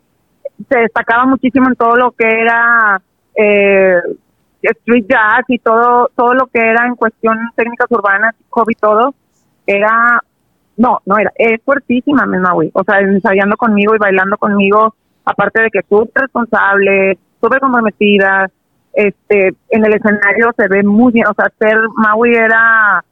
se 0.70 0.80
destacaba 0.80 1.26
muchísimo 1.26 1.68
en 1.68 1.76
todo 1.76 1.96
lo 1.96 2.12
que 2.12 2.28
era 2.28 3.02
eh, 3.38 4.02
street 4.62 5.06
jazz 5.08 5.46
y 5.48 5.60
todo 5.60 6.10
todo 6.16 6.34
lo 6.34 6.48
que 6.48 6.60
era 6.60 6.86
en 6.88 6.96
cuestión 6.96 7.38
técnicas 7.56 7.88
urbanas, 7.92 8.36
hip 8.40 8.70
y 8.70 8.76
todo, 8.76 9.14
era, 9.66 10.22
no, 10.78 11.00
no 11.06 11.18
era, 11.18 11.32
es 11.36 11.62
fuertísima 11.64 12.26
Maui. 12.26 12.72
O 12.74 12.84
sea, 12.84 13.00
ensayando 13.00 13.56
conmigo 13.56 13.96
y 13.96 14.00
bailando 14.00 14.38
conmigo, 14.38 14.96
aparte 15.26 15.62
de 15.62 15.70
que 15.70 15.82
súper 15.88 16.24
responsable, 16.24 17.18
súper 17.40 17.60
comprometida, 17.60 18.50
este, 18.94 19.54
en 19.70 19.86
el 19.86 19.94
escenario 19.94 20.52
se 20.58 20.68
ve 20.68 20.82
muy 20.84 21.14
bien, 21.14 21.28
o 21.28 21.34
sea, 21.34 21.52
ser 21.60 21.78
Maui 21.96 22.34
era 22.34 23.04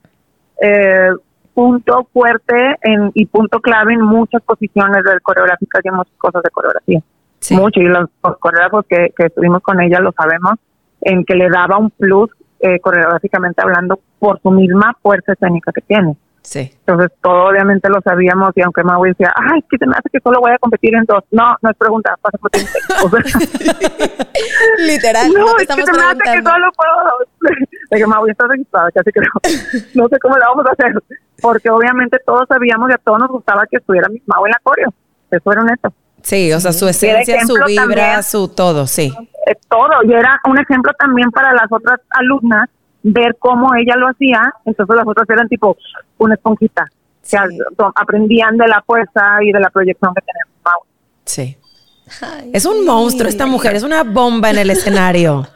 eh, 0.60 1.10
punto 1.54 2.08
fuerte 2.12 2.76
en, 2.82 3.12
y 3.14 3.26
punto 3.26 3.60
clave 3.60 3.94
en 3.94 4.02
muchas 4.02 4.42
posiciones 4.42 5.02
de 5.04 5.20
coreográficas 5.20 5.84
y 5.84 5.90
muchas 5.90 6.16
cosas 6.18 6.42
de 6.42 6.50
coreografía. 6.50 7.00
Sí. 7.40 7.56
Mucho, 7.56 7.80
y 7.80 7.84
los, 7.84 8.08
los 8.22 8.38
coreógrafos 8.38 8.86
que, 8.88 9.12
que 9.16 9.26
estuvimos 9.26 9.62
con 9.62 9.80
ella 9.80 10.00
lo 10.00 10.12
sabemos, 10.12 10.54
en 11.00 11.24
que 11.24 11.34
le 11.34 11.48
daba 11.48 11.78
un 11.78 11.90
plus 11.90 12.30
eh, 12.60 12.80
coreográficamente 12.80 13.62
hablando 13.62 14.00
por 14.18 14.40
su 14.40 14.50
misma 14.50 14.96
fuerza 15.02 15.32
escénica 15.32 15.72
que 15.72 15.82
tiene. 15.82 16.16
Sí. 16.42 16.70
Entonces, 16.86 17.10
todo 17.20 17.48
obviamente 17.48 17.88
lo 17.88 18.00
sabíamos 18.02 18.52
y 18.54 18.62
aunque 18.62 18.84
Maui 18.84 19.08
decía, 19.08 19.34
ay, 19.34 19.60
que 19.68 19.76
se 19.78 19.86
me 19.86 19.94
hace 19.94 20.08
que 20.12 20.20
solo 20.20 20.40
voy 20.40 20.52
a 20.52 20.58
competir 20.58 20.94
en 20.94 21.04
dos. 21.04 21.24
No, 21.32 21.56
no 21.60 21.70
es 21.70 21.76
pregunta, 21.76 22.16
pasa 22.22 22.38
por 22.38 22.50
ti. 22.50 22.60
O 23.04 23.10
sea, 23.10 23.20
Literal, 24.86 25.32
no, 25.32 25.40
no, 25.40 25.54
te 25.54 25.64
es 25.64 25.68
que 25.68 25.82
se 25.84 25.92
me 25.92 26.02
hace 26.02 26.18
que 26.18 26.42
solo 26.42 26.70
puedo. 26.76 27.50
De 27.90 27.98
que 27.98 28.06
Maui 28.06 28.30
está 28.30 28.46
registrada, 28.46 28.90
casi 28.92 29.10
creo. 29.10 29.32
No 29.94 30.08
sé 30.08 30.18
cómo 30.20 30.36
la 30.38 30.48
vamos 30.48 30.66
a 30.66 30.70
hacer. 30.70 30.92
Porque 31.42 31.68
obviamente 31.68 32.18
todos 32.24 32.46
sabíamos 32.48 32.90
y 32.90 32.94
a 32.94 32.98
todos 32.98 33.18
nos 33.18 33.28
gustaba 33.28 33.66
que 33.66 33.78
estuviera 33.78 34.08
mi 34.08 34.22
Maui 34.26 34.48
en 34.48 34.52
la 34.52 34.60
coreo. 34.62 34.94
Eso 35.30 35.52
era 35.52 35.62
honesto. 35.62 35.92
Sí, 36.26 36.52
o 36.52 36.58
sea, 36.58 36.72
su 36.72 36.88
esencia, 36.88 37.40
su 37.46 37.54
vibra, 37.66 37.84
también. 37.86 38.22
su 38.24 38.48
todo, 38.48 38.86
sí. 38.88 39.12
Eh, 39.46 39.54
todo. 39.68 40.02
Y 40.04 40.12
era 40.12 40.40
un 40.48 40.58
ejemplo 40.58 40.92
también 40.98 41.30
para 41.30 41.52
las 41.52 41.70
otras 41.70 42.00
alumnas 42.10 42.68
ver 43.04 43.36
cómo 43.38 43.72
ella 43.76 43.94
lo 43.96 44.08
hacía. 44.08 44.40
Entonces 44.64 44.96
las 44.96 45.06
otras 45.06 45.30
eran 45.30 45.48
tipo 45.48 45.76
una 46.18 46.34
esponjita. 46.34 46.84
Que 47.30 47.36
a- 47.36 47.46
to- 47.76 47.92
aprendían 47.94 48.56
de 48.56 48.66
la 48.66 48.82
fuerza 48.84 49.38
y 49.42 49.52
de 49.52 49.60
la 49.60 49.70
proyección 49.70 50.12
que 50.14 50.20
tenía 50.22 50.44
Maui. 50.64 50.88
Es 52.52 52.64
un 52.64 52.84
monstruo 52.84 53.28
esta 53.28 53.46
mujer, 53.46 53.74
es 53.74 53.82
una 53.82 54.04
bomba 54.04 54.50
en 54.50 54.58
el 54.58 54.70
escenario. 54.70 55.48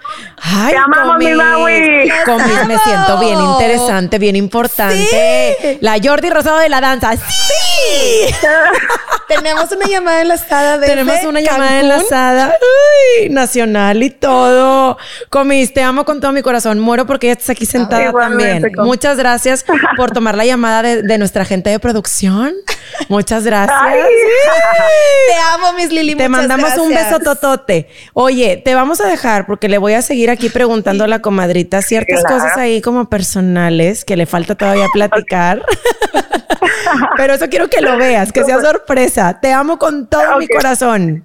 Ay, 0.43 0.73
Te 0.73 0.79
amamos, 0.79 1.19
mi. 1.19 1.33
Maui. 1.33 2.11
Comis, 2.25 2.67
me 2.67 2.77
siento 2.79 3.21
bien 3.21 3.41
interesante, 3.41 4.19
bien 4.19 4.35
importante. 4.35 5.79
La 5.81 5.97
Jordi 6.03 6.29
Rosado 6.29 6.59
de 6.59 6.69
la 6.69 6.81
danza. 6.81 7.17
¡Sí! 7.17 8.35
Tenemos 9.29 9.71
una 9.71 9.87
llamada 9.87 10.23
enlazada 10.23 10.79
de 10.79 10.89
Tenemos 10.89 11.23
una 11.25 11.41
llamada 11.41 11.79
enlazada 11.79 12.53
Uy, 13.23 13.29
nacional 13.29 14.03
y 14.03 14.11
todo. 14.11 14.99
Comis, 15.29 15.73
te 15.73 15.83
amo 15.83 16.05
con 16.05 16.21
todo 16.21 16.33
mi 16.33 16.43
corazón. 16.43 16.81
Muero 16.81 17.07
porque 17.07 17.29
ya 17.29 17.35
estás 17.35 17.51
aquí 17.51 17.65
sentada 17.65 18.13
también. 18.13 18.73
Muchas 18.79 19.17
gracias 19.17 19.65
por 19.97 20.11
tomar 20.11 20.37
la 20.37 20.45
llamada 20.45 20.83
de, 20.83 21.03
de 21.05 21.19
nuestra 21.19 21.45
gente 21.45 21.71
de 21.71 21.79
producción. 21.79 22.55
Muchas 23.09 23.45
gracias. 23.45 23.79
Ay. 23.81 24.01
Te 25.29 25.35
amo, 25.55 25.73
Miss 25.75 25.91
Lili. 25.91 26.15
Te 26.15 26.29
muchas 26.29 26.49
mandamos 26.49 26.79
un 26.79 26.91
beso 26.95 27.19
totote. 27.21 27.89
Oye, 28.15 28.57
te 28.65 28.75
vamos 28.75 29.01
a 29.01 29.07
dejar 29.07 29.47
porque 29.47 29.69
le 29.69 29.79
voy 29.79 29.95
a 29.95 30.03
seguir 30.03 30.31
aquí 30.31 30.49
preguntando 30.51 31.05
a 31.05 31.07
la 31.09 31.21
comadrita 31.21 31.83
ciertas 31.83 32.21
Claro. 32.21 32.37
cosas 32.37 32.57
ahí 32.57 32.81
como 32.81 33.09
personales 33.09 34.05
que 34.05 34.17
le 34.17 34.27
falta 34.27 34.55
todavía 34.55 34.87
platicar. 34.93 35.63
Pero 37.17 37.35
eso 37.35 37.49
quiero 37.49 37.69
que 37.69 37.81
lo 37.81 37.97
veas, 37.97 38.33
que 38.33 38.45
sea 38.45 38.61
sorpresa. 38.61 39.39
Te 39.41 39.53
amo 39.53 39.79
con 39.79 40.07
todo 40.07 40.39
mi 40.39 40.49
corazón. 40.49 41.25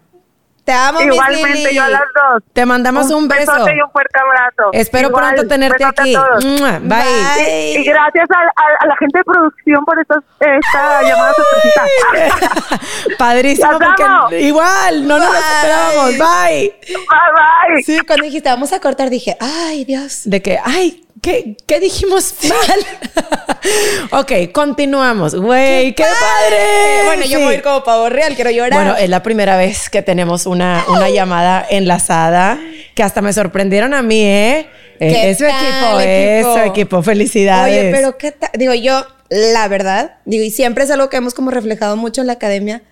Te 0.65 0.73
amo, 0.73 0.99
Miss 1.01 1.13
Igualmente 1.13 1.75
yo 1.75 1.83
a 1.83 1.89
las 1.89 2.01
dos. 2.01 2.43
Te 2.51 2.65
mandamos 2.65 3.11
un, 3.11 3.27
beso. 3.27 3.51
besote 3.51 3.75
y 3.77 3.81
un 3.81 3.91
fuerte 3.91 4.19
abrazo. 4.19 4.69
Espero 4.73 5.09
Igual, 5.09 5.33
pronto 5.35 5.47
tenerte 5.47 5.85
aquí. 5.85 6.15
Bye. 6.15 6.79
Bye. 6.79 7.75
Y 7.79 7.83
gracias 7.83 8.27
a, 8.31 8.39
a- 8.39 8.77
a 8.83 8.87
la 8.87 8.95
gente 8.97 9.19
de 9.19 9.23
producción 9.23 9.85
por 9.85 9.99
estas, 9.99 10.23
esta 10.39 11.01
llamada 11.03 11.33
sorpresita. 11.35 11.83
Padrísimo 13.17 13.69
porque 13.79 14.41
igual 14.41 15.07
no 15.07 15.19
nos 15.19 15.27
lo 15.27 15.31
Bye. 15.33 15.39
esperábamos. 15.39 16.09
Bye. 16.17 16.75
bye 16.87 17.73
bye. 17.75 17.83
Sí, 17.83 17.99
cuando 18.05 18.25
dijiste 18.25 18.49
vamos 18.49 18.73
a 18.73 18.79
cortar, 18.79 19.09
dije, 19.09 19.37
ay, 19.39 19.85
Dios. 19.85 20.21
De 20.25 20.41
que, 20.41 20.59
ay, 20.63 21.04
¿qué, 21.25 21.57
qué 21.65 21.79
dijimos 21.79 22.35
mal? 22.47 22.85
ok, 24.21 24.51
continuamos. 24.51 25.33
Güey, 25.35 25.95
qué, 25.95 26.03
padre. 26.03 27.05
Bueno, 27.05 27.23
yo 27.23 27.39
Sí. 27.39 27.43
voy 27.43 27.53
a 27.53 27.57
ir 27.57 27.63
como 27.63 27.83
pavo 27.83 28.09
real, 28.09 28.35
quiero 28.35 28.51
llorar. 28.51 28.73
Bueno, 28.73 28.95
es 28.95 29.09
la 29.09 29.23
primera 29.23 29.57
vez 29.57 29.89
que 29.89 30.03
tenemos 30.03 30.45
una, 30.45 30.85
una 30.87 31.09
llamada 31.09 31.65
enlazada 31.67 32.59
que 32.93 33.01
hasta 33.01 33.21
me 33.23 33.33
sorprendieron 33.33 33.93
a 33.95 34.03
mí, 34.03 34.21
¿eh? 34.21 34.67
¿Qué 34.99 35.31
Es 35.31 35.39
su 35.39 35.45
equipo, 35.45 35.99
es 35.99 36.45
su 36.45 36.59
equipo. 36.59 37.03
Felicidades. 37.03 37.73
Oye, 37.81 37.91
pero 37.91 38.17
qué 38.17 38.31
tal. 38.31 38.51
Digo, 38.53 38.73
yo, 38.75 39.05
la 39.29 39.67
verdad, 39.67 40.17
digo, 40.25 40.43
y 40.43 40.51
siempre 40.51 40.83
es 40.83 40.91
algo 40.91 41.09
que 41.09 41.17
hemos 41.17 41.33
como 41.33 41.49
reflejado 41.51 41.97
mucho 41.97 42.21
en 42.21 42.27
la 42.27 42.33
academia. 42.33 42.83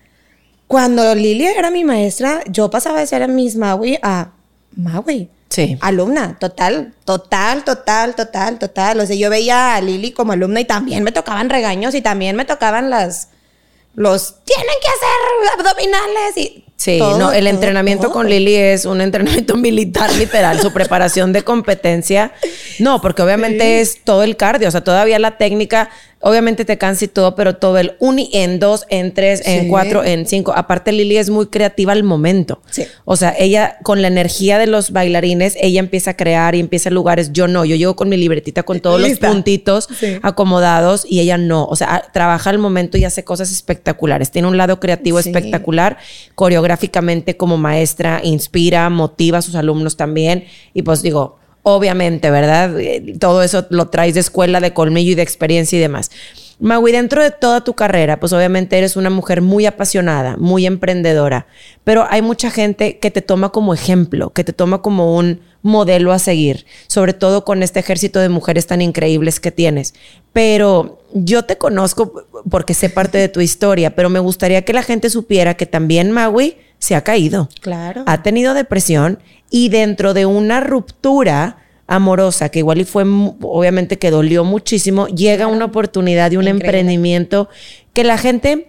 Cuando 0.66 1.14
Lili 1.14 1.46
era 1.46 1.70
mi 1.70 1.84
maestra, 1.84 2.42
yo 2.48 2.68
pasaba 2.68 2.98
de 2.98 3.06
ser 3.06 3.26
Miss 3.28 3.54
Maui 3.56 3.98
a 4.02 4.32
Maui. 4.76 5.28
Sí. 5.54 5.78
Alumna, 5.80 6.36
total, 6.40 6.94
total, 7.04 7.62
total, 7.62 8.16
total, 8.16 8.58
total. 8.58 8.98
O 8.98 9.06
sea, 9.06 9.14
yo 9.14 9.30
veía 9.30 9.76
a 9.76 9.80
Lili 9.80 10.10
como 10.10 10.32
alumna 10.32 10.60
y 10.60 10.64
también 10.64 11.04
me 11.04 11.12
tocaban 11.12 11.48
regaños 11.48 11.94
y 11.94 12.02
también 12.02 12.34
me 12.34 12.44
tocaban 12.44 12.90
las. 12.90 13.28
Los 13.94 14.42
tienen 14.44 14.74
que 14.82 14.88
hacer 14.88 15.60
abdominales 15.60 16.36
y. 16.36 16.64
Sí, 16.84 16.98
todo, 16.98 17.18
no, 17.18 17.32
el 17.32 17.44
todo, 17.44 17.54
entrenamiento 17.54 18.04
todo. 18.04 18.12
con 18.12 18.28
Lili 18.28 18.54
es 18.56 18.84
un 18.84 19.00
entrenamiento 19.00 19.56
militar 19.56 20.12
literal, 20.16 20.60
su 20.60 20.72
preparación 20.72 21.32
de 21.32 21.42
competencia. 21.42 22.32
No, 22.78 23.00
porque 23.00 23.22
obviamente 23.22 23.80
es 23.80 24.00
todo 24.04 24.22
el 24.22 24.36
cardio, 24.36 24.68
o 24.68 24.70
sea, 24.70 24.82
todavía 24.84 25.18
la 25.18 25.38
técnica, 25.38 25.88
obviamente 26.20 26.64
te 26.64 26.78
cansa 26.78 27.04
y 27.04 27.08
todo, 27.08 27.34
pero 27.34 27.56
todo 27.56 27.76
el 27.78 27.96
uni 28.00 28.30
en 28.32 28.58
dos, 28.58 28.86
en 28.88 29.12
tres, 29.12 29.42
en 29.46 29.62
Sí. 29.64 29.68
cuatro, 29.68 30.02
en 30.04 30.26
cinco. 30.26 30.54
Aparte, 30.56 30.90
Lili 30.90 31.18
es 31.18 31.28
muy 31.28 31.46
creativa 31.48 31.92
al 31.92 32.02
momento. 32.02 32.62
Sí. 32.70 32.86
O 33.04 33.16
sea, 33.16 33.34
ella 33.38 33.76
con 33.82 34.00
la 34.00 34.08
energía 34.08 34.58
de 34.58 34.66
los 34.66 34.90
bailarines, 34.90 35.54
ella 35.60 35.80
empieza 35.80 36.12
a 36.12 36.16
crear 36.16 36.54
y 36.54 36.60
empieza 36.60 36.88
lugares. 36.88 37.32
Yo 37.34 37.46
no, 37.46 37.66
yo 37.66 37.76
llego 37.76 37.94
con 37.94 38.08
mi 38.08 38.16
libretita 38.16 38.62
con 38.62 38.80
todos 38.80 39.02
Lista. 39.02 39.26
los 39.26 39.34
puntitos 39.36 39.86
Sí. 40.00 40.16
acomodados 40.22 41.04
y 41.08 41.20
ella 41.20 41.36
no. 41.36 41.64
O 41.66 41.76
sea, 41.76 42.04
trabaja 42.12 42.48
al 42.50 42.58
momento 42.58 42.96
y 42.96 43.04
hace 43.04 43.22
cosas 43.22 43.52
espectaculares. 43.52 44.30
Tiene 44.30 44.48
un 44.48 44.56
lado 44.56 44.80
creativo 44.80 45.20
Sí. 45.20 45.28
espectacular, 45.28 45.98
coreográficamente 46.74 47.36
como 47.36 47.56
maestra, 47.56 48.20
inspira, 48.22 48.90
motiva 48.90 49.38
a 49.38 49.42
sus 49.42 49.54
alumnos 49.54 49.96
también. 49.96 50.44
Y 50.74 50.82
pues 50.82 51.02
digo, 51.02 51.38
obviamente, 51.62 52.30
¿verdad? 52.30 52.78
Eh, 52.78 53.16
Todo 53.18 53.42
eso 53.42 53.66
lo 53.70 53.86
traes 53.88 54.14
de 54.14 54.20
escuela, 54.20 54.60
de 54.60 54.72
colmillo 54.72 55.12
y 55.12 55.14
de 55.14 55.22
experiencia 55.22 55.76
y 55.76 55.80
demás. 55.80 56.10
Maui, 56.60 56.92
dentro 56.92 57.22
de 57.22 57.30
toda 57.30 57.62
tu 57.62 57.74
carrera, 57.74 58.20
pues 58.20 58.32
obviamente 58.32 58.78
eres 58.78 58.96
una 58.96 59.10
mujer 59.10 59.42
muy 59.42 59.66
apasionada, 59.66 60.36
muy 60.36 60.66
emprendedora, 60.66 61.46
pero 61.82 62.06
hay 62.08 62.22
mucha 62.22 62.50
gente 62.50 62.98
que 62.98 63.10
te 63.10 63.22
toma 63.22 63.50
como 63.50 63.74
ejemplo, 63.74 64.30
que 64.30 64.44
te 64.44 64.52
toma 64.52 64.80
como 64.80 65.16
un 65.16 65.40
modelo 65.62 66.12
a 66.12 66.18
seguir, 66.18 66.66
sobre 66.86 67.12
todo 67.12 67.44
con 67.44 67.62
este 67.62 67.80
ejército 67.80 68.20
de 68.20 68.28
mujeres 68.28 68.66
tan 68.66 68.82
increíbles 68.82 69.40
que 69.40 69.50
tienes. 69.50 69.94
Pero 70.32 71.00
yo 71.12 71.44
te 71.44 71.58
conozco 71.58 72.26
porque 72.50 72.74
sé 72.74 72.90
parte 72.90 73.18
de 73.18 73.28
tu 73.28 73.40
historia, 73.40 73.94
pero 73.94 74.10
me 74.10 74.20
gustaría 74.20 74.62
que 74.62 74.72
la 74.72 74.82
gente 74.82 75.10
supiera 75.10 75.54
que 75.54 75.66
también 75.66 76.12
Maui 76.12 76.58
se 76.78 76.94
ha 76.94 77.02
caído 77.02 77.48
Claro. 77.60 78.02
ha 78.06 78.22
tenido 78.22 78.52
depresión 78.52 79.18
y 79.50 79.70
dentro 79.70 80.12
de 80.12 80.26
una 80.26 80.60
ruptura 80.60 81.63
amorosa 81.86 82.48
que 82.48 82.60
igual 82.60 82.80
y 82.80 82.84
fue 82.84 83.04
obviamente 83.04 83.98
que 83.98 84.10
dolió 84.10 84.44
muchísimo, 84.44 85.06
llega 85.08 85.46
una 85.46 85.66
oportunidad 85.66 86.30
de 86.30 86.38
un 86.38 86.44
Increíble. 86.44 86.66
emprendimiento 86.66 87.48
que 87.92 88.04
la 88.04 88.18
gente 88.18 88.68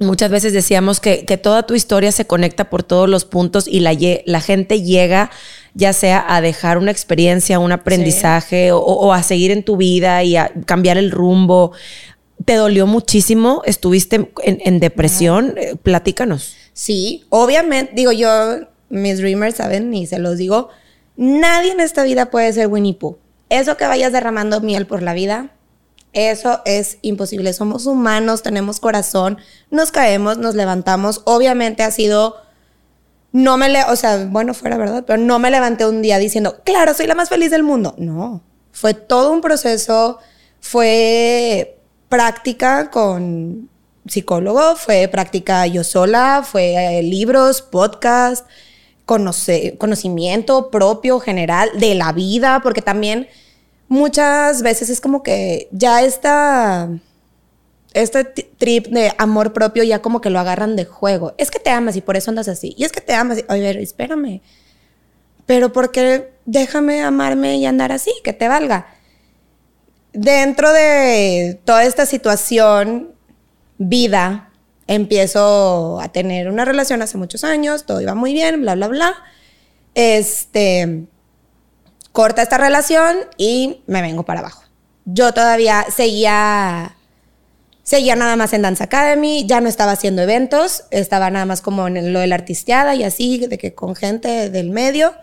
muchas 0.00 0.30
veces 0.30 0.52
decíamos 0.52 1.00
que, 1.00 1.24
que 1.24 1.36
toda 1.36 1.64
tu 1.64 1.74
historia 1.74 2.12
se 2.12 2.26
conecta 2.26 2.70
por 2.70 2.82
todos 2.82 3.08
los 3.08 3.24
puntos 3.24 3.66
y 3.66 3.80
la, 3.80 3.96
la 4.26 4.40
gente 4.40 4.82
llega 4.82 5.30
ya 5.74 5.92
sea 5.92 6.24
a 6.28 6.40
dejar 6.40 6.78
una 6.78 6.90
experiencia, 6.90 7.58
un 7.58 7.72
aprendizaje 7.72 8.72
o, 8.72 8.78
o 8.80 9.12
a 9.12 9.22
seguir 9.22 9.50
en 9.50 9.62
tu 9.62 9.76
vida 9.76 10.24
y 10.24 10.36
a 10.36 10.52
cambiar 10.66 10.98
el 10.98 11.10
rumbo. 11.10 11.72
¿Te 12.44 12.54
dolió 12.54 12.86
muchísimo? 12.86 13.62
¿Estuviste 13.64 14.30
en, 14.42 14.58
en 14.64 14.80
depresión? 14.80 15.54
Eh, 15.56 15.74
Platícanos. 15.80 16.54
Sí, 16.72 17.24
obviamente, 17.28 17.92
digo 17.94 18.12
yo, 18.12 18.60
mis 18.88 19.18
dreamers 19.18 19.56
saben 19.56 19.92
y 19.94 20.06
se 20.06 20.18
los 20.18 20.38
digo, 20.38 20.68
nadie 21.18 21.72
en 21.72 21.80
esta 21.80 22.04
vida 22.04 22.30
puede 22.30 22.50
ser 22.54 22.68
Winnie 22.68 22.94
Pooh. 22.94 23.18
Eso 23.50 23.76
que 23.76 23.86
vayas 23.86 24.12
derramando 24.12 24.60
miel 24.60 24.86
por 24.86 25.02
la 25.02 25.12
vida, 25.12 25.50
eso 26.12 26.62
es 26.64 26.98
imposible. 27.02 27.52
Somos 27.52 27.86
humanos, 27.86 28.42
tenemos 28.42 28.80
corazón, 28.80 29.38
nos 29.70 29.90
caemos, 29.90 30.38
nos 30.38 30.54
levantamos. 30.54 31.22
Obviamente 31.24 31.82
ha 31.82 31.90
sido, 31.90 32.36
no 33.32 33.58
me 33.58 33.68
le, 33.68 33.84
o 33.84 33.96
sea, 33.96 34.26
bueno, 34.30 34.54
fuera 34.54 34.76
verdad, 34.78 35.04
pero 35.06 35.18
no 35.18 35.38
me 35.38 35.50
levanté 35.50 35.86
un 35.86 36.00
día 36.00 36.18
diciendo, 36.18 36.60
claro, 36.64 36.94
soy 36.94 37.06
la 37.06 37.14
más 37.14 37.28
feliz 37.28 37.50
del 37.50 37.62
mundo. 37.62 37.94
No, 37.98 38.42
fue 38.72 38.94
todo 38.94 39.32
un 39.32 39.40
proceso, 39.40 40.18
fue 40.60 41.78
práctica 42.08 42.90
con 42.90 43.68
psicólogo, 44.06 44.76
fue 44.76 45.08
práctica 45.08 45.66
yo 45.66 45.84
sola, 45.84 46.42
fue 46.48 46.98
eh, 46.98 47.02
libros, 47.02 47.60
podcast, 47.60 48.46
conocimiento 49.08 50.70
propio, 50.70 51.18
general, 51.18 51.70
de 51.78 51.94
la 51.94 52.12
vida, 52.12 52.60
porque 52.62 52.82
también 52.82 53.26
muchas 53.88 54.62
veces 54.62 54.90
es 54.90 55.00
como 55.00 55.22
que 55.22 55.68
ya 55.72 56.02
esta, 56.02 56.90
este 57.94 58.24
trip 58.24 58.86
de 58.88 59.12
amor 59.18 59.52
propio 59.52 59.82
ya 59.82 60.00
como 60.02 60.20
que 60.20 60.30
lo 60.30 60.38
agarran 60.38 60.76
de 60.76 60.84
juego. 60.84 61.34
Es 61.38 61.50
que 61.50 61.58
te 61.58 61.70
amas 61.70 61.96
y 61.96 62.02
por 62.02 62.16
eso 62.16 62.30
andas 62.30 62.48
así. 62.48 62.74
Y 62.76 62.84
es 62.84 62.92
que 62.92 63.00
te 63.00 63.14
amas 63.14 63.38
y, 63.38 63.44
a 63.48 63.54
ver, 63.54 63.78
espérame. 63.78 64.42
Pero 65.46 65.72
porque 65.72 66.30
déjame 66.44 67.02
amarme 67.02 67.56
y 67.56 67.64
andar 67.64 67.90
así, 67.90 68.12
que 68.22 68.34
te 68.34 68.48
valga. 68.48 68.86
Dentro 70.12 70.72
de 70.72 71.58
toda 71.64 71.84
esta 71.84 72.04
situación, 72.04 73.12
vida, 73.78 74.47
empiezo 74.88 76.00
a 76.00 76.08
tener 76.08 76.48
una 76.48 76.64
relación 76.64 77.02
hace 77.02 77.16
muchos 77.18 77.44
años, 77.44 77.84
todo 77.84 78.00
iba 78.00 78.14
muy 78.16 78.32
bien, 78.32 78.62
bla, 78.62 78.74
bla, 78.74 78.88
bla. 78.88 79.14
Este, 79.94 81.04
corta 82.12 82.42
esta 82.42 82.58
relación 82.58 83.18
y 83.36 83.82
me 83.86 84.02
vengo 84.02 84.24
para 84.24 84.40
abajo. 84.40 84.62
Yo 85.04 85.32
todavía 85.32 85.86
seguía, 85.94 86.96
seguía 87.82 88.16
nada 88.16 88.36
más 88.36 88.52
en 88.54 88.62
Dance 88.62 88.82
Academy, 88.82 89.46
ya 89.46 89.60
no 89.60 89.68
estaba 89.68 89.92
haciendo 89.92 90.22
eventos, 90.22 90.84
estaba 90.90 91.30
nada 91.30 91.44
más 91.44 91.60
como 91.60 91.86
en 91.86 92.12
lo 92.12 92.20
de 92.20 92.26
la 92.26 92.34
artisteada 92.34 92.94
y 92.94 93.04
así, 93.04 93.46
de 93.46 93.58
que 93.58 93.74
con 93.74 93.94
gente 93.94 94.50
del 94.50 94.70
medio. 94.70 95.14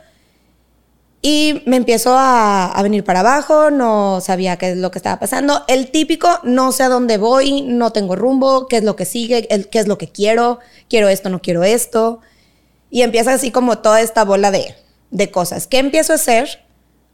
Y 1.28 1.64
me 1.66 1.78
empiezo 1.78 2.14
a, 2.16 2.66
a 2.68 2.84
venir 2.84 3.04
para 3.04 3.22
abajo, 3.22 3.72
no 3.72 4.22
sabía 4.22 4.58
qué 4.58 4.74
es 4.74 4.78
lo 4.78 4.92
que 4.92 5.00
estaba 5.00 5.20
pasando. 5.20 5.64
El 5.68 5.90
típico, 5.90 6.30
no 6.44 6.72
sé 6.72 6.84
a 6.84 6.88
dónde 6.90 7.18
voy, 7.18 7.64
no 7.64 7.92
tengo 7.92 8.16
rumbo, 8.16 8.68
qué 8.68 8.78
es 8.78 8.84
lo 8.84 8.96
que 8.96 9.06
sigue, 9.06 9.48
el- 9.50 9.68
qué 9.68 9.80
es 9.80 9.88
lo 9.88 9.98
que 9.98 10.10
quiero, 10.10 10.60
quiero 10.88 11.10
esto, 11.10 11.30
no 11.30 11.42
quiero 11.42 11.64
esto. 11.64 12.20
Y 12.92 13.02
empieza 13.02 13.34
así 13.34 13.50
como 13.50 13.80
toda 13.80 14.02
esta 14.02 14.24
bola 14.24 14.52
de, 14.52 14.76
de 15.10 15.32
cosas. 15.32 15.66
¿Qué 15.66 15.80
empiezo 15.80 16.12
a 16.14 16.18
hacer? 16.18 16.64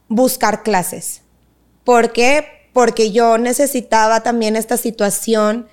Buscar 0.10 0.62
clases. 0.64 1.22
¿Por 1.86 2.12
qué? 2.12 2.46
Porque 2.74 3.12
yo 3.14 3.38
necesitaba 3.38 4.24
también 4.24 4.58
esta 4.58 4.76
situación 4.76 5.70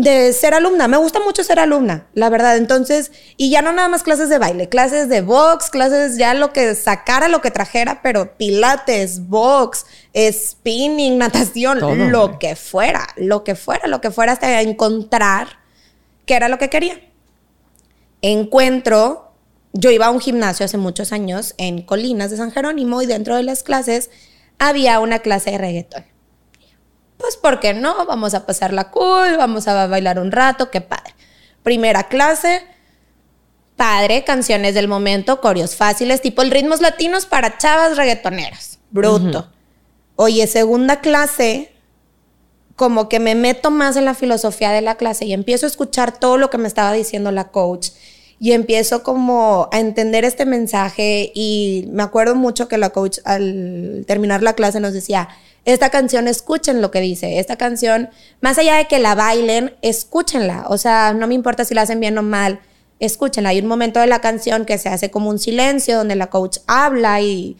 de 0.00 0.32
ser 0.32 0.54
alumna. 0.54 0.88
Me 0.88 0.96
gusta 0.96 1.20
mucho 1.20 1.44
ser 1.44 1.58
alumna, 1.58 2.06
la 2.14 2.30
verdad. 2.30 2.56
Entonces, 2.56 3.12
y 3.36 3.50
ya 3.50 3.62
no 3.62 3.72
nada 3.72 3.88
más 3.88 4.02
clases 4.02 4.28
de 4.28 4.38
baile, 4.38 4.68
clases 4.68 5.08
de 5.08 5.20
box, 5.20 5.70
clases 5.70 6.16
ya 6.16 6.34
lo 6.34 6.52
que 6.52 6.74
sacara, 6.74 7.28
lo 7.28 7.40
que 7.40 7.50
trajera, 7.50 8.00
pero 8.02 8.36
pilates, 8.36 9.28
box, 9.28 9.86
spinning, 10.14 11.18
natación, 11.18 11.80
Todo, 11.80 11.94
lo 11.94 12.38
que 12.38 12.56
fuera, 12.56 13.08
lo 13.16 13.44
que 13.44 13.54
fuera, 13.54 13.86
lo 13.88 14.00
que 14.00 14.10
fuera 14.10 14.32
hasta 14.32 14.60
encontrar 14.62 15.58
qué 16.26 16.34
era 16.34 16.48
lo 16.48 16.58
que 16.58 16.70
quería. 16.70 17.00
Encuentro, 18.22 19.32
yo 19.72 19.90
iba 19.90 20.06
a 20.06 20.10
un 20.10 20.20
gimnasio 20.20 20.64
hace 20.64 20.78
muchos 20.78 21.12
años 21.12 21.54
en 21.58 21.82
Colinas 21.82 22.30
de 22.30 22.36
San 22.36 22.52
Jerónimo 22.52 23.02
y 23.02 23.06
dentro 23.06 23.36
de 23.36 23.42
las 23.42 23.62
clases 23.62 24.10
había 24.58 25.00
una 25.00 25.20
clase 25.20 25.52
de 25.52 25.58
reggaetón. 25.58 26.04
Pues, 27.20 27.36
¿por 27.36 27.60
qué 27.60 27.74
no? 27.74 28.06
Vamos 28.06 28.34
a 28.34 28.46
pasarla 28.46 28.90
cool, 28.90 29.36
vamos 29.36 29.68
a 29.68 29.86
bailar 29.86 30.18
un 30.18 30.32
rato, 30.32 30.70
qué 30.70 30.80
padre. 30.80 31.14
Primera 31.62 32.04
clase, 32.04 32.62
padre, 33.76 34.24
canciones 34.24 34.74
del 34.74 34.88
momento, 34.88 35.40
coreos 35.40 35.76
fáciles, 35.76 36.22
tipo 36.22 36.42
el 36.42 36.50
ritmos 36.50 36.80
latinos 36.80 37.26
para 37.26 37.58
chavas 37.58 37.96
reggaetoneras. 37.96 38.78
Bruto. 38.90 39.48
Oye, 40.16 40.46
segunda 40.46 41.00
clase, 41.00 41.72
como 42.76 43.08
que 43.08 43.20
me 43.20 43.34
meto 43.34 43.70
más 43.70 43.96
en 43.96 44.06
la 44.06 44.14
filosofía 44.14 44.70
de 44.70 44.80
la 44.80 44.96
clase 44.96 45.26
y 45.26 45.32
empiezo 45.32 45.66
a 45.66 45.68
escuchar 45.68 46.18
todo 46.18 46.38
lo 46.38 46.50
que 46.50 46.58
me 46.58 46.68
estaba 46.68 46.92
diciendo 46.92 47.30
la 47.30 47.48
coach 47.48 47.90
y 48.38 48.52
empiezo 48.52 49.02
como 49.02 49.68
a 49.70 49.78
entender 49.78 50.24
este 50.24 50.46
mensaje 50.46 51.30
y 51.34 51.86
me 51.92 52.02
acuerdo 52.02 52.34
mucho 52.34 52.68
que 52.68 52.78
la 52.78 52.88
coach 52.88 53.18
al 53.24 54.04
terminar 54.06 54.42
la 54.42 54.54
clase 54.54 54.80
nos 54.80 54.94
decía, 54.94 55.28
esta 55.64 55.90
canción 55.90 56.26
escuchen 56.28 56.80
lo 56.80 56.90
que 56.90 57.00
dice, 57.00 57.38
esta 57.38 57.56
canción, 57.56 58.10
más 58.40 58.58
allá 58.58 58.76
de 58.76 58.86
que 58.86 58.98
la 58.98 59.14
bailen, 59.14 59.74
escúchenla, 59.82 60.64
o 60.68 60.78
sea, 60.78 61.12
no 61.12 61.26
me 61.26 61.34
importa 61.34 61.64
si 61.64 61.74
la 61.74 61.82
hacen 61.82 62.00
bien 62.00 62.16
o 62.18 62.22
mal, 62.22 62.60
escúchenla. 62.98 63.50
Hay 63.50 63.60
un 63.60 63.66
momento 63.66 64.00
de 64.00 64.06
la 64.06 64.20
canción 64.20 64.64
que 64.64 64.78
se 64.78 64.88
hace 64.88 65.10
como 65.10 65.30
un 65.30 65.38
silencio 65.38 65.96
donde 65.96 66.16
la 66.16 66.28
coach 66.28 66.58
habla 66.66 67.20
y 67.20 67.56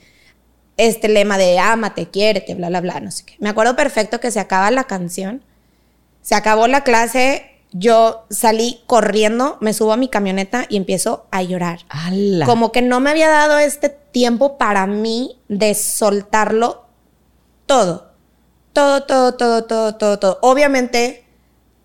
este 0.76 1.08
lema 1.08 1.36
de 1.36 1.58
ámate, 1.58 2.06
quiérete, 2.06 2.54
bla, 2.54 2.68
bla, 2.68 2.80
bla, 2.80 3.00
no 3.00 3.10
sé 3.10 3.24
qué. 3.24 3.34
Me 3.38 3.48
acuerdo 3.48 3.76
perfecto 3.76 4.20
que 4.20 4.30
se 4.30 4.40
acaba 4.40 4.70
la 4.70 4.84
canción, 4.84 5.42
se 6.22 6.34
acabó 6.34 6.66
la 6.68 6.84
clase, 6.84 7.50
yo 7.72 8.26
salí 8.30 8.80
corriendo, 8.86 9.58
me 9.60 9.74
subo 9.74 9.92
a 9.92 9.96
mi 9.96 10.08
camioneta 10.08 10.66
y 10.68 10.76
empiezo 10.76 11.26
a 11.30 11.42
llorar. 11.42 11.80
Como 12.46 12.72
que 12.72 12.82
no 12.82 13.00
me 13.00 13.10
había 13.10 13.28
dado 13.28 13.58
este 13.58 13.90
tiempo 13.90 14.56
para 14.58 14.86
mí 14.86 15.38
de 15.48 15.74
soltarlo 15.74 16.86
todo. 17.70 18.10
Todo, 18.72 19.04
todo, 19.04 19.34
todo, 19.34 19.64
todo, 19.64 19.94
todo, 19.94 20.18
todo. 20.18 20.38
Obviamente, 20.42 21.24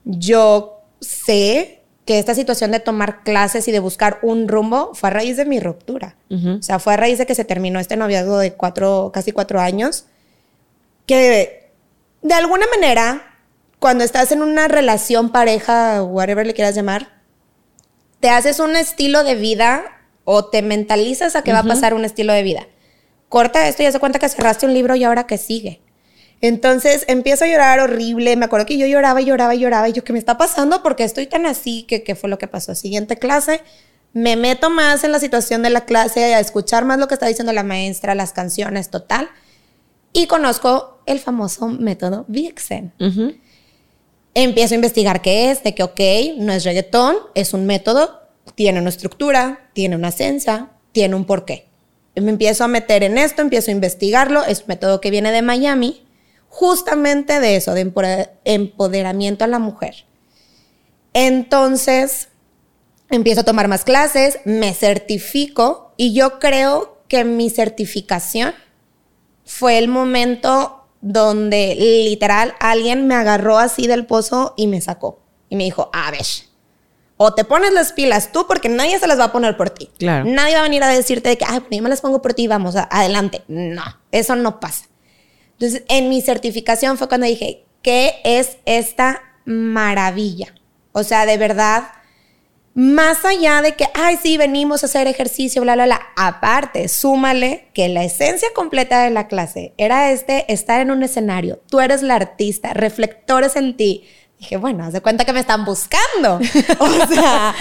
yo 0.04 0.82
sé 1.00 1.84
que 2.06 2.18
esta 2.18 2.34
situación 2.34 2.72
de 2.72 2.80
tomar 2.80 3.24
clases 3.24 3.68
y 3.68 3.72
de 3.72 3.78
buscar 3.78 4.18
un 4.24 4.48
rumbo 4.48 4.96
fue 4.96 5.10
a 5.10 5.14
raíz 5.14 5.38
de 5.38 5.46
mi 5.46 5.60
ruptura. 5.60 6.16
O 6.32 6.62
sea, 6.64 6.80
fue 6.80 6.96
a 6.96 6.98
raíz 6.98 7.20
de 7.20 7.28
que 7.28 7.36
se 7.36 7.46
terminó 7.46 7.80
este 7.80 7.98
noviazgo 7.98 8.40
de 8.40 8.54
cuatro, 8.54 9.12
casi 9.14 9.32
cuatro 9.32 9.60
años, 9.60 10.06
que 11.06 11.72
de 12.24 12.34
alguna 12.34 12.66
manera, 12.68 13.22
cuando 13.78 14.04
estás 14.04 14.32
en 14.32 14.42
una 14.42 14.68
relación, 14.68 15.32
pareja, 15.32 16.02
whatever 16.02 16.48
le 16.48 16.56
quieras 16.56 16.74
llamar, 16.74 17.22
te 18.20 18.30
haces 18.30 18.60
un 18.60 18.76
estilo 18.76 19.24
de 19.24 19.36
vida 19.36 19.84
o 20.24 20.46
te 20.46 20.64
mentalizas 20.64 21.36
a 21.36 21.44
que 21.44 21.54
va 21.54 21.60
a 21.60 21.64
pasar 21.64 21.94
un 21.94 22.06
estilo 22.06 22.34
de 22.34 22.42
vida. 22.42 22.68
Corta 23.36 23.68
esto 23.68 23.84
y 23.84 23.86
hace 23.86 24.00
cuenta 24.00 24.18
que 24.18 24.30
cerraste 24.30 24.66
un 24.66 24.74
libro 24.74 24.96
y 24.96 25.04
ahora 25.04 25.28
que 25.28 25.38
sigue. 25.38 25.82
Entonces 26.40 27.04
empiezo 27.10 27.44
a 27.44 27.50
llorar 27.50 27.82
horrible. 27.82 28.38
Me 28.38 28.46
acuerdo 28.46 28.66
que 28.66 28.78
yo 28.78 28.88
lloraba 28.88 29.22
y 29.22 29.26
lloraba 29.26 29.54
y 29.54 29.60
lloraba. 29.60 29.90
Y 29.90 29.92
yo, 29.92 30.06
¿qué 30.06 30.14
me 30.14 30.20
está 30.20 30.38
pasando? 30.38 30.82
Porque 30.82 31.04
estoy 31.04 31.28
tan 31.28 31.46
así? 31.46 31.84
que 31.84 32.02
qué 32.02 32.16
fue 32.16 32.30
lo 32.30 32.38
que 32.38 32.48
pasó? 32.48 32.76
Siguiente 32.76 33.18
clase, 33.18 33.60
me 34.14 34.38
meto 34.38 34.70
más 34.70 35.04
en 35.04 35.12
la 35.12 35.20
situación 35.20 35.64
de 35.64 35.70
la 35.70 35.84
clase, 35.84 36.34
a 36.34 36.40
escuchar 36.40 36.86
más 36.86 36.98
lo 36.98 37.10
que 37.10 37.16
está 37.16 37.28
diciendo 37.28 37.52
la 37.52 37.64
maestra, 37.64 38.16
las 38.16 38.32
canciones, 38.32 38.90
total. 38.90 39.28
Y 40.14 40.28
conozco 40.28 41.02
el 41.06 41.20
famoso 41.20 41.68
método 41.68 42.24
Vixen. 42.30 42.94
Empiezo 44.34 44.76
a 44.76 44.78
investigar 44.78 45.22
qué 45.22 45.52
es, 45.52 45.62
de 45.62 45.76
que, 45.76 45.84
ok, 45.84 46.00
no 46.38 46.54
es 46.54 46.64
reggaetón, 46.64 47.18
es 47.34 47.54
un 47.54 47.66
método, 47.66 48.30
tiene 48.56 48.80
una 48.80 48.92
estructura, 48.92 49.72
tiene 49.74 49.98
una 49.98 50.08
esencia, 50.08 50.70
tiene 50.94 51.16
un 51.16 51.26
porqué. 51.26 51.75
Me 52.16 52.32
empiezo 52.32 52.64
a 52.64 52.68
meter 52.68 53.04
en 53.04 53.18
esto, 53.18 53.42
empiezo 53.42 53.72
a 53.72 53.74
investigarlo, 53.74 54.44
es 54.44 54.62
un 54.62 54.68
método 54.68 55.02
que 55.02 55.12
viene 55.12 55.32
de 55.32 55.42
Miami, 55.42 56.06
justamente 56.48 57.40
de 57.40 57.58
eso, 57.58 57.74
de 57.74 57.86
empoder- 57.86 58.32
empoderamiento 58.46 59.44
a 59.44 59.48
la 59.48 59.60
mujer. 59.60 60.06
Entonces, 61.14 62.30
empiezo 63.10 63.42
a 63.42 63.46
tomar 63.46 63.68
más 63.68 63.84
clases, 63.84 64.40
me 64.46 64.74
certifico 64.74 65.94
y 65.98 66.14
yo 66.14 66.40
creo 66.40 67.04
que 67.08 67.24
mi 67.24 67.50
certificación 67.50 68.54
fue 69.46 69.78
el 69.78 69.88
momento 69.88 70.88
donde 71.02 71.76
literal 71.76 72.54
alguien 72.60 73.08
me 73.08 73.16
agarró 73.16 73.60
así 73.60 73.88
del 73.88 74.06
pozo 74.06 74.54
y 74.58 74.68
me 74.68 74.82
sacó. 74.82 75.20
Y 75.50 75.56
me 75.56 75.66
dijo, 75.66 75.90
a 75.94 76.10
ver, 76.10 76.26
o 77.18 77.34
te 77.34 77.46
pones 77.46 77.72
las 77.72 77.94
pilas 77.94 78.32
tú 78.32 78.46
porque 78.48 78.70
nadie 78.70 79.00
se 79.00 79.08
las 79.08 79.20
va 79.20 79.26
a 79.26 79.32
poner 79.32 79.56
por 79.56 79.70
ti. 79.70 79.90
Claro. 79.98 80.26
Nadie 80.26 80.56
va 80.56 80.62
a 80.62 80.64
venir 80.64 80.84
a 80.84 80.90
decirte 80.90 81.30
de 81.30 81.38
que, 81.38 81.46
ay, 81.48 81.62
pues 81.62 81.72
yo 81.72 81.82
me 81.82 81.90
las 81.90 82.02
pongo 82.02 82.22
por 82.22 82.34
ti, 82.34 82.48
vamos, 82.48 82.76
adelante. 82.76 83.44
No, 83.48 83.84
eso 84.12 84.36
no 84.36 84.60
pasa. 84.60 84.86
Entonces, 85.54 85.84
en 85.88 86.10
mi 86.10 86.22
certificación 86.22 86.98
fue 86.98 87.08
cuando 87.08 87.28
dije, 87.28 87.66
¿qué 87.82 88.16
es 88.24 88.58
esta 88.66 89.22
maravilla? 89.46 90.54
O 90.92 91.04
sea, 91.04 91.26
de 91.26 91.38
verdad, 91.38 91.84
más 92.74 93.24
allá 93.24 93.62
de 93.62 93.76
que, 93.76 93.88
ay, 93.94 94.18
sí, 94.22 94.36
venimos 94.36 94.84
a 94.84 94.88
hacer 94.88 95.08
ejercicio, 95.08 95.62
bla, 95.62 95.76
bla, 95.76 95.86
bla. 95.86 96.02
Aparte, 96.18 96.90
súmale 96.90 97.70
que 97.74 97.88
la 97.88 98.04
esencia 98.04 98.50
completa 98.54 99.02
de 99.02 99.12
la 99.12 99.30
clase 99.30 99.74
era 99.78 100.12
este, 100.12 100.52
estar 100.52 100.82
en 100.82 100.92
un 100.92 101.02
escenario. 101.02 101.62
Tú 101.70 101.80
eres 101.80 102.02
la 102.02 102.16
artista, 102.16 102.74
reflectores 102.74 103.56
en 103.56 103.78
ti. 103.78 104.04
Dije, 104.40 104.58
bueno, 104.58 104.84
haz 104.84 104.94
de 104.94 105.02
cuenta 105.02 105.26
que 105.26 105.34
me 105.34 105.40
están 105.40 105.66
buscando. 105.66 106.36
o 106.80 107.08
sea, 107.08 107.56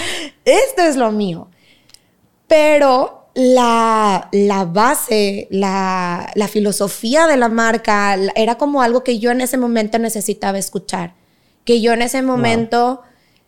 esto 0.45 0.83
es 0.83 0.97
lo 0.97 1.13
mío. 1.13 1.49
Pero 2.47 3.29
la, 3.35 4.29
la 4.33 4.65
base, 4.65 5.49
la, 5.51 6.31
la 6.35 6.49
filosofía 6.49 7.27
de 7.27 7.37
la 7.37 7.49
marca 7.49 8.17
era 8.35 8.57
como 8.57 8.83
algo 8.83 9.03
que 9.03 9.19
yo 9.19 9.31
en 9.31 9.41
ese 9.41 9.57
momento 9.57 9.99
necesitaba 9.99 10.59
escuchar, 10.59 11.15
que 11.65 11.81
yo 11.81 11.93
en 11.93 12.03
ese 12.03 12.23
momento 12.23 13.03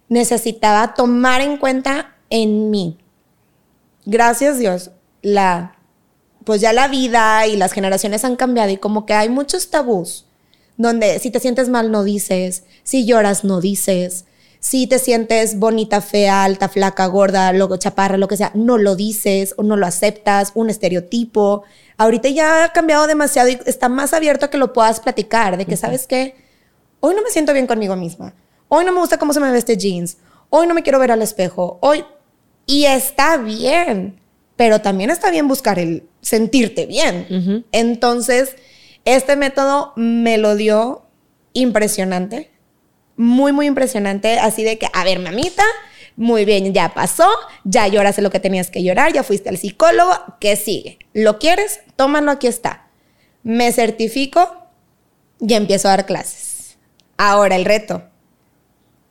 necesitaba 0.09 0.95
tomar 0.95 1.41
en 1.41 1.57
cuenta 1.57 2.17
en 2.31 2.71
mí. 2.71 2.99
Gracias 4.05 4.59
Dios, 4.59 4.91
la, 5.23 5.77
pues 6.45 6.61
ya 6.61 6.73
la 6.73 6.89
vida 6.89 7.47
y 7.47 7.57
las 7.57 7.73
generaciones 7.73 8.25
han 8.25 8.37
cambiado 8.37 8.71
y 8.71 8.77
como 8.77 9.07
que 9.07 9.15
hay 9.15 9.29
muchos 9.29 9.71
tabús 9.71 10.26
donde 10.77 11.19
si 11.19 11.31
te 11.31 11.41
sientes 11.41 11.69
mal 11.69 11.91
no 11.91 12.05
dices, 12.05 12.65
si 12.83 13.07
lloras 13.07 13.45
no 13.45 13.61
dices, 13.61 14.25
Si 14.69 14.89
te 14.89 14.99
sientes 14.99 15.61
bonita, 15.61 16.01
fea, 16.01 16.43
alta, 16.43 16.69
flaca, 16.69 17.07
gorda, 17.07 17.53
loco, 17.53 17.77
chaparra, 17.77 18.17
lo 18.17 18.27
que 18.27 18.37
sea, 18.37 18.51
no 18.55 18.79
lo 18.79 18.97
dices 18.97 19.55
o 19.57 19.63
no 19.63 19.77
lo 19.77 19.87
aceptas, 19.87 20.51
un 20.57 20.71
estereotipo. 20.71 21.63
Ahorita 21.97 22.29
ya 22.31 22.65
ha 22.65 22.73
cambiado 22.73 23.07
demasiado 23.07 23.49
y 23.49 23.59
está 23.67 23.89
más 23.89 24.13
abierto 24.13 24.47
a 24.47 24.51
que 24.51 24.59
lo 24.59 24.73
puedas 24.73 24.99
platicar, 24.99 25.57
de 25.57 25.67
que, 25.67 25.77
¿sabes 25.77 26.09
qué? 26.09 26.35
Hoy 26.99 27.15
no 27.15 27.23
me 27.23 27.31
siento 27.31 27.53
bien 27.53 27.69
conmigo 27.69 27.95
misma. 27.95 28.35
Hoy 28.69 28.85
no 28.85 28.91
me 28.91 28.99
gusta 28.99 29.19
cómo 29.19 29.33
se 29.33 29.39
me 29.39 29.53
ve 29.53 29.59
este 29.59 29.77
jeans. 29.77 30.17
Hoy 30.51 30.67
no 30.67 30.75
me 30.75 30.83
quiero 30.83 30.99
ver 30.99 31.13
al 31.13 31.23
espejo. 31.23 31.79
Hoy... 31.81 32.05
Y 32.69 32.87
está 32.87 33.37
bien, 33.37 34.19
pero 34.57 34.81
también 34.81 35.11
está 35.11 35.31
bien 35.31 35.47
buscar 35.47 35.79
el 35.79 36.03
sentirte 36.21 36.87
bien. 36.87 37.65
Entonces, 37.71 38.57
este 39.07 39.37
método 39.37 39.95
me 39.97 40.37
lo 40.37 40.55
dio 40.55 41.07
impresionante 41.55 42.51
muy, 43.17 43.53
muy 43.53 43.67
impresionante, 43.67 44.39
así 44.39 44.63
de 44.63 44.79
que, 44.79 44.89
a 44.93 45.05
ver, 45.05 45.19
mamita, 45.19 45.65
muy 46.17 46.45
bien, 46.45 46.73
ya 46.73 46.95
pasó, 46.95 47.29
ya 47.65 47.89
lloraste 47.89 48.23
lo 48.23 48.31
que 48.31 48.41
tenías 48.41 48.71
que 48.71 48.83
llorar, 48.83 49.13
ya 49.13 49.23
fuiste 49.23 49.49
al 49.49 49.59
psicólogo, 49.59 50.13
¿qué 50.41 50.57
sigue? 50.57 50.99
¿Lo 51.13 51.39
quieres? 51.39 51.81
Tómalo, 51.97 52.31
aquí 52.31 52.47
está. 52.47 52.89
Me 53.43 53.73
certifico 53.73 54.69
y 55.41 55.55
empiezo 55.55 55.89
a 55.89 55.93
dar 55.93 56.07
clases. 56.07 56.79
Ahora 57.17 57.57
el 57.57 57.65
reto, 57.65 58.03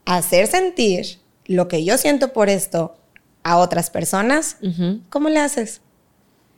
hacer 0.05 0.47
sentir 0.47 1.19
lo 1.45 1.67
que 1.67 1.83
yo 1.83 1.97
siento 1.97 2.33
por 2.33 2.49
esto 2.49 2.95
a 3.43 3.57
otras 3.57 3.89
personas, 3.89 4.57
¿cómo 5.09 5.29
le 5.29 5.39
haces? 5.39 5.81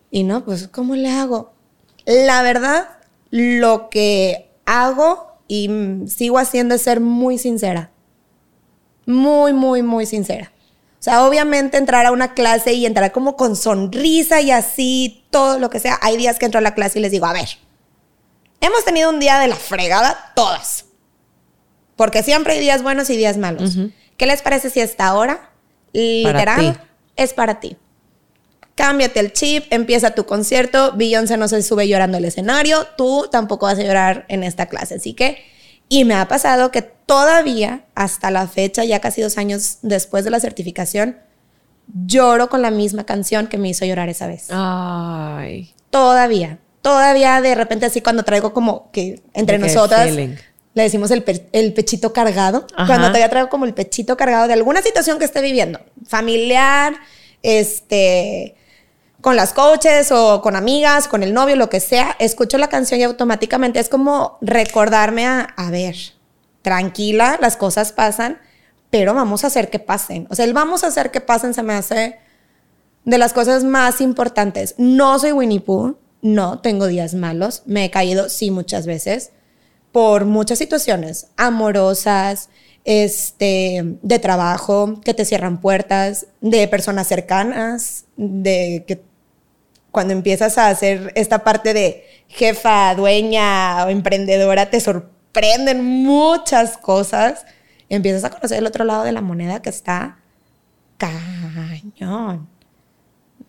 Y 0.09 0.23
no, 0.23 0.45
pues, 0.45 0.69
¿cómo 0.69 0.95
le 0.95 1.09
hago? 1.09 1.53
La 2.05 2.41
verdad, 2.41 2.96
lo 3.29 3.89
que 3.89 4.49
hago 4.65 5.39
y 5.47 5.69
sigo 6.07 6.37
haciendo 6.37 6.75
es 6.75 6.81
ser 6.81 6.99
muy 6.99 7.37
sincera. 7.37 7.91
Muy, 9.05 9.53
muy, 9.53 9.81
muy 9.83 10.05
sincera. 10.05 10.51
O 10.99 11.03
sea, 11.03 11.25
obviamente 11.25 11.77
entrar 11.77 12.05
a 12.05 12.11
una 12.11 12.33
clase 12.33 12.73
y 12.73 12.85
entrar 12.85 13.11
como 13.11 13.37
con 13.37 13.55
sonrisa 13.55 14.41
y 14.41 14.51
así, 14.51 15.25
todo 15.29 15.59
lo 15.59 15.69
que 15.69 15.79
sea. 15.79 15.97
Hay 16.01 16.17
días 16.17 16.39
que 16.39 16.45
entro 16.45 16.57
a 16.57 16.61
la 16.61 16.73
clase 16.73 16.99
y 16.99 17.01
les 17.01 17.11
digo, 17.11 17.25
a 17.25 17.33
ver, 17.33 17.47
hemos 18.59 18.83
tenido 18.83 19.09
un 19.09 19.19
día 19.19 19.39
de 19.39 19.47
la 19.47 19.55
fregada 19.55 20.33
todas. 20.35 20.85
Porque 21.95 22.23
siempre 22.23 22.53
hay 22.53 22.59
días 22.59 22.83
buenos 22.83 23.09
y 23.09 23.17
días 23.17 23.37
malos. 23.37 23.77
¿Qué 24.17 24.25
les 24.25 24.41
parece 24.41 24.69
si 24.69 24.81
esta 24.81 25.13
hora, 25.13 25.51
literal, 25.93 26.81
es 27.15 27.33
para 27.33 27.59
ti? 27.59 27.77
Cámbiate 28.77 29.19
el 29.19 29.33
chip, 29.33 29.65
empieza 29.71 30.11
tu 30.11 30.25
concierto, 30.25 30.93
Beyoncé 30.95 31.35
no 31.35 31.47
se 31.47 31.61
sube 31.63 31.87
llorando 31.87 32.17
al 32.17 32.25
escenario, 32.25 32.85
tú 32.95 33.27
tampoco 33.29 33.65
vas 33.65 33.79
a 33.79 33.83
llorar 33.83 34.25
en 34.29 34.43
esta 34.43 34.67
clase. 34.67 34.95
Así 34.95 35.13
que, 35.13 35.43
y 35.89 36.05
me 36.05 36.13
ha 36.13 36.27
pasado 36.27 36.69
que 36.69 36.83
todavía, 36.83 37.81
hasta 37.95 38.29
la 38.29 38.47
fecha, 38.47 38.85
ya 38.85 39.01
casi 39.01 39.21
dos 39.23 39.39
años 39.39 39.79
después 39.81 40.23
de 40.23 40.29
la 40.29 40.39
certificación, 40.39 41.17
lloro 42.05 42.49
con 42.49 42.61
la 42.61 42.69
misma 42.69 43.03
canción 43.03 43.47
que 43.47 43.57
me 43.57 43.69
hizo 43.69 43.83
llorar 43.83 44.09
esa 44.09 44.27
vez. 44.27 44.47
Ay. 44.51 45.73
Todavía, 45.89 46.59
todavía 46.83 47.41
de 47.41 47.55
repente 47.55 47.87
así 47.87 48.01
cuando 48.01 48.23
traigo 48.23 48.53
como 48.53 48.91
que 48.91 49.21
entre 49.33 49.57
nosotras... 49.57 50.09
Le 50.73 50.83
decimos 50.83 51.09
el, 51.09 51.23
pechito 51.23 52.13
cargado. 52.13 52.67
Cuando 52.75 53.07
todavía 53.07 53.29
traigo 53.29 53.49
como 53.49 53.65
el 53.65 53.73
pechito 53.73 54.15
cargado 54.15 54.45
de 54.45 54.53
alguna 54.53 54.83
situación 54.83 55.17
que 55.17 55.25
esté 55.25 55.41
viviendo, 55.41 55.79
familiar, 56.05 56.93
este, 57.41 58.55
con 59.21 59.35
las 59.35 59.53
coaches 59.53 60.11
o 60.11 60.41
con 60.41 60.55
amigas, 60.55 61.07
con 61.07 61.23
el 61.23 61.33
novio, 61.33 61.55
lo 61.55 61.69
que 61.69 61.79
sea, 61.79 62.15
escucho 62.19 62.57
la 62.57 62.69
canción 62.69 62.99
y 62.99 63.03
automáticamente 63.03 63.79
es 63.79 63.89
como 63.89 64.37
recordarme 64.41 65.25
a, 65.25 65.41
a 65.41 65.71
ver, 65.71 65.95
tranquila, 66.61 67.37
las 67.41 67.57
cosas 67.57 67.91
pasan, 67.91 68.39
pero 68.89 69.13
vamos 69.13 69.43
a 69.43 69.47
hacer 69.47 69.69
que 69.69 69.79
pasen. 69.79 70.27
O 70.29 70.35
sea, 70.35 70.45
el 70.45 70.53
vamos 70.53 70.83
a 70.83 70.87
hacer 70.87 71.11
que 71.11 71.21
pasen 71.21 71.53
se 71.53 71.63
me 71.63 71.73
hace 71.73 72.19
de 73.05 73.17
las 73.17 73.33
cosas 73.33 73.63
más 73.63 74.01
importantes. 74.01 74.75
No 74.77 75.17
soy 75.17 75.31
Winnie 75.31 75.61
Pooh, 75.61 75.97
no 76.21 76.59
tengo 76.59 76.87
días 76.87 77.13
malos, 77.13 77.63
me 77.65 77.85
he 77.85 77.91
caído, 77.91 78.29
sí, 78.29 78.51
muchas 78.51 78.85
veces, 78.85 79.31
por 79.91 80.25
muchas 80.25 80.59
situaciones 80.59 81.27
amorosas, 81.37 82.49
este, 82.83 83.97
de 84.01 84.19
trabajo, 84.19 85.01
que 85.03 85.13
te 85.13 85.25
cierran 85.25 85.59
puertas, 85.59 86.27
de 86.41 86.67
personas 86.67 87.07
cercanas, 87.07 88.05
de 88.15 88.85
que 88.87 89.03
cuando 89.97 90.13
empiezas 90.13 90.59
a 90.59 90.69
hacer 90.69 91.11
esta 91.15 91.43
parte 91.43 91.73
de 91.73 92.05
jefa, 92.27 92.93
dueña 92.93 93.83
o 93.83 93.89
emprendedora, 93.89 94.69
te 94.69 94.79
sorprenden 94.79 95.83
muchas 95.83 96.77
cosas. 96.77 97.47
Empiezas 97.89 98.23
a 98.23 98.29
conocer 98.29 98.59
el 98.59 98.67
otro 98.67 98.85
lado 98.85 99.05
de 99.05 99.11
la 99.11 99.21
moneda 99.21 99.59
que 99.63 99.71
está 99.71 100.19
cañón. 100.99 102.47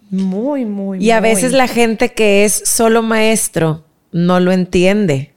Muy, 0.09 0.65
muy, 0.65 1.05
Y 1.05 1.11
a 1.11 1.21
veces 1.21 1.53
la 1.53 1.69
gente 1.69 2.15
que 2.15 2.47
es 2.47 2.63
solo 2.65 3.03
maestro 3.03 3.85
no 4.11 4.41
lo 4.41 4.51
entiende. 4.51 5.35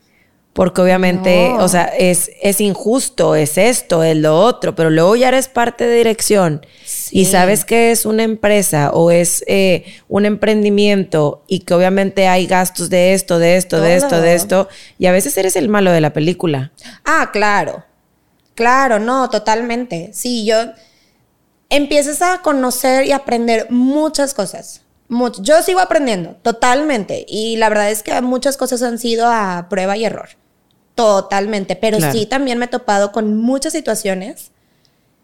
Porque 0.54 0.82
obviamente, 0.82 1.54
o 1.60 1.68
sea, 1.70 1.86
es, 1.86 2.30
es 2.42 2.60
injusto, 2.60 3.36
es 3.36 3.58
esto, 3.58 4.04
es 4.04 4.18
lo 4.18 4.38
otro, 4.38 4.76
pero 4.76 4.90
luego 4.90 5.16
ya 5.16 5.30
eres 5.30 5.48
parte 5.48 5.88
de 5.88 5.96
dirección 5.96 6.66
y 7.10 7.26
sabes 7.26 7.64
que 7.64 7.92
es 7.92 8.06
una 8.06 8.24
empresa 8.24 8.92
o 8.92 9.12
es 9.12 9.46
eh, 9.48 9.86
un 10.10 10.26
emprendimiento 10.26 11.44
y 11.48 11.60
que 11.60 11.74
obviamente 11.74 12.28
hay 12.28 12.48
gastos 12.48 12.90
de 12.90 13.14
esto, 13.14 13.40
de 13.40 13.56
esto, 13.56 13.80
de 13.80 13.96
esto, 13.96 14.20
de 14.20 14.34
esto, 14.34 14.68
y 15.00 15.06
a 15.06 15.14
veces 15.14 15.38
eres 15.38 15.56
el 15.56 15.70
malo 15.70 15.92
de 15.92 16.02
la 16.02 16.12
película. 16.12 16.74
Ah, 17.06 17.30
claro, 17.32 17.86
claro, 18.54 19.00
no, 19.00 19.30
totalmente. 19.30 20.12
Sí, 20.14 20.46
yo 20.46 20.58
empiezas 21.70 22.22
a 22.22 22.42
conocer 22.42 23.06
y 23.06 23.14
aprender 23.14 23.68
muchas 23.70 24.34
cosas. 24.34 24.82
Yo 25.40 25.62
sigo 25.62 25.80
aprendiendo, 25.80 26.36
totalmente. 26.42 27.26
Y 27.28 27.58
la 27.58 27.70
verdad 27.70 27.90
es 27.90 28.04
que 28.04 28.22
muchas 28.22 28.56
cosas 28.56 28.82
han 28.82 28.98
sido 28.98 29.28
a 29.28 29.68
prueba 29.70 29.98
y 29.98 30.06
error. 30.06 30.41
Totalmente. 31.02 31.76
Pero 31.76 31.98
sí 32.12 32.28
también 32.28 32.60
me 32.60 32.66
he 32.66 32.68
topado 32.68 33.12
con 33.12 33.36
muchas 33.36 33.74
situaciones 33.74 34.52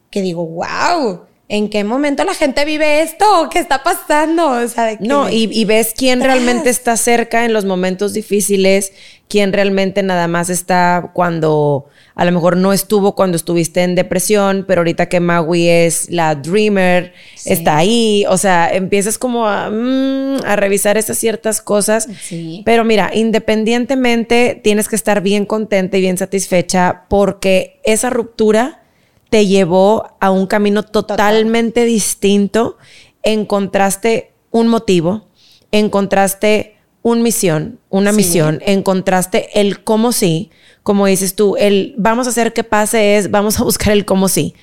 que 0.10 0.22
digo, 0.24 0.46
wow, 0.46 1.27
¿en 1.50 1.70
qué 1.70 1.84
momento 1.84 2.24
la 2.24 2.34
gente 2.34 2.66
vive 2.66 3.02
esto? 3.02 3.48
¿Qué 3.52 3.60
está 3.60 3.84
pasando? 3.84 4.50
O 4.50 4.68
sea, 4.68 4.98
no, 5.00 5.30
y, 5.30 5.66
ves 5.66 5.94
quién 5.96 6.22
realmente 6.22 6.70
está 6.70 6.98
cerca 6.98 7.46
en 7.46 7.54
los 7.54 7.64
momentos 7.64 8.14
difíciles, 8.14 8.92
quién 9.30 9.54
realmente 9.54 10.04
nada 10.04 10.28
más 10.28 10.50
está 10.50 11.12
cuando 11.14 11.86
a 12.16 12.26
lo 12.26 12.32
mejor 12.32 12.58
no 12.58 12.74
estuvo 12.74 13.16
cuando 13.16 13.38
estuviste 13.38 13.84
en 13.84 13.96
depresión, 13.96 14.66
pero 14.68 14.82
ahorita 14.82 15.08
que 15.08 15.20
Maui 15.20 15.68
es 15.68 16.10
la 16.10 16.36
dreamer, 16.36 17.14
está 17.46 17.78
ahí, 17.78 18.26
o 18.28 18.38
sea, 18.38 18.74
empiezas 18.74 19.18
como 19.18 19.48
a, 19.48 19.70
mm, 19.70 20.44
a 20.44 20.56
revisar 20.56 20.98
esas 20.98 21.18
ciertas 21.18 21.62
cosas. 21.62 22.10
Sí. 22.24 22.64
Pero 22.66 22.84
mira, 22.84 23.12
independientemente, 23.14 24.60
tienes 24.64 24.90
que 24.90 24.96
estar 24.96 25.22
bien 25.22 25.46
contenta 25.46 25.98
y 25.98 26.02
bien 26.02 26.18
satisfecha 26.18 27.04
porque 27.08 27.80
esa 27.84 28.10
ruptura 28.10 28.82
te 29.30 29.46
llevó 29.46 30.16
a 30.20 30.32
un 30.32 30.48
camino 30.48 30.84
totalmente 30.84 31.86
distinto. 31.86 32.78
Encontraste 33.24 34.32
un 34.52 34.68
motivo, 34.68 35.28
encontraste 35.72 36.78
una 37.02 37.22
misión, 37.22 37.80
una 37.90 38.12
misión, 38.12 38.60
encontraste 38.66 39.60
el 39.60 39.84
cómo 39.84 40.12
sí, 40.12 40.52
como 40.84 41.06
dices 41.06 41.36
tú, 41.36 41.56
el 41.58 41.94
vamos 41.98 42.28
a 42.28 42.32
hacer 42.32 42.54
que 42.54 42.64
pase 42.64 43.18
es 43.18 43.32
vamos 43.32 43.60
a 43.60 43.64
buscar 43.64 43.94
el 43.94 44.06
cómo 44.06 44.28
sí. 44.28 44.56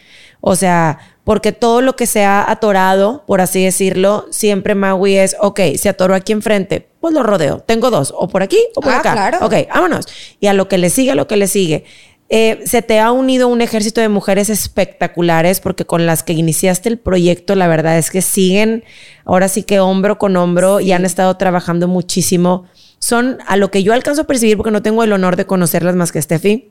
O 0.46 0.56
sea, 0.56 0.98
porque 1.24 1.52
todo 1.52 1.80
lo 1.80 1.96
que 1.96 2.06
se 2.06 2.22
ha 2.24 2.50
atorado, 2.50 3.24
por 3.26 3.40
así 3.40 3.64
decirlo, 3.64 4.26
siempre 4.30 4.74
Maui 4.74 5.16
es, 5.16 5.36
ok, 5.40 5.60
se 5.76 5.88
atoró 5.88 6.14
aquí 6.14 6.32
enfrente, 6.32 6.86
pues 7.00 7.14
lo 7.14 7.22
rodeo. 7.22 7.60
Tengo 7.60 7.90
dos, 7.90 8.12
o 8.14 8.28
por 8.28 8.42
aquí 8.42 8.58
o 8.76 8.82
por 8.82 8.92
ah, 8.92 8.98
acá. 8.98 9.12
Claro. 9.12 9.38
Ok, 9.46 9.54
vámonos. 9.72 10.06
Y 10.40 10.48
a 10.48 10.52
lo 10.52 10.68
que 10.68 10.76
le 10.76 10.90
sigue, 10.90 11.12
a 11.12 11.14
lo 11.14 11.26
que 11.26 11.38
le 11.38 11.46
sigue. 11.46 11.84
Eh, 12.30 12.62
se 12.64 12.80
te 12.80 13.00
ha 13.00 13.12
unido 13.12 13.48
un 13.48 13.60
ejército 13.60 14.00
de 14.00 14.08
mujeres 14.08 14.48
espectaculares 14.48 15.60
porque 15.60 15.84
con 15.84 16.06
las 16.06 16.22
que 16.22 16.32
iniciaste 16.32 16.88
el 16.88 16.98
proyecto, 16.98 17.54
la 17.54 17.68
verdad 17.68 17.98
es 17.98 18.10
que 18.10 18.22
siguen 18.22 18.82
ahora 19.26 19.48
sí 19.48 19.62
que 19.62 19.78
hombro 19.78 20.18
con 20.18 20.36
hombro 20.36 20.80
y 20.80 20.92
han 20.92 21.04
estado 21.04 21.36
trabajando 21.36 21.86
muchísimo. 21.86 22.64
Son 22.98 23.38
a 23.46 23.56
lo 23.56 23.70
que 23.70 23.82
yo 23.82 23.92
alcanzo 23.92 24.22
a 24.22 24.24
percibir 24.24 24.56
porque 24.56 24.70
no 24.70 24.82
tengo 24.82 25.04
el 25.04 25.12
honor 25.12 25.36
de 25.36 25.44
conocerlas 25.44 25.96
más 25.96 26.12
que 26.12 26.22
Steffi. 26.22 26.70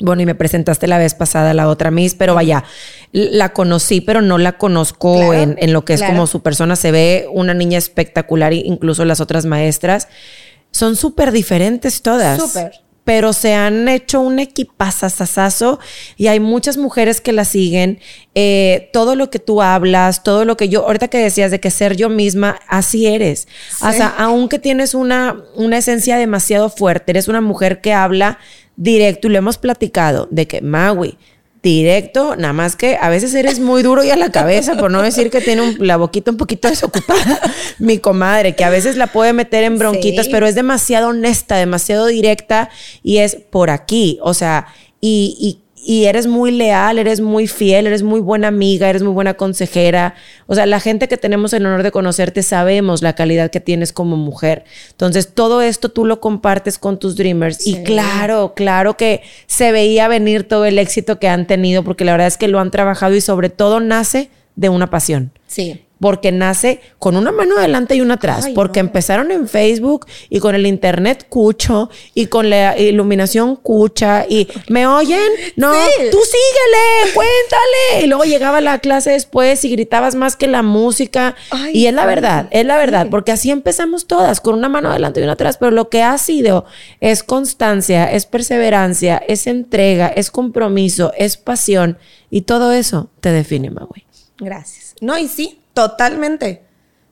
Bueno, 0.00 0.22
y 0.22 0.26
me 0.26 0.34
presentaste 0.34 0.88
la 0.88 0.98
vez 0.98 1.14
pasada 1.14 1.54
la 1.54 1.68
otra 1.68 1.90
Miss, 1.90 2.14
pero 2.14 2.34
vaya, 2.34 2.64
la 3.12 3.52
conocí, 3.52 4.00
pero 4.00 4.22
no 4.22 4.38
la 4.38 4.58
conozco 4.58 5.32
en, 5.34 5.72
lo 5.72 5.84
que 5.84 5.94
es 5.94 6.02
como 6.02 6.26
su 6.26 6.42
persona. 6.42 6.74
Se 6.74 6.90
ve 6.90 7.26
una 7.32 7.54
niña 7.54 7.78
espectacular, 7.78 8.52
incluso 8.52 9.04
las 9.04 9.20
otras 9.20 9.44
maestras. 9.44 10.08
Son 10.72 10.96
súper 10.96 11.30
diferentes 11.30 12.02
todas. 12.02 12.40
Súper 12.40 12.83
pero 13.04 13.32
se 13.32 13.54
han 13.54 13.86
hecho 13.88 14.20
un 14.20 14.38
equipazazazazo 14.38 15.78
y 16.16 16.28
hay 16.28 16.40
muchas 16.40 16.78
mujeres 16.78 17.20
que 17.20 17.32
la 17.32 17.44
siguen. 17.44 18.00
Eh, 18.34 18.90
todo 18.92 19.14
lo 19.14 19.30
que 19.30 19.38
tú 19.38 19.62
hablas, 19.62 20.22
todo 20.22 20.44
lo 20.44 20.56
que 20.56 20.68
yo, 20.68 20.86
ahorita 20.86 21.08
que 21.08 21.18
decías 21.18 21.50
de 21.50 21.60
que 21.60 21.70
ser 21.70 21.96
yo 21.96 22.08
misma, 22.08 22.58
así 22.66 23.06
eres. 23.06 23.46
O 23.80 23.92
sea, 23.92 24.08
aunque 24.18 24.58
tienes 24.58 24.94
una, 24.94 25.44
una 25.54 25.78
esencia 25.78 26.16
demasiado 26.16 26.70
fuerte, 26.70 27.12
eres 27.12 27.28
una 27.28 27.40
mujer 27.40 27.80
que 27.80 27.92
habla 27.92 28.38
directo 28.76 29.28
y 29.28 29.30
lo 29.30 29.38
hemos 29.38 29.58
platicado 29.58 30.26
de 30.30 30.48
que 30.48 30.60
Maui, 30.62 31.18
directo, 31.70 32.36
nada 32.36 32.52
más 32.52 32.76
que 32.76 32.96
a 33.00 33.08
veces 33.08 33.34
eres 33.34 33.58
muy 33.60 33.82
duro 33.82 34.04
y 34.04 34.10
a 34.10 34.16
la 34.16 34.30
cabeza, 34.30 34.76
por 34.76 34.90
no 34.90 35.02
decir 35.02 35.30
que 35.30 35.40
tiene 35.40 35.62
un- 35.62 35.76
la 35.86 35.96
boquita 35.96 36.30
un 36.30 36.36
poquito 36.36 36.68
desocupada, 36.68 37.40
mi 37.78 37.98
comadre, 37.98 38.54
que 38.54 38.64
a 38.64 38.70
veces 38.70 38.96
la 38.96 39.06
puede 39.08 39.32
meter 39.32 39.64
en 39.64 39.78
bronquitas, 39.78 40.26
Sí. 40.26 40.32
pero 40.32 40.46
es 40.46 40.54
demasiado 40.54 41.08
honesta, 41.08 41.56
demasiado 41.56 42.06
directa 42.06 42.70
y 43.02 43.18
es 43.18 43.36
por 43.36 43.70
aquí, 43.70 44.18
o 44.22 44.34
sea, 44.34 44.66
y, 45.00 45.36
y- 45.40 45.63
y 45.84 46.06
eres 46.06 46.26
muy 46.26 46.50
leal, 46.50 46.98
eres 46.98 47.20
muy 47.20 47.46
fiel, 47.46 47.86
eres 47.86 48.02
muy 48.02 48.20
buena 48.20 48.48
amiga, 48.48 48.88
eres 48.88 49.02
muy 49.02 49.12
buena 49.12 49.34
consejera. 49.34 50.14
O 50.46 50.54
sea, 50.54 50.66
la 50.66 50.80
gente 50.80 51.08
que 51.08 51.16
tenemos 51.16 51.52
el 51.52 51.66
honor 51.66 51.82
de 51.82 51.90
conocerte 51.90 52.42
sabemos 52.42 53.02
la 53.02 53.14
calidad 53.14 53.50
que 53.50 53.60
tienes 53.60 53.92
como 53.92 54.16
mujer. 54.16 54.64
Entonces, 54.90 55.34
todo 55.34 55.62
esto 55.62 55.90
tú 55.90 56.06
lo 56.06 56.20
compartes 56.20 56.78
con 56.78 56.98
tus 56.98 57.16
dreamers. 57.16 57.66
Y 57.66 57.82
claro, 57.82 58.54
claro 58.54 58.96
que 58.96 59.22
se 59.46 59.72
veía 59.72 60.08
venir 60.08 60.48
todo 60.48 60.64
el 60.64 60.78
éxito 60.78 61.18
que 61.18 61.28
han 61.28 61.46
tenido, 61.46 61.84
porque 61.84 62.04
la 62.04 62.12
verdad 62.12 62.28
es 62.28 62.38
que 62.38 62.48
lo 62.48 62.60
han 62.60 62.70
trabajado 62.70 63.14
y 63.14 63.20
sobre 63.20 63.50
todo 63.50 63.80
nace 63.80 64.30
de 64.56 64.68
una 64.68 64.88
pasión 64.90 65.32
Sí. 65.46 65.84
Porque 66.04 66.32
nace 66.32 66.82
con 66.98 67.16
una 67.16 67.32
mano 67.32 67.56
adelante 67.56 67.94
y 67.96 68.02
una 68.02 68.14
atrás, 68.14 68.44
Ay, 68.44 68.52
porque 68.54 68.82
no. 68.82 68.88
empezaron 68.88 69.30
en 69.30 69.48
Facebook 69.48 70.04
y 70.28 70.38
con 70.38 70.54
el 70.54 70.66
internet 70.66 71.24
cucho 71.30 71.88
y 72.12 72.26
con 72.26 72.50
la 72.50 72.78
iluminación 72.78 73.56
cucha 73.56 74.26
y 74.28 74.46
me 74.68 74.86
oyen, 74.86 75.18
no, 75.56 75.72
Sí. 75.72 76.02
tú 76.10 76.18
síguele, 76.18 77.14
cuéntale. 77.14 78.04
Y 78.04 78.06
luego 78.06 78.24
llegaba 78.24 78.60
la 78.60 78.80
clase 78.80 79.12
después 79.12 79.64
y 79.64 79.70
gritabas 79.70 80.14
más 80.14 80.36
que 80.36 80.46
la 80.46 80.60
música. 80.62 81.36
Ay, 81.50 81.70
y 81.72 81.86
es 81.86 81.94
la 81.94 82.04
verdad, 82.04 82.48
es 82.50 82.66
la 82.66 82.76
verdad, 82.76 83.06
porque 83.10 83.32
así 83.32 83.50
empezamos 83.50 84.06
todas, 84.06 84.42
con 84.42 84.56
una 84.56 84.68
mano 84.68 84.90
adelante 84.90 85.20
y 85.20 85.22
una 85.22 85.32
atrás, 85.32 85.56
pero 85.56 85.70
lo 85.70 85.88
que 85.88 86.02
ha 86.02 86.18
sido 86.18 86.66
es 87.00 87.22
constancia, 87.22 88.04
es 88.12 88.26
perseverancia, 88.26 89.22
es 89.26 89.46
entrega, 89.46 90.08
es 90.08 90.30
compromiso, 90.30 91.14
es 91.16 91.38
pasión 91.38 91.96
y 92.30 92.42
todo 92.42 92.72
eso 92.72 93.08
te 93.20 93.30
define, 93.32 93.70
Maui. 93.70 94.04
Gracias. 94.36 94.94
No, 95.00 95.16
y 95.16 95.28
sí, 95.28 95.60
totalmente. 95.74 96.64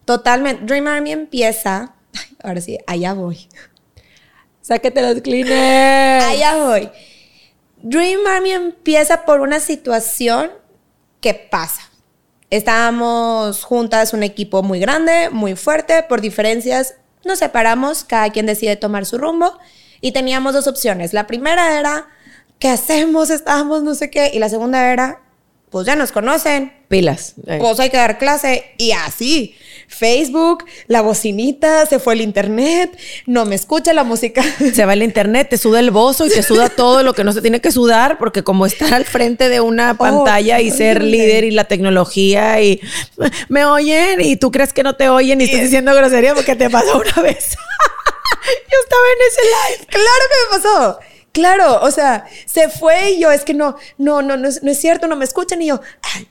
Totalmente. 0.04 0.64
Dream 0.64 0.86
Army 0.86 1.12
empieza. 1.12 1.94
Ay, 2.14 2.36
ahora 2.42 2.60
sí, 2.60 2.78
allá 2.86 3.12
voy. 3.12 3.48
Sáquete 4.62 5.02
los 5.02 5.20
cleaners. 5.20 6.24
Allá 6.24 6.56
voy. 6.56 6.90
Dream 7.82 8.26
Army 8.26 8.52
empieza 8.52 9.24
por 9.24 9.40
una 9.40 9.60
situación 9.60 10.50
que 11.20 11.34
pasa. 11.34 11.82
Estábamos 12.50 13.64
juntas, 13.64 14.12
un 14.12 14.22
equipo 14.22 14.62
muy 14.62 14.78
grande, 14.78 15.30
muy 15.30 15.56
fuerte, 15.56 16.02
por 16.02 16.20
diferencias 16.20 16.94
nos 17.24 17.38
separamos, 17.38 18.04
cada 18.04 18.30
quien 18.30 18.46
decide 18.46 18.76
tomar 18.76 19.06
su 19.06 19.18
rumbo 19.18 19.58
y 20.00 20.12
teníamos 20.12 20.54
dos 20.54 20.66
opciones. 20.66 21.12
La 21.12 21.26
primera 21.26 21.78
era, 21.78 22.08
¿qué 22.58 22.68
hacemos? 22.68 23.30
Estábamos 23.30 23.82
no 23.82 23.94
sé 23.94 24.10
qué. 24.10 24.30
Y 24.34 24.38
la 24.38 24.48
segunda 24.48 24.92
era, 24.92 25.22
pues 25.72 25.86
ya 25.86 25.96
nos 25.96 26.12
conocen, 26.12 26.72
Pilas. 26.88 27.34
Eh. 27.46 27.56
pues 27.58 27.80
hay 27.80 27.88
que 27.88 27.96
dar 27.96 28.18
clase 28.18 28.72
y 28.76 28.92
así. 28.92 29.56
Facebook, 29.88 30.64
la 30.86 31.00
bocinita, 31.00 31.86
se 31.86 31.98
fue 31.98 32.14
el 32.14 32.20
internet, 32.20 32.96
no 33.26 33.44
me 33.46 33.54
escucha 33.54 33.92
la 33.92 34.04
música. 34.04 34.42
Se 34.74 34.86
va 34.86 34.92
el 34.92 35.02
internet, 35.02 35.48
te 35.50 35.58
suda 35.58 35.80
el 35.80 35.90
bozo 35.90 36.26
y 36.26 36.30
te 36.30 36.42
suda 36.42 36.68
todo 36.68 37.02
lo 37.02 37.12
que 37.14 37.24
no 37.24 37.32
se 37.32 37.42
tiene 37.42 37.60
que 37.60 37.70
sudar, 37.70 38.18
porque 38.18 38.42
como 38.42 38.64
estar 38.64 38.94
al 38.94 39.04
frente 39.04 39.48
de 39.48 39.60
una 39.60 39.94
pantalla 39.98 40.60
y 40.60 40.70
ser 40.70 40.98
horrible. 40.98 41.18
líder 41.18 41.44
y 41.44 41.50
la 41.50 41.64
tecnología 41.64 42.60
y 42.62 42.80
me 43.48 43.64
oyen 43.64 44.20
y 44.20 44.36
tú 44.36 44.50
crees 44.50 44.72
que 44.72 44.82
no 44.82 44.94
te 44.96 45.08
oyen 45.08 45.40
y 45.40 45.44
estás 45.44 45.60
diciendo 45.60 45.94
grosería 45.94 46.34
porque 46.34 46.56
te 46.56 46.70
pasó 46.70 46.98
una 46.98 47.22
vez. 47.22 47.50
Yo 48.44 48.78
estaba 48.82 49.02
en 49.16 49.28
ese 49.28 49.40
live. 49.42 49.86
Claro 49.88 50.24
que 50.28 50.56
me 50.56 50.62
pasó. 50.62 51.11
Claro, 51.32 51.80
o 51.82 51.90
sea, 51.90 52.26
se 52.46 52.68
fue 52.68 53.12
y 53.12 53.20
yo, 53.20 53.30
es 53.30 53.44
que 53.44 53.54
no, 53.54 53.76
no, 53.98 54.20
no, 54.22 54.36
no 54.36 54.48
es, 54.48 54.62
no 54.62 54.70
es 54.70 54.78
cierto, 54.78 55.06
no 55.06 55.16
me 55.16 55.24
escuchan 55.24 55.62
y 55.62 55.66
yo, 55.68 55.80
ay, 56.14 56.28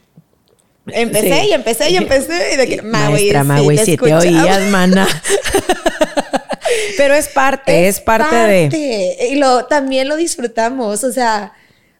empecé 0.87 1.41
Sí. 1.41 1.47
y 1.49 1.53
empecé 1.53 1.89
y 1.91 1.95
empecé 1.97 2.53
y 2.53 2.57
de 2.57 2.67
que, 2.67 2.81
Maestra, 2.83 3.41
sí, 3.41 3.47
Maui, 3.47 3.75
te 3.77 3.85
si 3.85 3.97
te 3.97 4.05
escuchaba". 4.07 4.21
oías, 4.21 4.61
mana. 4.69 5.07
Pero 6.97 7.13
es 7.15 7.27
parte, 7.29 7.87
es, 7.87 7.99
parte, 7.99 8.35
de... 8.35 8.63
parte. 8.69 9.27
Y 9.31 9.35
lo, 9.35 9.65
también 9.65 10.07
lo 10.07 10.15
disfrutamos, 10.15 11.03
o 11.03 11.11
sea, 11.11 11.53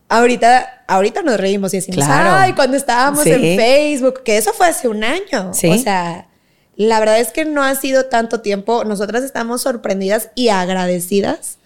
ahorita, 0.08 0.84
ahorita 0.88 1.24
nos 1.24 1.40
reímos 1.40 1.74
y 1.74 1.78
decimos, 1.78 2.06
Claro. 2.06 2.32
ay, 2.34 2.54
cuando 2.54 2.78
estábamos 2.78 3.24
Sí. 3.24 3.32
en 3.32 3.58
Facebook, 3.58 4.24
que 4.24 4.38
eso 4.38 4.54
fue 4.54 4.68
hace 4.68 4.88
un 4.88 5.04
año. 5.04 5.54
Sí. 5.54 5.68
O 5.68 5.78
sea, 5.78 6.28
la 6.76 7.00
verdad 7.00 7.20
es 7.20 7.32
que 7.32 7.46
no 7.46 7.64
ha 7.64 7.76
sido 7.76 8.06
tanto 8.06 8.42
tiempo. 8.42 8.84
Nosotras 8.86 9.24
estamos 9.24 9.62
sorprendidas 9.62 10.30
y 10.36 10.50
agradecidas 10.50 11.58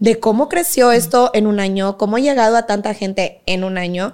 de 0.00 0.18
cómo 0.18 0.48
creció 0.48 0.90
esto 0.90 1.30
en 1.34 1.46
un 1.46 1.60
año, 1.60 1.96
cómo 1.96 2.16
ha 2.16 2.20
llegado 2.20 2.56
a 2.56 2.66
tanta 2.66 2.94
gente 2.94 3.42
en 3.46 3.62
un 3.62 3.78
año. 3.78 4.12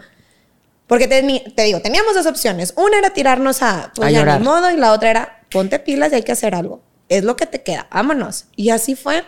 Porque 0.86 1.08
te, 1.08 1.22
te 1.54 1.62
digo, 1.62 1.80
teníamos 1.80 2.14
dos 2.14 2.26
opciones. 2.26 2.74
Una 2.76 2.98
era 2.98 3.10
tirarnos 3.10 3.62
a, 3.62 3.92
pues 3.94 4.08
A 4.08 4.10
ya 4.10 4.18
llorar. 4.20 4.40
ni 4.40 4.44
modo, 4.46 4.70
y 4.70 4.76
la 4.76 4.92
otra 4.92 5.10
era 5.10 5.40
ponte 5.50 5.78
pilas 5.78 6.12
y 6.12 6.16
hay 6.16 6.22
que 6.22 6.32
hacer 6.32 6.54
algo. 6.54 6.82
Es 7.08 7.24
lo 7.24 7.36
que 7.36 7.46
te 7.46 7.62
queda, 7.62 7.88
vámonos. 7.90 8.46
Y 8.56 8.70
así 8.70 8.94
fue. 8.94 9.24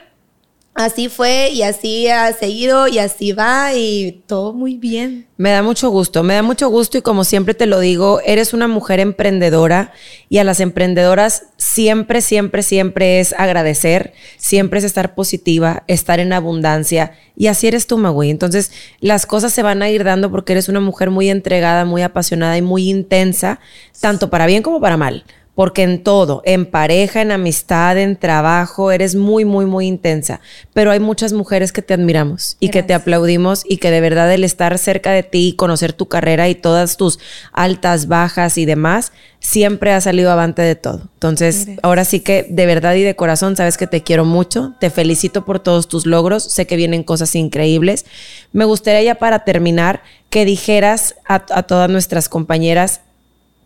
Así 0.79 1.09
fue 1.09 1.51
y 1.51 1.63
así 1.63 2.07
ha 2.07 2.33
seguido 2.33 2.87
y 2.87 3.01
así 3.01 3.33
va 3.33 3.75
y 3.75 4.23
todo 4.29 4.53
muy 4.53 4.77
bien. 4.77 5.27
Me 5.37 5.51
da 5.51 5.61
mucho 5.61 5.91
gusto, 5.91 6.23
me 6.23 6.35
da 6.35 6.43
mucho 6.45 6.69
gusto 6.69 6.97
y 6.97 7.03
como 7.03 7.25
siempre 7.25 7.55
te 7.55 7.67
lo 7.67 7.81
digo, 7.81 8.21
eres 8.25 8.55
una 8.55 8.69
mujer 8.69 9.01
emprendedora 9.01 9.91
y 10.29 10.39
a 10.39 10.45
las 10.45 10.61
emprendedoras 10.61 11.47
siempre, 11.57 12.21
siempre, 12.21 12.63
siempre 12.63 13.19
es 13.19 13.33
agradecer, 13.33 14.13
siempre 14.37 14.79
es 14.79 14.85
estar 14.85 15.17
positiva, 15.17 15.83
estar 15.89 16.21
en 16.21 16.33
abundancia 16.33 17.11
y 17.35 17.49
así 17.49 17.67
eres 17.67 17.89
tú, 17.89 17.99
Magui. 17.99 18.31
Entonces 18.31 18.71
las 19.01 19.27
cosas 19.27 19.53
se 19.53 19.65
van 19.65 19.83
a 19.83 19.91
ir 19.91 20.05
dando 20.05 20.31
porque 20.31 20.53
eres 20.53 20.69
una 20.69 20.79
mujer 20.79 21.11
muy 21.11 21.29
entregada, 21.29 21.87
muy 21.87 22.03
apasionada 22.03 22.57
y 22.57 22.63
muy 22.63 22.89
intensa, 22.89 23.59
tanto 24.01 24.31
para 24.31 24.47
bien 24.47 24.63
como 24.63 24.81
para 24.81 24.97
mal. 24.97 25.25
Porque 25.59 25.83
en 25.83 26.05
todo, 26.05 26.41
en 26.45 26.67
pareja, 26.67 27.21
en 27.21 27.33
amistad, 27.33 27.99
en 27.99 28.15
trabajo, 28.15 28.93
eres 28.93 29.17
muy, 29.17 29.45
muy, 29.45 29.67
muy 29.67 29.89
intensa. 29.89 30.41
Pero 30.73 30.93
hay 30.93 31.01
muchas 31.01 31.33
mujeres 31.33 31.73
que 31.73 31.83
te 31.83 31.95
admiramos 31.95 32.57
y 32.61 32.69
que 32.69 32.85
te 32.85 32.95
aplaudimos 32.95 33.65
y 33.69 33.79
que 33.79 33.91
de 33.91 34.01
verdad 34.01 34.33
el 34.33 34.45
estar 34.45 34.79
cerca 34.79 35.11
de 35.11 35.25
ti, 35.25 35.57
conocer 35.59 35.93
tu 35.93 36.07
carrera 36.07 36.49
y 36.49 36.55
todas 36.55 36.97
tus 36.97 37.19
altas, 37.53 38.07
bajas 38.07 38.57
y 38.57 38.67
demás, 38.67 39.11
siempre 39.41 39.91
ha 39.91 40.01
salido 40.01 40.31
avante 40.31 40.63
de 40.63 40.77
todo. 40.77 41.09
Entonces, 41.15 41.57
Gracias. 41.57 41.81
ahora 41.83 42.05
sí 42.05 42.21
que 42.21 42.47
de 42.49 42.67
verdad 42.67 42.95
y 42.95 43.03
de 43.03 43.17
corazón 43.17 43.57
sabes 43.57 43.77
que 43.77 43.89
te 43.89 44.05
quiero 44.05 44.25
mucho, 44.25 44.75
te 44.79 44.91
felicito 44.91 45.45
por 45.45 45.59
todos 45.59 45.89
tus 45.89 46.07
logros, 46.07 46.45
sé 46.45 46.69
que 46.69 46.77
vienen 46.77 47.03
cosas 47.03 47.35
increíbles. 47.35 48.07
Me 48.53 48.65
gustaría 48.65 49.03
ya 49.03 49.15
para 49.17 49.41
terminar 49.41 50.05
que 50.31 50.45
dijeras 50.45 51.17
a, 51.27 51.43
a 51.51 51.65
todas 51.65 51.91
nuestras 51.91 52.29
compañeras 52.29 53.01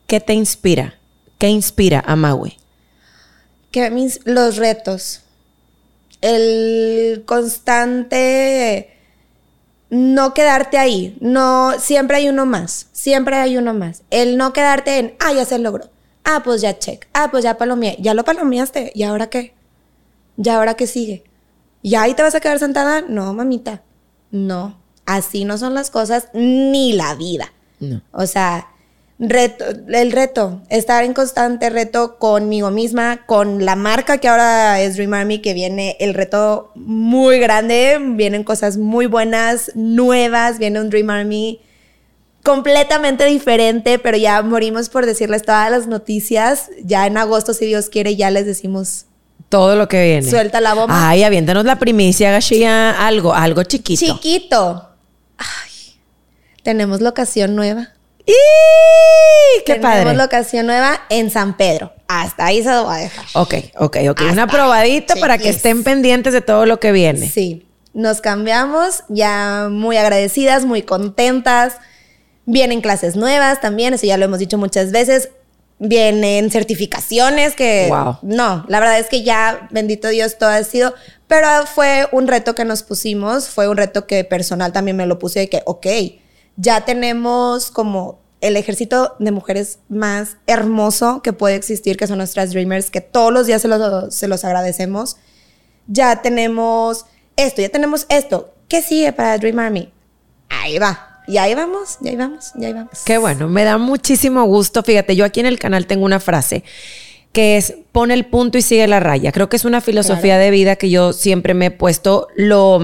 qué 0.06 0.20
te 0.20 0.32
inspira, 0.32 0.94
qué 1.42 1.48
inspira 1.48 2.04
a 2.06 2.14
Maui. 2.14 2.56
Que 3.72 3.90
mis, 3.90 4.20
los 4.24 4.58
retos, 4.58 5.22
el 6.20 7.24
constante 7.26 8.96
no 9.90 10.34
quedarte 10.34 10.78
ahí, 10.78 11.18
no, 11.20 11.72
siempre 11.80 12.18
hay 12.18 12.28
uno 12.28 12.46
más, 12.46 12.86
siempre 12.92 13.34
hay 13.34 13.56
uno 13.56 13.74
más. 13.74 14.04
El 14.10 14.36
no 14.36 14.52
quedarte 14.52 14.98
en, 14.98 15.16
ah, 15.18 15.32
ya 15.32 15.44
se 15.44 15.58
logró, 15.58 15.90
ah, 16.22 16.42
pues 16.44 16.60
ya 16.60 16.78
check, 16.78 17.08
ah, 17.12 17.26
pues 17.32 17.42
ya 17.42 17.58
palomeé, 17.58 17.96
ya 17.98 18.14
lo 18.14 18.24
palomeaste, 18.24 18.92
¿y 18.94 19.02
ahora 19.02 19.28
qué? 19.28 19.52
¿Y 20.36 20.48
ahora 20.48 20.74
qué 20.74 20.86
sigue? 20.86 21.24
¿Ya 21.82 22.02
ahí 22.02 22.14
te 22.14 22.22
vas 22.22 22.36
a 22.36 22.40
quedar 22.40 22.60
sentada? 22.60 23.00
No, 23.00 23.34
mamita, 23.34 23.82
no, 24.30 24.80
así 25.06 25.44
no 25.44 25.58
son 25.58 25.74
las 25.74 25.90
cosas 25.90 26.28
ni 26.34 26.92
la 26.92 27.16
vida. 27.16 27.52
No. 27.80 28.00
O 28.12 28.28
sea, 28.28 28.68
reto, 29.28 29.64
el 29.88 30.12
reto, 30.12 30.62
estar 30.68 31.04
en 31.04 31.14
constante 31.14 31.70
reto 31.70 32.18
conmigo 32.18 32.70
misma, 32.70 33.24
con 33.26 33.64
la 33.64 33.76
marca 33.76 34.18
que 34.18 34.28
ahora 34.28 34.80
es 34.80 34.96
Dream 34.96 35.14
Army, 35.14 35.38
que 35.38 35.54
viene 35.54 35.96
el 36.00 36.14
reto 36.14 36.72
muy 36.74 37.38
grande, 37.38 37.98
vienen 38.00 38.42
cosas 38.42 38.76
muy 38.76 39.06
buenas, 39.06 39.70
nuevas, 39.74 40.58
viene 40.58 40.80
un 40.80 40.90
Dream 40.90 41.10
Army 41.10 41.60
completamente 42.42 43.24
diferente, 43.26 43.98
pero 43.98 44.16
ya 44.16 44.42
morimos 44.42 44.88
por 44.88 45.06
decirles 45.06 45.42
todas 45.42 45.70
las 45.70 45.86
noticias. 45.86 46.70
Ya 46.82 47.06
en 47.06 47.16
agosto, 47.16 47.54
si 47.54 47.66
Dios 47.66 47.88
quiere, 47.88 48.16
ya 48.16 48.30
les 48.30 48.46
decimos, 48.46 49.06
Todo 49.48 49.76
lo 49.76 49.86
que 49.86 50.02
viene. 50.02 50.28
Suelta 50.28 50.60
la 50.60 50.74
bomba. 50.74 51.10
Ay, 51.10 51.22
aviéntanos 51.22 51.64
la 51.64 51.78
primicia, 51.78 52.32
Gashia, 52.32 53.06
algo, 53.06 53.34
algo 53.34 53.62
chiquito. 53.62 54.06
chiquito. 54.06 54.88
Ay, 55.36 55.94
tenemos 56.62 57.00
locación 57.00 57.54
nueva. 57.54 57.90
¡Y! 58.26 58.32
¡Qué 59.66 59.74
tenemos 59.74 60.04
padre! 60.04 60.14
locación 60.16 60.66
nueva 60.66 61.00
en 61.08 61.30
San 61.30 61.56
Pedro. 61.56 61.92
Hasta 62.08 62.46
ahí 62.46 62.62
se 62.62 62.70
lo 62.70 62.84
voy 62.84 62.94
a 62.94 62.98
dejar. 62.98 63.24
Ok, 63.34 63.54
ok, 63.76 63.96
ok. 64.10 64.20
Hasta 64.20 64.32
Una 64.32 64.46
probadita 64.46 65.16
para 65.16 65.38
que 65.38 65.48
estén 65.48 65.82
pendientes 65.82 66.32
de 66.32 66.40
todo 66.40 66.66
lo 66.66 66.78
que 66.78 66.92
viene. 66.92 67.28
Sí, 67.28 67.66
nos 67.94 68.20
cambiamos, 68.20 69.04
ya 69.08 69.68
muy 69.70 69.96
agradecidas, 69.96 70.64
muy 70.64 70.82
contentas. 70.82 71.76
Vienen 72.44 72.80
clases 72.80 73.16
nuevas 73.16 73.60
también, 73.60 73.94
eso 73.94 74.06
ya 74.06 74.16
lo 74.16 74.24
hemos 74.24 74.38
dicho 74.38 74.58
muchas 74.58 74.92
veces. 74.92 75.30
Vienen 75.78 76.50
certificaciones 76.50 77.54
que... 77.56 77.86
Wow. 77.88 78.18
No, 78.22 78.64
la 78.68 78.78
verdad 78.78 79.00
es 79.00 79.08
que 79.08 79.22
ya, 79.22 79.68
bendito 79.70 80.08
Dios, 80.08 80.38
todo 80.38 80.50
ha 80.50 80.62
sido... 80.62 80.94
Pero 81.26 81.48
fue 81.66 82.08
un 82.12 82.28
reto 82.28 82.54
que 82.54 82.64
nos 82.64 82.82
pusimos, 82.82 83.48
fue 83.48 83.66
un 83.66 83.76
reto 83.76 84.06
que 84.06 84.22
personal 84.22 84.70
también 84.72 84.96
me 84.96 85.06
lo 85.06 85.18
puse 85.18 85.40
de 85.40 85.48
que, 85.48 85.62
ok, 85.64 85.86
Ya 86.56 86.84
tenemos 86.84 87.70
como 87.70 88.20
el 88.40 88.56
ejército 88.56 89.14
de 89.18 89.30
mujeres 89.30 89.78
más 89.88 90.36
hermoso 90.46 91.22
que 91.22 91.32
puede 91.32 91.54
existir, 91.54 91.96
que 91.96 92.06
son 92.06 92.18
nuestras 92.18 92.50
Dreamers, 92.52 92.90
que 92.90 93.00
todos 93.00 93.32
los 93.32 93.46
días 93.46 93.62
se 93.62 93.68
los, 93.68 94.14
se 94.14 94.28
los 94.28 94.44
agradecemos. 94.44 95.16
Ya 95.86 96.22
tenemos 96.22 97.06
esto, 97.36 97.62
ya 97.62 97.68
tenemos 97.68 98.06
esto. 98.08 98.52
¿Qué 98.68 98.82
sigue 98.82 99.12
para 99.12 99.38
Dream 99.38 99.58
Army? 99.58 99.92
Ahí 100.48 100.78
va. 100.78 101.22
Y 101.28 101.36
ahí 101.38 101.54
vamos, 101.54 101.98
y 102.00 102.08
ahí 102.08 102.16
vamos, 102.16 102.52
y 102.58 102.64
ahí 102.64 102.72
vamos. 102.72 102.98
Qué 103.04 103.16
bueno, 103.16 103.48
me 103.48 103.62
da 103.62 103.78
muchísimo 103.78 104.44
gusto. 104.44 104.82
Fíjate, 104.82 105.14
yo 105.14 105.24
aquí 105.24 105.38
en 105.38 105.46
el 105.46 105.58
canal 105.58 105.86
tengo 105.86 106.04
una 106.04 106.18
frase 106.18 106.64
que 107.32 107.56
es 107.56 107.74
pone 107.92 108.14
el 108.14 108.26
punto 108.26 108.58
y 108.58 108.62
sigue 108.62 108.86
la 108.86 109.00
raya. 109.00 109.32
Creo 109.32 109.48
que 109.48 109.56
es 109.56 109.64
una 109.64 109.80
filosofía 109.80 110.38
de 110.38 110.50
vida 110.50 110.76
que 110.76 110.90
yo 110.90 111.12
siempre 111.12 111.54
me 111.54 111.66
he 111.66 111.70
puesto, 111.70 112.28
lo, 112.36 112.80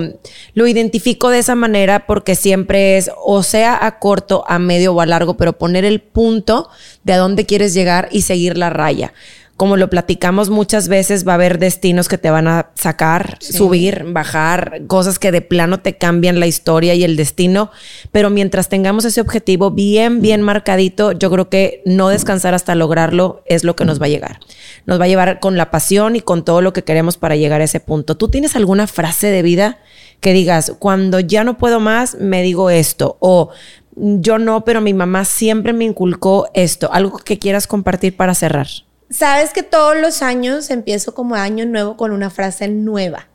lo 0.54 0.66
identifico 0.66 1.30
de 1.30 1.38
esa 1.38 1.54
manera 1.54 2.06
porque 2.06 2.34
siempre 2.34 2.96
es 2.96 3.10
o 3.24 3.42
sea 3.42 3.78
a 3.86 3.98
corto, 3.98 4.44
a 4.48 4.58
medio 4.58 4.92
o 4.94 5.00
a 5.00 5.06
largo, 5.06 5.36
pero 5.36 5.54
poner 5.54 5.84
el 5.84 6.00
punto 6.00 6.68
de 7.04 7.14
a 7.14 7.18
dónde 7.18 7.46
quieres 7.46 7.72
llegar 7.74 8.08
y 8.10 8.22
seguir 8.22 8.58
la 8.58 8.70
raya 8.70 9.12
como 9.58 9.76
lo 9.76 9.90
platicamos 9.90 10.50
muchas 10.50 10.86
veces, 10.86 11.26
va 11.26 11.32
a 11.32 11.34
haber 11.34 11.58
destinos 11.58 12.08
que 12.08 12.16
te 12.16 12.30
van 12.30 12.46
a 12.46 12.70
sacar, 12.76 13.38
subir, 13.40 14.04
bajar, 14.06 14.82
cosas 14.86 15.18
que 15.18 15.32
de 15.32 15.42
plano 15.42 15.80
te 15.80 15.98
cambian 15.98 16.38
la 16.38 16.46
historia 16.46 16.94
y 16.94 17.02
el 17.02 17.16
destino. 17.16 17.72
Pero 18.12 18.30
mientras 18.30 18.68
tengamos 18.68 19.04
ese 19.04 19.20
objetivo 19.20 19.72
bien, 19.72 20.20
bien 20.20 20.42
marcadito, 20.42 21.10
yo 21.10 21.28
creo 21.28 21.48
que 21.48 21.82
no 21.84 22.08
descansar 22.08 22.54
hasta 22.54 22.76
lograrlo 22.76 23.42
es 23.46 23.64
lo 23.64 23.74
que 23.74 23.84
nos 23.84 24.00
va 24.00 24.06
a 24.06 24.10
llegar. 24.10 24.38
Nos 24.86 25.00
va 25.00 25.06
a 25.06 25.08
llevar 25.08 25.40
con 25.40 25.56
la 25.56 25.72
pasión 25.72 26.14
y 26.14 26.20
con 26.20 26.44
todo 26.44 26.62
lo 26.62 26.72
que 26.72 26.84
queremos 26.84 27.16
para 27.16 27.34
llegar 27.34 27.60
a 27.60 27.64
ese 27.64 27.80
punto. 27.80 28.16
¿Tú 28.16 28.28
tienes 28.28 28.54
alguna 28.54 28.86
frase 28.86 29.26
de 29.26 29.42
vida 29.42 29.80
que 30.20 30.32
digas, 30.34 30.74
cuando 30.78 31.18
ya 31.18 31.42
no 31.42 31.58
puedo 31.58 31.80
más, 31.80 32.16
me 32.20 32.42
digo 32.42 32.70
esto? 32.70 33.16
O 33.18 33.50
yo 33.96 34.38
no, 34.38 34.64
pero 34.64 34.80
mi 34.80 34.94
mamá 34.94 35.24
siempre 35.24 35.72
me 35.72 35.84
inculcó 35.84 36.48
esto. 36.54 36.92
Algo 36.92 37.18
que 37.18 37.40
quieras 37.40 37.66
compartir 37.66 38.16
para 38.16 38.36
cerrar. 38.36 38.68
Sabes 39.10 39.52
que 39.52 39.62
todos 39.62 39.96
los 39.96 40.22
años 40.22 40.70
empiezo 40.70 41.14
como 41.14 41.34
año 41.34 41.64
nuevo 41.64 41.96
con 41.96 42.12
una 42.12 42.30
frase 42.30 42.68
nueva. 42.68 43.28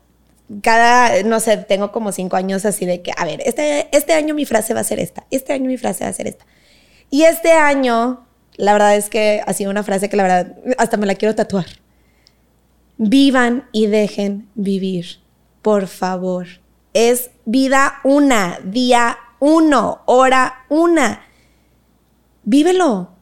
Cada, 0.61 1.23
no 1.23 1.39
sé, 1.39 1.57
tengo 1.57 1.91
como 1.91 2.11
cinco 2.11 2.35
años 2.35 2.65
así 2.65 2.85
de 2.85 3.01
que, 3.01 3.11
a 3.17 3.25
ver, 3.25 3.41
este, 3.45 3.87
este 3.95 4.13
año 4.13 4.35
mi 4.35 4.45
frase 4.45 4.73
va 4.73 4.81
a 4.81 4.83
ser 4.83 4.99
esta, 4.99 5.25
este 5.31 5.53
año 5.53 5.65
mi 5.65 5.77
frase 5.77 6.03
va 6.03 6.11
a 6.11 6.13
ser 6.13 6.27
esta. 6.27 6.45
Y 7.09 7.23
este 7.23 7.53
año, 7.53 8.27
la 8.55 8.73
verdad 8.73 8.95
es 8.95 9.09
que 9.09 9.41
ha 9.45 9.53
sido 9.53 9.71
una 9.71 9.83
frase 9.83 10.09
que 10.09 10.17
la 10.17 10.23
verdad 10.23 10.55
hasta 10.77 10.97
me 10.97 11.07
la 11.07 11.15
quiero 11.15 11.33
tatuar. 11.33 11.65
Vivan 12.97 13.67
y 13.71 13.87
dejen 13.87 14.49
vivir, 14.53 15.21
por 15.63 15.87
favor. 15.87 16.47
Es 16.93 17.31
vida 17.45 17.95
una, 18.03 18.59
día 18.63 19.17
uno, 19.39 20.03
hora 20.05 20.65
una. 20.69 21.25
Vívelo. 22.43 23.12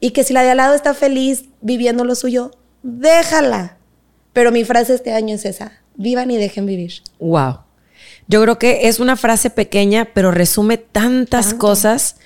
Y 0.00 0.10
que 0.10 0.24
si 0.24 0.32
la 0.32 0.42
de 0.42 0.50
al 0.50 0.58
lado 0.58 0.74
está 0.74 0.94
feliz 0.94 1.44
viviendo 1.60 2.04
lo 2.04 2.14
suyo, 2.14 2.52
déjala. 2.82 3.78
Pero 4.32 4.52
mi 4.52 4.64
frase 4.64 4.94
este 4.94 5.12
año 5.12 5.34
es 5.34 5.44
esa, 5.44 5.72
vivan 5.96 6.30
y 6.30 6.36
dejen 6.36 6.66
vivir. 6.66 7.02
Wow. 7.18 7.60
Yo 8.28 8.42
creo 8.42 8.58
que 8.58 8.88
es 8.88 9.00
una 9.00 9.16
frase 9.16 9.50
pequeña, 9.50 10.10
pero 10.14 10.30
resume 10.30 10.76
tantas 10.76 11.54
cosas. 11.54 12.16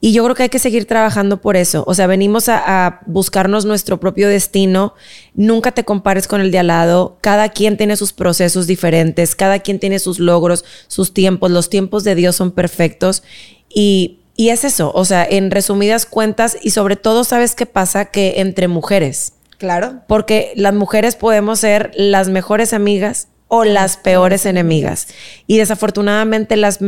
Y 0.00 0.12
yo 0.12 0.22
creo 0.22 0.36
que 0.36 0.44
hay 0.44 0.48
que 0.48 0.60
seguir 0.60 0.86
trabajando 0.86 1.40
por 1.40 1.56
eso. 1.56 1.82
O 1.88 1.94
sea, 1.94 2.06
venimos 2.06 2.48
a, 2.48 2.86
a, 2.86 3.00
buscarnos 3.06 3.64
nuestro 3.64 3.98
propio 3.98 4.28
destino. 4.28 4.94
Nunca 5.34 5.72
te 5.72 5.84
compares 5.84 6.28
con 6.28 6.40
el 6.40 6.52
de 6.52 6.60
al 6.60 6.68
lado. 6.68 7.18
Cada 7.20 7.48
quien 7.48 7.76
tiene 7.76 7.96
sus 7.96 8.12
procesos 8.12 8.68
diferentes. 8.68 9.34
Cada 9.34 9.58
quien 9.58 9.80
tiene 9.80 9.98
sus 9.98 10.20
logros, 10.20 10.64
sus 10.86 11.12
tiempos. 11.12 11.50
Los 11.50 11.68
tiempos 11.68 12.04
de 12.04 12.14
Dios 12.14 12.36
son 12.36 12.52
perfectos. 12.52 13.24
Y 13.68 14.20
y 14.38 14.50
es 14.50 14.62
eso, 14.62 14.92
o 14.94 15.04
sea, 15.04 15.26
en 15.28 15.50
resumidas 15.50 16.06
cuentas 16.06 16.56
y 16.62 16.70
sobre 16.70 16.94
todo, 16.94 17.24
¿sabes 17.24 17.56
qué 17.56 17.66
pasa? 17.66 18.04
Que 18.04 18.34
entre 18.36 18.68
mujeres. 18.68 19.32
Claro. 19.58 20.02
Porque 20.06 20.52
las 20.54 20.74
mujeres 20.74 21.16
podemos 21.16 21.58
ser 21.58 21.90
las 21.96 22.28
mejores 22.28 22.72
amigas 22.72 23.26
o 23.48 23.64
las 23.64 23.96
peores 23.96 24.46
enemigas. 24.46 25.08
Y 25.48 25.58
desafortunadamente 25.58 26.56
las 26.56 26.78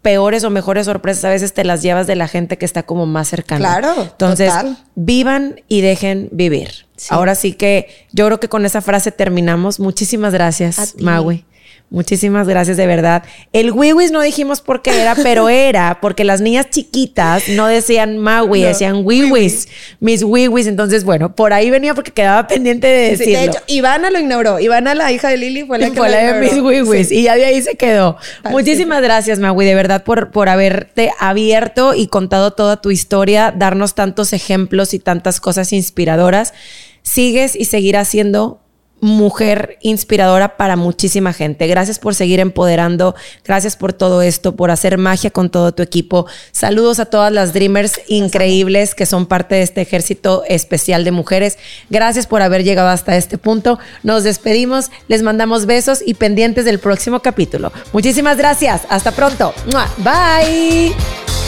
peores 0.00 0.42
o 0.42 0.48
mejores 0.48 0.86
sorpresas 0.86 1.26
a 1.26 1.28
veces 1.28 1.52
te 1.52 1.64
las 1.64 1.82
llevas 1.82 2.06
de 2.06 2.16
la 2.16 2.28
gente 2.28 2.56
que 2.56 2.64
está 2.64 2.82
como 2.82 3.04
más 3.04 3.28
cercana. 3.28 3.60
Claro. 3.78 4.00
Entonces, 4.00 4.50
vivan 4.94 5.60
y 5.68 5.82
dejen 5.82 6.30
vivir. 6.32 6.86
Sí. 6.96 7.08
Ahora 7.10 7.34
sí 7.34 7.52
que 7.52 7.88
yo 8.12 8.24
creo 8.24 8.40
que 8.40 8.48
con 8.48 8.64
esa 8.64 8.80
frase 8.80 9.12
terminamos. 9.12 9.80
Muchísimas 9.80 10.32
gracias, 10.32 10.94
Maui. 10.98 11.44
Muchísimas 11.92 12.46
gracias, 12.46 12.76
de 12.76 12.86
verdad. 12.86 13.24
El 13.52 13.72
wiwis 13.72 14.12
no 14.12 14.20
dijimos 14.20 14.60
por 14.60 14.80
qué 14.80 15.02
era, 15.02 15.16
pero 15.16 15.48
era 15.48 15.98
porque 16.00 16.22
las 16.22 16.40
niñas 16.40 16.70
chiquitas 16.70 17.48
no 17.48 17.66
decían 17.66 18.16
Maui, 18.16 18.60
no, 18.60 18.68
decían 18.68 19.00
wiwis, 19.04 19.66
mis 19.98 20.22
wiwis. 20.22 20.68
Entonces, 20.68 21.02
bueno, 21.02 21.34
por 21.34 21.52
ahí 21.52 21.68
venía 21.68 21.92
porque 21.94 22.12
quedaba 22.12 22.46
pendiente 22.46 22.86
de 22.86 23.10
decirlo. 23.10 23.24
Sí, 23.24 23.32
de 23.32 23.44
hecho, 23.44 23.58
Ivana 23.66 24.08
lo 24.10 24.20
ignoró. 24.20 24.60
Ivana, 24.60 24.94
la 24.94 25.10
hija 25.10 25.30
de 25.30 25.38
Lili, 25.38 25.64
fue 25.64 25.78
la 25.78 25.90
que 25.90 25.96
fue 25.96 26.08
la 26.10 26.32
de 26.32 26.40
mis 26.40 26.62
wiwis. 26.62 27.08
Sí. 27.08 27.18
Y 27.18 27.22
ya 27.24 27.34
de 27.34 27.44
ahí 27.44 27.60
se 27.60 27.74
quedó. 27.74 28.16
Así 28.44 28.52
Muchísimas 28.52 29.02
gracias, 29.02 29.40
Maui, 29.40 29.66
de 29.66 29.74
verdad, 29.74 30.04
por, 30.04 30.30
por 30.30 30.48
haberte 30.48 31.10
abierto 31.18 31.94
y 31.94 32.06
contado 32.06 32.52
toda 32.52 32.80
tu 32.80 32.92
historia, 32.92 33.52
darnos 33.56 33.96
tantos 33.96 34.32
ejemplos 34.32 34.94
y 34.94 35.00
tantas 35.00 35.40
cosas 35.40 35.72
inspiradoras. 35.72 36.54
Sigues 37.02 37.56
y 37.56 37.64
seguirás 37.64 38.06
siendo 38.06 38.60
mujer 39.00 39.78
inspiradora 39.80 40.56
para 40.56 40.76
muchísima 40.76 41.32
gente. 41.32 41.66
Gracias 41.66 41.98
por 41.98 42.14
seguir 42.14 42.40
empoderando, 42.40 43.14
gracias 43.44 43.76
por 43.76 43.92
todo 43.92 44.22
esto, 44.22 44.56
por 44.56 44.70
hacer 44.70 44.98
magia 44.98 45.30
con 45.30 45.50
todo 45.50 45.72
tu 45.72 45.82
equipo. 45.82 46.26
Saludos 46.52 47.00
a 47.00 47.06
todas 47.06 47.32
las 47.32 47.52
Dreamers 47.52 48.00
increíbles 48.08 48.94
que 48.94 49.06
son 49.06 49.26
parte 49.26 49.56
de 49.56 49.62
este 49.62 49.80
ejército 49.80 50.44
especial 50.48 51.04
de 51.04 51.12
mujeres. 51.12 51.58
Gracias 51.88 52.26
por 52.26 52.42
haber 52.42 52.64
llegado 52.64 52.88
hasta 52.88 53.16
este 53.16 53.38
punto. 53.38 53.78
Nos 54.02 54.24
despedimos, 54.24 54.90
les 55.08 55.22
mandamos 55.22 55.66
besos 55.66 56.02
y 56.04 56.14
pendientes 56.14 56.64
del 56.64 56.78
próximo 56.78 57.20
capítulo. 57.20 57.72
Muchísimas 57.92 58.36
gracias. 58.36 58.82
Hasta 58.88 59.12
pronto. 59.12 59.54
Bye. 59.98 61.39